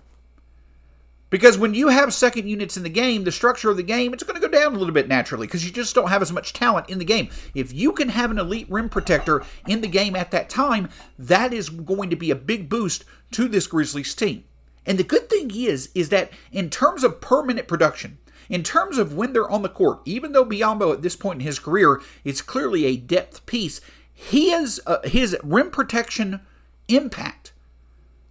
Because 1.34 1.58
when 1.58 1.74
you 1.74 1.88
have 1.88 2.14
second 2.14 2.46
units 2.46 2.76
in 2.76 2.84
the 2.84 2.88
game, 2.88 3.24
the 3.24 3.32
structure 3.32 3.68
of 3.68 3.76
the 3.76 3.82
game, 3.82 4.12
it's 4.12 4.22
going 4.22 4.40
to 4.40 4.46
go 4.46 4.56
down 4.56 4.72
a 4.74 4.78
little 4.78 4.94
bit 4.94 5.08
naturally 5.08 5.48
because 5.48 5.66
you 5.66 5.72
just 5.72 5.92
don't 5.92 6.10
have 6.10 6.22
as 6.22 6.30
much 6.30 6.52
talent 6.52 6.88
in 6.88 7.00
the 7.00 7.04
game. 7.04 7.28
If 7.56 7.72
you 7.72 7.90
can 7.90 8.10
have 8.10 8.30
an 8.30 8.38
elite 8.38 8.70
rim 8.70 8.88
protector 8.88 9.42
in 9.66 9.80
the 9.80 9.88
game 9.88 10.14
at 10.14 10.30
that 10.30 10.48
time, 10.48 10.90
that 11.18 11.52
is 11.52 11.70
going 11.70 12.10
to 12.10 12.16
be 12.16 12.30
a 12.30 12.36
big 12.36 12.68
boost 12.68 13.04
to 13.32 13.48
this 13.48 13.66
Grizzlies 13.66 14.14
team. 14.14 14.44
And 14.86 14.98
the 14.98 15.04
good 15.04 15.30
thing 15.30 15.50
is, 15.54 15.90
is 15.94 16.10
that 16.10 16.30
in 16.52 16.70
terms 16.70 17.04
of 17.04 17.20
permanent 17.20 17.68
production, 17.68 18.18
in 18.48 18.62
terms 18.62 18.98
of 18.98 19.14
when 19.14 19.32
they're 19.32 19.50
on 19.50 19.62
the 19.62 19.68
court, 19.68 20.00
even 20.04 20.32
though 20.32 20.44
Biyombo 20.44 20.92
at 20.92 21.02
this 21.02 21.16
point 21.16 21.40
in 21.40 21.46
his 21.46 21.58
career 21.58 22.02
is 22.24 22.42
clearly 22.42 22.84
a 22.84 22.96
depth 22.96 23.46
piece, 23.46 23.80
his 24.12 24.80
uh, 24.86 24.98
his 25.04 25.36
rim 25.42 25.70
protection 25.70 26.40
impact 26.88 27.52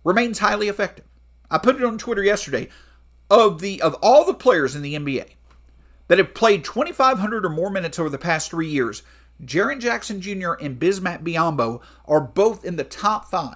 remains 0.03 0.39
highly 0.39 0.67
effective. 0.67 1.05
I 1.49 1.57
put 1.57 1.75
it 1.75 1.83
on 1.83 1.97
Twitter 1.97 2.23
yesterday. 2.23 2.69
Of 3.29 3.61
the 3.61 3.81
of 3.81 3.95
all 3.95 4.25
the 4.25 4.33
players 4.33 4.75
in 4.75 4.81
the 4.81 4.95
NBA 4.95 5.31
that 6.07 6.19
have 6.19 6.35
played 6.35 6.63
2,500 6.63 7.45
or 7.45 7.49
more 7.49 7.71
minutes 7.71 7.97
over 7.97 8.09
the 8.09 8.17
past 8.17 8.51
three 8.51 8.67
years, 8.67 9.01
Jaren 9.43 9.79
Jackson 9.79 10.21
Jr. 10.21 10.53
and 10.53 10.79
Bismack 10.79 11.23
Biyombo 11.23 11.81
are 12.05 12.21
both 12.21 12.63
in 12.63 12.75
the 12.75 12.83
top 12.83 13.25
five 13.25 13.55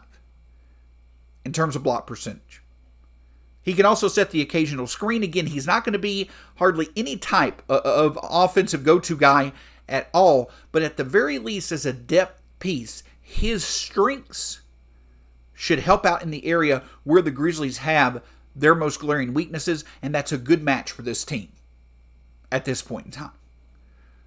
in 1.45 1.53
terms 1.53 1.75
of 1.75 1.83
block 1.83 2.07
percentage. 2.07 2.61
He 3.67 3.73
can 3.73 3.85
also 3.85 4.07
set 4.07 4.31
the 4.31 4.39
occasional 4.39 4.87
screen. 4.87 5.23
Again, 5.23 5.47
he's 5.47 5.67
not 5.67 5.83
going 5.83 5.91
to 5.91 5.99
be 5.99 6.29
hardly 6.55 6.87
any 6.95 7.17
type 7.17 7.61
of 7.67 8.17
offensive 8.23 8.85
go 8.85 8.97
to 8.97 9.17
guy 9.17 9.51
at 9.89 10.09
all, 10.13 10.49
but 10.71 10.83
at 10.83 10.95
the 10.95 11.03
very 11.03 11.37
least, 11.37 11.73
as 11.73 11.85
a 11.85 11.91
depth 11.91 12.41
piece, 12.59 13.03
his 13.21 13.65
strengths 13.65 14.61
should 15.53 15.79
help 15.79 16.05
out 16.05 16.23
in 16.23 16.31
the 16.31 16.45
area 16.45 16.81
where 17.03 17.21
the 17.21 17.29
Grizzlies 17.29 17.79
have 17.79 18.23
their 18.55 18.73
most 18.73 19.01
glaring 19.01 19.33
weaknesses, 19.33 19.83
and 20.01 20.15
that's 20.15 20.31
a 20.31 20.37
good 20.37 20.63
match 20.63 20.89
for 20.89 21.01
this 21.01 21.25
team 21.25 21.49
at 22.49 22.63
this 22.63 22.81
point 22.81 23.07
in 23.07 23.11
time. 23.11 23.31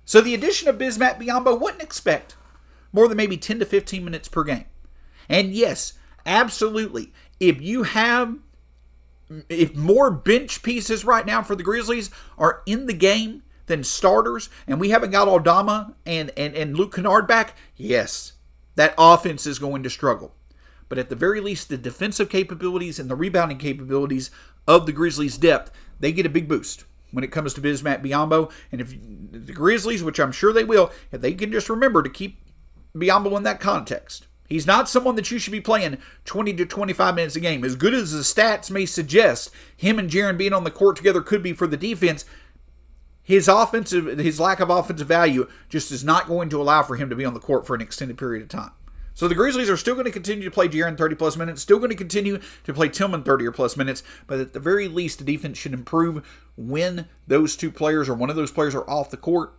So 0.04 0.20
the 0.20 0.34
addition 0.34 0.68
of 0.68 0.76
Bismack 0.76 1.18
Biyombo 1.18 1.58
wouldn't 1.58 1.82
expect 1.82 2.36
more 2.92 3.08
than 3.08 3.16
maybe 3.16 3.38
10 3.38 3.60
to 3.60 3.64
15 3.64 4.04
minutes 4.04 4.28
per 4.28 4.44
game. 4.44 4.66
And 5.30 5.54
yes, 5.54 5.94
absolutely, 6.26 7.14
if 7.38 7.62
you 7.62 7.84
have 7.84 8.36
if 9.48 9.74
more 9.74 10.10
bench 10.10 10.62
pieces 10.62 11.04
right 11.04 11.24
now 11.24 11.42
for 11.42 11.54
the 11.54 11.62
Grizzlies 11.62 12.10
are 12.36 12.62
in 12.66 12.86
the 12.86 12.92
game 12.92 13.42
than 13.66 13.84
starters, 13.84 14.50
and 14.66 14.80
we 14.80 14.90
haven't 14.90 15.12
got 15.12 15.28
Aldama 15.28 15.94
and, 16.04 16.30
and, 16.36 16.54
and 16.54 16.76
Luke 16.76 16.94
Kennard 16.94 17.26
back, 17.26 17.56
yes, 17.76 18.32
that 18.74 18.94
offense 18.98 19.46
is 19.46 19.58
going 19.58 19.82
to 19.82 19.90
struggle. 19.90 20.34
But 20.88 20.98
at 20.98 21.08
the 21.08 21.16
very 21.16 21.40
least, 21.40 21.68
the 21.68 21.78
defensive 21.78 22.28
capabilities 22.28 22.98
and 22.98 23.08
the 23.08 23.14
rebounding 23.14 23.58
capabilities 23.58 24.30
of 24.66 24.86
the 24.86 24.92
Grizzlies' 24.92 25.38
depth, 25.38 25.70
they 26.00 26.10
get 26.10 26.26
a 26.26 26.30
big 26.30 26.48
boost 26.48 26.84
when 27.12 27.22
it 27.22 27.30
comes 27.30 27.54
to 27.54 27.60
Bismack 27.60 28.02
Biyombo. 28.02 28.50
And 28.72 28.80
if 28.80 28.90
the 29.30 29.52
Grizzlies, 29.52 30.02
which 30.02 30.18
I'm 30.18 30.32
sure 30.32 30.52
they 30.52 30.64
will, 30.64 30.90
if 31.12 31.20
they 31.20 31.34
can 31.34 31.52
just 31.52 31.70
remember 31.70 32.02
to 32.02 32.10
keep 32.10 32.40
Biyombo 32.96 33.36
in 33.36 33.44
that 33.44 33.60
context, 33.60 34.26
He's 34.50 34.66
not 34.66 34.88
someone 34.88 35.14
that 35.14 35.30
you 35.30 35.38
should 35.38 35.52
be 35.52 35.60
playing 35.60 35.98
20 36.24 36.54
to 36.54 36.66
25 36.66 37.14
minutes 37.14 37.36
a 37.36 37.40
game. 37.40 37.64
As 37.64 37.76
good 37.76 37.94
as 37.94 38.10
the 38.10 38.18
stats 38.18 38.68
may 38.68 38.84
suggest, 38.84 39.50
him 39.76 39.96
and 39.96 40.10
Jaren 40.10 40.36
being 40.36 40.52
on 40.52 40.64
the 40.64 40.72
court 40.72 40.96
together 40.96 41.22
could 41.22 41.40
be 41.40 41.52
for 41.52 41.68
the 41.68 41.76
defense. 41.76 42.24
His 43.22 43.46
offensive, 43.46 44.18
his 44.18 44.40
lack 44.40 44.58
of 44.58 44.68
offensive 44.68 45.06
value, 45.06 45.48
just 45.68 45.92
is 45.92 46.02
not 46.02 46.26
going 46.26 46.48
to 46.48 46.60
allow 46.60 46.82
for 46.82 46.96
him 46.96 47.08
to 47.10 47.16
be 47.16 47.24
on 47.24 47.32
the 47.32 47.38
court 47.38 47.64
for 47.64 47.76
an 47.76 47.80
extended 47.80 48.18
period 48.18 48.42
of 48.42 48.48
time. 48.48 48.72
So 49.14 49.28
the 49.28 49.36
Grizzlies 49.36 49.70
are 49.70 49.76
still 49.76 49.94
going 49.94 50.06
to 50.06 50.10
continue 50.10 50.44
to 50.44 50.50
play 50.50 50.66
Jaren 50.66 50.98
30 50.98 51.14
plus 51.14 51.36
minutes, 51.36 51.62
still 51.62 51.78
going 51.78 51.90
to 51.90 51.96
continue 51.96 52.40
to 52.64 52.74
play 52.74 52.88
Tillman 52.88 53.22
30 53.22 53.46
or 53.46 53.52
plus 53.52 53.76
minutes, 53.76 54.02
but 54.26 54.40
at 54.40 54.52
the 54.52 54.58
very 54.58 54.88
least, 54.88 55.18
the 55.18 55.24
defense 55.24 55.58
should 55.58 55.74
improve 55.74 56.26
when 56.56 57.06
those 57.28 57.54
two 57.54 57.70
players 57.70 58.08
or 58.08 58.14
one 58.14 58.30
of 58.30 58.36
those 58.36 58.50
players 58.50 58.74
are 58.74 58.88
off 58.90 59.10
the 59.10 59.16
court 59.16 59.52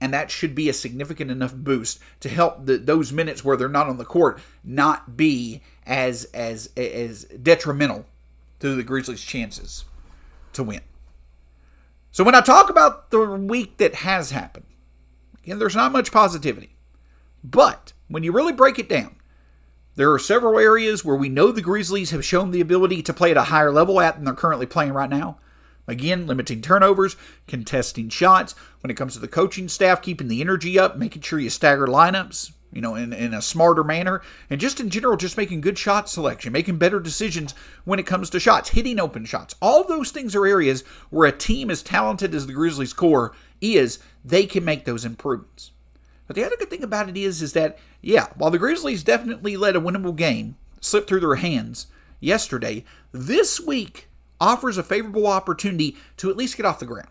and 0.00 0.14
that 0.14 0.30
should 0.30 0.54
be 0.54 0.68
a 0.68 0.72
significant 0.72 1.30
enough 1.30 1.54
boost 1.54 2.00
to 2.20 2.28
help 2.28 2.64
the, 2.66 2.78
those 2.78 3.12
minutes 3.12 3.44
where 3.44 3.56
they're 3.56 3.68
not 3.68 3.88
on 3.88 3.98
the 3.98 4.04
court 4.04 4.40
not 4.64 5.16
be 5.16 5.60
as 5.86 6.24
as 6.32 6.70
as 6.76 7.24
detrimental 7.24 8.06
to 8.60 8.74
the 8.74 8.82
Grizzlies' 8.82 9.22
chances 9.22 9.84
to 10.52 10.62
win. 10.62 10.80
So 12.10 12.24
when 12.24 12.34
I 12.34 12.40
talk 12.40 12.70
about 12.70 13.10
the 13.10 13.20
week 13.20 13.76
that 13.76 13.96
has 13.96 14.30
happened, 14.30 14.66
again, 15.42 15.58
there's 15.58 15.76
not 15.76 15.92
much 15.92 16.12
positivity. 16.12 16.76
But 17.44 17.92
when 18.08 18.22
you 18.22 18.32
really 18.32 18.52
break 18.52 18.78
it 18.78 18.88
down, 18.88 19.16
there 19.94 20.12
are 20.12 20.18
several 20.18 20.58
areas 20.58 21.04
where 21.04 21.16
we 21.16 21.28
know 21.28 21.52
the 21.52 21.62
Grizzlies 21.62 22.10
have 22.10 22.24
shown 22.24 22.50
the 22.50 22.60
ability 22.60 23.02
to 23.02 23.12
play 23.12 23.30
at 23.30 23.36
a 23.36 23.44
higher 23.44 23.72
level 23.72 24.00
at 24.00 24.16
than 24.16 24.24
they're 24.24 24.34
currently 24.34 24.66
playing 24.66 24.92
right 24.92 25.10
now. 25.10 25.38
Again, 25.90 26.28
limiting 26.28 26.62
turnovers, 26.62 27.16
contesting 27.48 28.10
shots. 28.10 28.54
When 28.80 28.92
it 28.92 28.96
comes 28.96 29.14
to 29.14 29.18
the 29.18 29.26
coaching 29.26 29.68
staff, 29.68 30.00
keeping 30.00 30.28
the 30.28 30.40
energy 30.40 30.78
up, 30.78 30.96
making 30.96 31.22
sure 31.22 31.40
you 31.40 31.50
stagger 31.50 31.88
lineups, 31.88 32.52
you 32.72 32.80
know, 32.80 32.94
in, 32.94 33.12
in 33.12 33.34
a 33.34 33.42
smarter 33.42 33.82
manner, 33.82 34.22
and 34.48 34.60
just 34.60 34.78
in 34.78 34.88
general, 34.88 35.16
just 35.16 35.36
making 35.36 35.62
good 35.62 35.76
shot 35.76 36.08
selection, 36.08 36.52
making 36.52 36.78
better 36.78 37.00
decisions 37.00 37.56
when 37.84 37.98
it 37.98 38.06
comes 38.06 38.30
to 38.30 38.38
shots, 38.38 38.70
hitting 38.70 39.00
open 39.00 39.24
shots. 39.24 39.56
All 39.60 39.82
those 39.82 40.12
things 40.12 40.36
are 40.36 40.46
areas 40.46 40.82
where 41.10 41.26
a 41.26 41.36
team 41.36 41.72
as 41.72 41.82
talented 41.82 42.36
as 42.36 42.46
the 42.46 42.52
Grizzlies 42.52 42.92
core 42.92 43.34
is, 43.60 43.98
they 44.24 44.46
can 44.46 44.64
make 44.64 44.84
those 44.84 45.04
improvements. 45.04 45.72
But 46.28 46.36
the 46.36 46.44
other 46.44 46.56
good 46.56 46.70
thing 46.70 46.84
about 46.84 47.08
it 47.08 47.16
is, 47.16 47.42
is 47.42 47.52
that, 47.54 47.80
yeah, 48.00 48.28
while 48.36 48.52
the 48.52 48.58
Grizzlies 48.58 49.02
definitely 49.02 49.56
let 49.56 49.74
a 49.74 49.80
winnable 49.80 50.14
game 50.14 50.54
slip 50.80 51.08
through 51.08 51.20
their 51.20 51.34
hands 51.34 51.88
yesterday, 52.20 52.84
this 53.10 53.58
week 53.58 54.06
offers 54.40 54.78
a 54.78 54.82
favorable 54.82 55.26
opportunity 55.26 55.96
to 56.16 56.30
at 56.30 56.36
least 56.36 56.56
get 56.56 56.66
off 56.66 56.78
the 56.78 56.86
ground. 56.86 57.08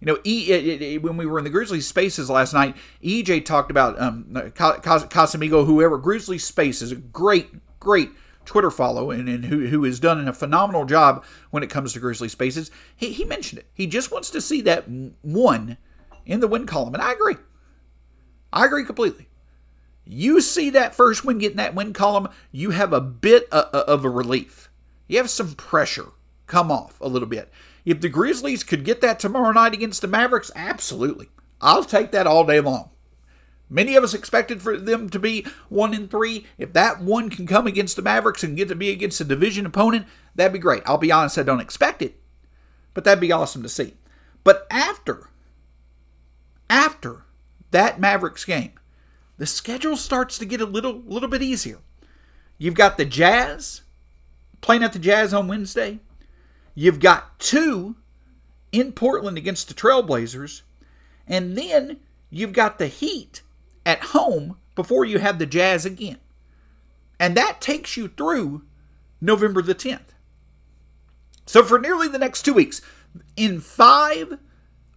You 0.00 0.06
know, 0.06 0.18
e, 0.24 0.52
it, 0.52 0.82
it, 0.82 1.02
when 1.02 1.16
we 1.16 1.26
were 1.26 1.38
in 1.38 1.44
the 1.44 1.50
Grizzlies 1.50 1.86
Spaces 1.86 2.30
last 2.30 2.52
night, 2.52 2.76
EJ 3.02 3.44
talked 3.44 3.70
about 3.70 4.00
um, 4.00 4.26
Casamigo, 4.32 5.66
whoever. 5.66 5.98
Grizzlies 5.98 6.44
Space 6.44 6.82
is 6.82 6.92
a 6.92 6.96
great, 6.96 7.48
great 7.80 8.10
Twitter 8.44 8.70
follow 8.70 9.10
and, 9.10 9.28
and 9.28 9.46
who, 9.46 9.66
who 9.66 9.82
has 9.82 9.98
done 9.98 10.28
a 10.28 10.32
phenomenal 10.32 10.84
job 10.84 11.24
when 11.50 11.64
it 11.64 11.70
comes 11.70 11.92
to 11.92 12.00
Grizzly 12.00 12.28
Spaces. 12.28 12.70
He, 12.94 13.12
he 13.12 13.24
mentioned 13.24 13.58
it. 13.58 13.66
He 13.74 13.88
just 13.88 14.12
wants 14.12 14.30
to 14.30 14.40
see 14.40 14.60
that 14.62 14.84
one 15.22 15.78
in 16.24 16.38
the 16.38 16.48
win 16.48 16.64
column. 16.66 16.94
And 16.94 17.02
I 17.02 17.12
agree. 17.12 17.36
I 18.52 18.66
agree 18.66 18.84
completely. 18.84 19.28
you 20.04 20.40
see 20.40 20.70
that 20.70 20.94
first 20.94 21.24
win 21.24 21.38
getting 21.38 21.58
that 21.58 21.74
win 21.74 21.92
column, 21.92 22.28
you 22.50 22.70
have 22.70 22.92
a 22.92 23.00
bit 23.00 23.48
of 23.50 24.04
a 24.04 24.10
relief. 24.10 24.70
You 25.08 25.18
have 25.18 25.28
some 25.28 25.54
pressure 25.54 26.12
come 26.48 26.72
off 26.72 27.00
a 27.00 27.08
little 27.08 27.28
bit. 27.28 27.50
If 27.84 28.00
the 28.00 28.08
Grizzlies 28.08 28.64
could 28.64 28.84
get 28.84 29.00
that 29.02 29.20
tomorrow 29.20 29.52
night 29.52 29.74
against 29.74 30.02
the 30.02 30.08
Mavericks, 30.08 30.50
absolutely. 30.56 31.28
I'll 31.60 31.84
take 31.84 32.10
that 32.10 32.26
all 32.26 32.44
day 32.44 32.60
long. 32.60 32.90
Many 33.70 33.96
of 33.96 34.04
us 34.04 34.14
expected 34.14 34.62
for 34.62 34.76
them 34.76 35.10
to 35.10 35.18
be 35.18 35.46
one 35.68 35.92
in 35.92 36.08
three. 36.08 36.46
If 36.56 36.72
that 36.72 37.00
one 37.00 37.28
can 37.28 37.46
come 37.46 37.66
against 37.66 37.96
the 37.96 38.02
Mavericks 38.02 38.42
and 38.42 38.56
get 38.56 38.68
to 38.68 38.74
be 38.74 38.90
against 38.90 39.20
a 39.20 39.24
division 39.24 39.66
opponent, 39.66 40.06
that'd 40.34 40.52
be 40.52 40.58
great. 40.58 40.82
I'll 40.86 40.98
be 40.98 41.12
honest, 41.12 41.38
I 41.38 41.42
don't 41.42 41.60
expect 41.60 42.00
it, 42.00 42.20
but 42.94 43.04
that'd 43.04 43.20
be 43.20 43.32
awesome 43.32 43.62
to 43.62 43.68
see. 43.68 43.94
But 44.42 44.66
after, 44.70 45.28
after 46.70 47.24
that 47.70 48.00
Mavericks 48.00 48.46
game, 48.46 48.72
the 49.36 49.46
schedule 49.46 49.96
starts 49.96 50.38
to 50.38 50.46
get 50.46 50.60
a 50.60 50.66
little, 50.66 51.02
little 51.06 51.28
bit 51.28 51.42
easier. 51.42 51.78
You've 52.56 52.74
got 52.74 52.96
the 52.96 53.04
Jazz 53.04 53.82
playing 54.60 54.82
at 54.82 54.92
the 54.92 54.98
Jazz 54.98 55.34
on 55.34 55.46
Wednesday. 55.46 56.00
You've 56.80 57.00
got 57.00 57.40
two 57.40 57.96
in 58.70 58.92
Portland 58.92 59.36
against 59.36 59.66
the 59.66 59.74
Trailblazers, 59.74 60.62
and 61.26 61.58
then 61.58 61.98
you've 62.30 62.52
got 62.52 62.78
the 62.78 62.86
Heat 62.86 63.42
at 63.84 64.00
home 64.14 64.58
before 64.76 65.04
you 65.04 65.18
have 65.18 65.40
the 65.40 65.46
Jazz 65.46 65.84
again. 65.84 66.18
And 67.18 67.36
that 67.36 67.60
takes 67.60 67.96
you 67.96 68.06
through 68.06 68.62
November 69.20 69.60
the 69.60 69.74
10th. 69.74 70.14
So, 71.46 71.64
for 71.64 71.80
nearly 71.80 72.06
the 72.06 72.16
next 72.16 72.42
two 72.44 72.54
weeks, 72.54 72.80
in 73.34 73.58
five 73.58 74.38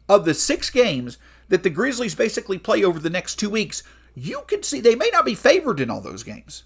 of 0.07 0.23
the 0.23 0.35
six 0.35 0.69
games 0.69 1.17
that 1.47 1.63
the 1.63 1.71
Grizzlies 1.71 2.13
basically 2.13 2.59
play 2.59 2.83
over 2.83 2.99
the 2.99 3.09
next 3.09 3.37
two 3.37 3.49
weeks, 3.49 3.81
you 4.13 4.43
can 4.45 4.61
see 4.61 4.81
they 4.81 4.93
may 4.93 5.09
not 5.11 5.25
be 5.25 5.33
favored 5.33 5.79
in 5.79 5.89
all 5.89 6.01
those 6.01 6.21
games, 6.21 6.61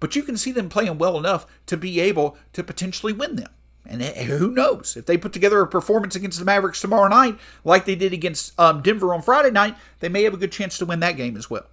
but 0.00 0.16
you 0.16 0.22
can 0.22 0.38
see 0.38 0.50
them 0.50 0.70
playing 0.70 0.96
well 0.96 1.18
enough 1.18 1.46
to 1.66 1.76
be 1.76 2.00
able 2.00 2.38
to 2.54 2.64
potentially 2.64 3.12
win 3.12 3.36
them. 3.36 3.50
And 3.86 4.02
who 4.02 4.50
knows? 4.50 4.96
If 4.96 5.04
they 5.04 5.18
put 5.18 5.34
together 5.34 5.60
a 5.60 5.66
performance 5.66 6.16
against 6.16 6.38
the 6.38 6.44
Mavericks 6.44 6.80
tomorrow 6.80 7.08
night, 7.08 7.38
like 7.64 7.84
they 7.84 7.94
did 7.94 8.14
against 8.14 8.58
um, 8.58 8.80
Denver 8.80 9.12
on 9.12 9.20
Friday 9.20 9.50
night, 9.50 9.76
they 10.00 10.08
may 10.08 10.22
have 10.22 10.32
a 10.32 10.38
good 10.38 10.52
chance 10.52 10.78
to 10.78 10.86
win 10.86 11.00
that 11.00 11.16
game 11.18 11.36
as 11.36 11.50
well. 11.50 11.66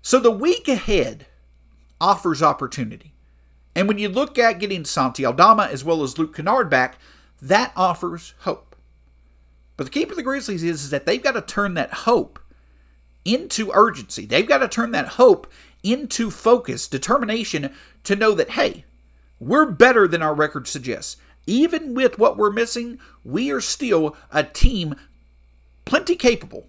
So 0.00 0.20
the 0.20 0.30
week 0.30 0.68
ahead 0.68 1.26
offers 2.00 2.40
opportunity. 2.40 3.14
And 3.74 3.88
when 3.88 3.98
you 3.98 4.08
look 4.08 4.38
at 4.38 4.60
getting 4.60 4.84
Santi 4.84 5.26
Aldama 5.26 5.68
as 5.70 5.84
well 5.84 6.02
as 6.02 6.18
Luke 6.18 6.36
Kennard 6.36 6.70
back, 6.70 6.98
that 7.42 7.72
offers 7.76 8.34
hope. 8.40 8.76
But 9.76 9.84
the 9.84 9.90
key 9.90 10.04
for 10.04 10.14
the 10.14 10.22
Grizzlies 10.22 10.64
is, 10.64 10.84
is 10.84 10.90
that 10.90 11.06
they've 11.06 11.22
got 11.22 11.32
to 11.32 11.42
turn 11.42 11.74
that 11.74 11.92
hope 11.92 12.38
into 13.24 13.70
urgency. 13.72 14.26
They've 14.26 14.48
got 14.48 14.58
to 14.58 14.68
turn 14.68 14.92
that 14.92 15.08
hope 15.08 15.50
into 15.82 16.30
focus, 16.30 16.88
determination 16.88 17.72
to 18.04 18.16
know 18.16 18.32
that, 18.34 18.50
hey, 18.50 18.84
we're 19.40 19.70
better 19.70 20.08
than 20.08 20.22
our 20.22 20.34
record 20.34 20.66
suggests. 20.66 21.16
Even 21.46 21.94
with 21.94 22.18
what 22.18 22.36
we're 22.36 22.50
missing, 22.50 22.98
we 23.24 23.50
are 23.50 23.60
still 23.60 24.16
a 24.30 24.42
team 24.44 24.94
plenty 25.84 26.16
capable 26.16 26.66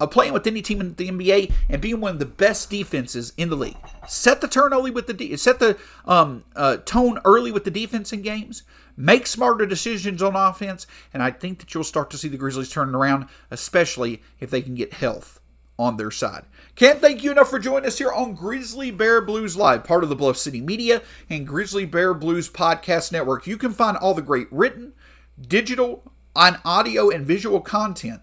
of 0.00 0.10
playing 0.10 0.32
with 0.32 0.46
any 0.46 0.62
team 0.62 0.80
in 0.80 0.94
the 0.94 1.08
NBA 1.08 1.52
and 1.68 1.80
being 1.80 2.00
one 2.00 2.12
of 2.14 2.18
the 2.18 2.26
best 2.26 2.70
defenses 2.70 3.32
in 3.36 3.50
the 3.50 3.56
league. 3.56 3.76
Set 4.08 4.40
the 4.40 4.48
turn 4.48 4.72
early 4.72 4.90
with 4.90 5.06
the 5.06 5.12
de- 5.12 5.36
set 5.36 5.58
the 5.58 5.78
um, 6.06 6.44
uh, 6.56 6.78
tone 6.78 7.20
early 7.24 7.52
with 7.52 7.64
the 7.64 7.70
defense 7.70 8.12
in 8.12 8.22
games. 8.22 8.62
Make 8.96 9.26
smarter 9.26 9.64
decisions 9.64 10.22
on 10.22 10.34
offense, 10.34 10.86
and 11.14 11.22
I 11.22 11.30
think 11.30 11.60
that 11.60 11.72
you'll 11.72 11.84
start 11.84 12.10
to 12.10 12.18
see 12.18 12.28
the 12.28 12.36
Grizzlies 12.36 12.68
turning 12.68 12.94
around, 12.94 13.26
especially 13.50 14.22
if 14.40 14.50
they 14.50 14.60
can 14.60 14.74
get 14.74 14.94
health 14.94 15.40
on 15.82 15.96
their 15.96 16.12
side. 16.12 16.44
Can't 16.76 17.00
thank 17.00 17.24
you 17.24 17.32
enough 17.32 17.50
for 17.50 17.58
joining 17.58 17.86
us 17.86 17.98
here 17.98 18.12
on 18.12 18.34
Grizzly 18.34 18.92
Bear 18.92 19.20
Blues 19.20 19.56
Live, 19.56 19.82
part 19.82 20.04
of 20.04 20.08
the 20.08 20.16
Bluff 20.16 20.36
City 20.36 20.60
Media 20.60 21.02
and 21.28 21.46
Grizzly 21.46 21.84
Bear 21.84 22.14
Blues 22.14 22.48
Podcast 22.48 23.10
Network. 23.10 23.46
You 23.46 23.56
can 23.56 23.72
find 23.72 23.96
all 23.96 24.14
the 24.14 24.22
great 24.22 24.46
written, 24.52 24.92
digital, 25.40 26.04
on 26.36 26.60
audio, 26.64 27.10
and 27.10 27.26
visual 27.26 27.60
content 27.60 28.22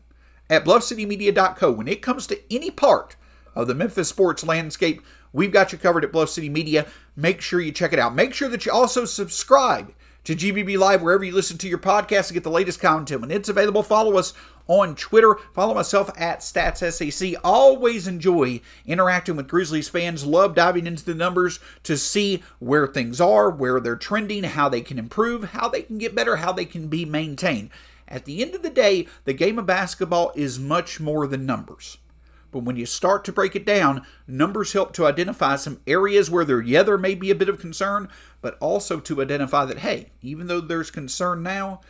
at 0.50 0.64
bluffcitymedia.co. 0.64 1.72
When 1.72 1.90
it 1.90 2.02
comes 2.02 2.26
to 2.28 2.40
any 2.50 2.72
part 2.72 3.18
of 3.54 3.68
the 3.68 3.76
Memphis 3.76 4.08
sports 4.08 4.46
landscape, 4.46 5.02
we've 5.34 5.52
got 5.52 5.74
you 5.74 5.78
covered 5.78 6.06
at 6.06 6.14
Bluff 6.14 6.30
City 6.30 6.50
Media. 6.50 6.88
Make 7.18 7.42
sure 7.42 7.60
you 7.60 7.74
check 7.74 7.92
it 7.92 8.00
out. 8.00 8.16
Make 8.16 8.34
sure 8.34 8.48
that 8.48 8.66
you 8.66 8.72
also 8.72 9.04
subscribe 9.04 9.94
to 10.24 10.36
GBB 10.36 10.78
Live 10.78 11.02
wherever 11.02 11.24
you 11.24 11.34
listen 11.34 11.58
to 11.58 11.68
your 11.68 11.78
podcast 11.78 12.28
to 12.28 12.34
get 12.34 12.44
the 12.44 12.50
latest 12.50 12.80
content. 12.80 13.22
When 13.22 13.32
it's 13.32 13.50
available, 13.50 13.84
follow 13.84 14.18
us 14.18 14.34
on 14.70 14.96
Twitter. 14.96 15.36
Follow 15.54 15.74
myself 15.74 16.10
at 16.16 16.40
StatsSAC. 16.40 17.36
Always 17.44 18.08
enjoy 18.08 18.62
interacting 18.86 19.36
with 19.36 19.50
Grizzlies 19.50 19.90
fans. 19.90 20.26
Love 20.26 20.56
diving 20.56 20.88
into 20.88 21.04
the 21.04 21.16
numbers 21.16 21.60
to 21.84 21.98
see 21.98 22.42
where 22.60 22.88
things 22.88 23.20
are, 23.20 23.50
where 23.50 23.82
they're 23.82 23.98
trending, 23.98 24.44
how 24.44 24.70
they 24.70 24.82
can 24.82 25.00
improve, 25.00 25.52
how 25.52 25.68
they 25.68 25.82
can 25.82 25.98
get 25.98 26.16
better, 26.16 26.38
how 26.38 26.54
they 26.54 26.66
can 26.66 26.88
be 26.88 27.04
maintained. 27.04 27.72
At 28.08 28.26
the 28.26 28.42
end 28.42 28.56
of 28.56 28.62
the 28.62 28.70
day, 28.70 29.08
the 29.26 29.34
game 29.34 29.60
of 29.60 29.66
basketball 29.66 30.32
is 30.36 30.58
much 30.58 31.00
more 31.00 31.28
than 31.28 31.46
numbers. 31.46 31.98
But 32.52 32.64
when 32.64 32.76
you 32.76 32.86
start 32.88 33.26
to 33.26 33.32
break 33.32 33.56
it 33.56 33.66
down, 33.66 34.06
numbers 34.28 34.74
help 34.74 34.94
to 34.94 35.06
identify 35.06 35.56
some 35.56 35.82
areas 35.86 36.32
where 36.32 36.46
there, 36.46 36.62
yeah, 36.62 36.82
there 36.82 36.98
may 36.98 37.14
be 37.14 37.30
a 37.30 37.36
bit 37.36 37.50
of 37.50 37.60
concern, 37.60 38.10
but 38.42 38.58
also 38.60 39.00
to 39.00 39.22
identify 39.22 39.66
that, 39.66 39.80
hey, 39.80 40.10
even 40.22 40.48
though 40.48 40.62
there's 40.62 40.90
concern 40.90 41.44
now, 41.44 41.82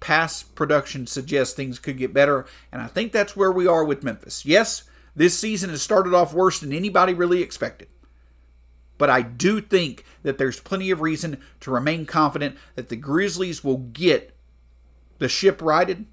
past 0.00 0.54
production 0.54 1.06
suggests 1.06 1.54
things 1.54 1.78
could 1.78 1.98
get 1.98 2.14
better. 2.14 2.46
And 2.72 2.82
I 2.82 2.86
think 2.86 3.12
that's 3.12 3.36
where 3.36 3.52
we 3.52 3.66
are 3.66 3.84
with 3.84 4.02
Memphis. 4.02 4.44
Yes, 4.44 4.84
this 5.14 5.38
season 5.38 5.70
has 5.70 5.82
started 5.82 6.14
off 6.14 6.34
worse 6.34 6.58
than 6.58 6.72
anybody 6.72 7.14
really 7.14 7.42
expected. 7.42 7.88
But 8.98 9.10
I 9.10 9.22
do 9.22 9.60
think 9.60 10.04
that 10.22 10.36
there's 10.36 10.60
plenty 10.60 10.90
of 10.90 11.00
reason 11.00 11.40
to 11.60 11.70
remain 11.70 12.04
confident 12.04 12.56
that 12.74 12.88
the 12.88 12.96
Grizzlies 12.96 13.64
will 13.64 13.78
get 13.78 14.36
the 15.18 15.28
ship 15.28 15.62
righted 15.62 16.06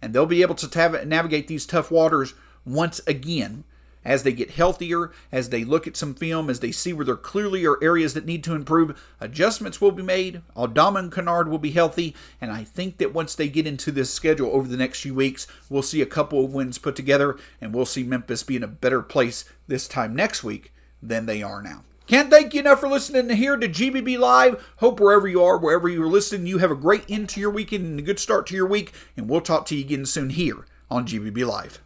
and 0.00 0.12
they'll 0.12 0.26
be 0.26 0.42
able 0.42 0.54
to 0.56 1.04
navigate 1.04 1.48
these 1.48 1.66
tough 1.66 1.90
waters 1.90 2.34
once 2.64 3.00
again 3.06 3.64
as 4.04 4.22
they 4.22 4.32
get 4.32 4.52
healthier, 4.52 5.10
as 5.30 5.50
they 5.50 5.64
look 5.64 5.86
at 5.86 5.96
some 5.96 6.14
film, 6.14 6.48
as 6.48 6.60
they 6.60 6.72
see 6.72 6.92
where 6.92 7.04
there 7.04 7.16
clearly 7.16 7.66
are 7.66 7.82
areas 7.82 8.14
that 8.14 8.26
need 8.26 8.44
to 8.44 8.54
improve, 8.54 8.98
adjustments 9.20 9.80
will 9.80 9.92
be 9.92 10.02
made. 10.02 10.42
Aldama 10.56 10.98
and 11.00 11.12
Kennard 11.12 11.48
will 11.48 11.58
be 11.58 11.70
healthy, 11.70 12.14
and 12.40 12.50
I 12.50 12.64
think 12.64 12.98
that 12.98 13.14
once 13.14 13.34
they 13.34 13.48
get 13.48 13.66
into 13.66 13.90
this 13.92 14.12
schedule 14.12 14.50
over 14.52 14.68
the 14.68 14.76
next 14.76 15.00
few 15.00 15.14
weeks, 15.14 15.46
we'll 15.68 15.82
see 15.82 16.02
a 16.02 16.06
couple 16.06 16.44
of 16.44 16.54
wins 16.54 16.78
put 16.78 16.96
together, 16.96 17.36
and 17.60 17.74
we'll 17.74 17.86
see 17.86 18.02
Memphis 18.02 18.42
be 18.42 18.56
in 18.56 18.62
a 18.62 18.68
better 18.68 19.02
place 19.02 19.44
this 19.66 19.88
time 19.88 20.14
next 20.14 20.42
week 20.42 20.72
than 21.02 21.26
they 21.26 21.42
are 21.42 21.62
now. 21.62 21.84
Can't 22.06 22.30
thank 22.30 22.54
you 22.54 22.60
enough 22.60 22.80
for 22.80 22.88
listening 22.88 23.36
here 23.36 23.58
to 23.58 23.68
GBB 23.68 24.18
Live. 24.18 24.66
Hope 24.76 24.98
wherever 24.98 25.28
you 25.28 25.42
are, 25.44 25.58
wherever 25.58 25.90
you're 25.90 26.06
listening, 26.06 26.46
you 26.46 26.56
have 26.56 26.70
a 26.70 26.74
great 26.74 27.04
end 27.06 27.28
to 27.30 27.40
your 27.40 27.50
weekend 27.50 27.84
and 27.84 27.98
a 27.98 28.02
good 28.02 28.18
start 28.18 28.46
to 28.46 28.54
your 28.54 28.66
week, 28.66 28.94
and 29.14 29.28
we'll 29.28 29.42
talk 29.42 29.66
to 29.66 29.76
you 29.76 29.84
again 29.84 30.06
soon 30.06 30.30
here 30.30 30.64
on 30.90 31.06
GBB 31.06 31.46
Live. 31.46 31.82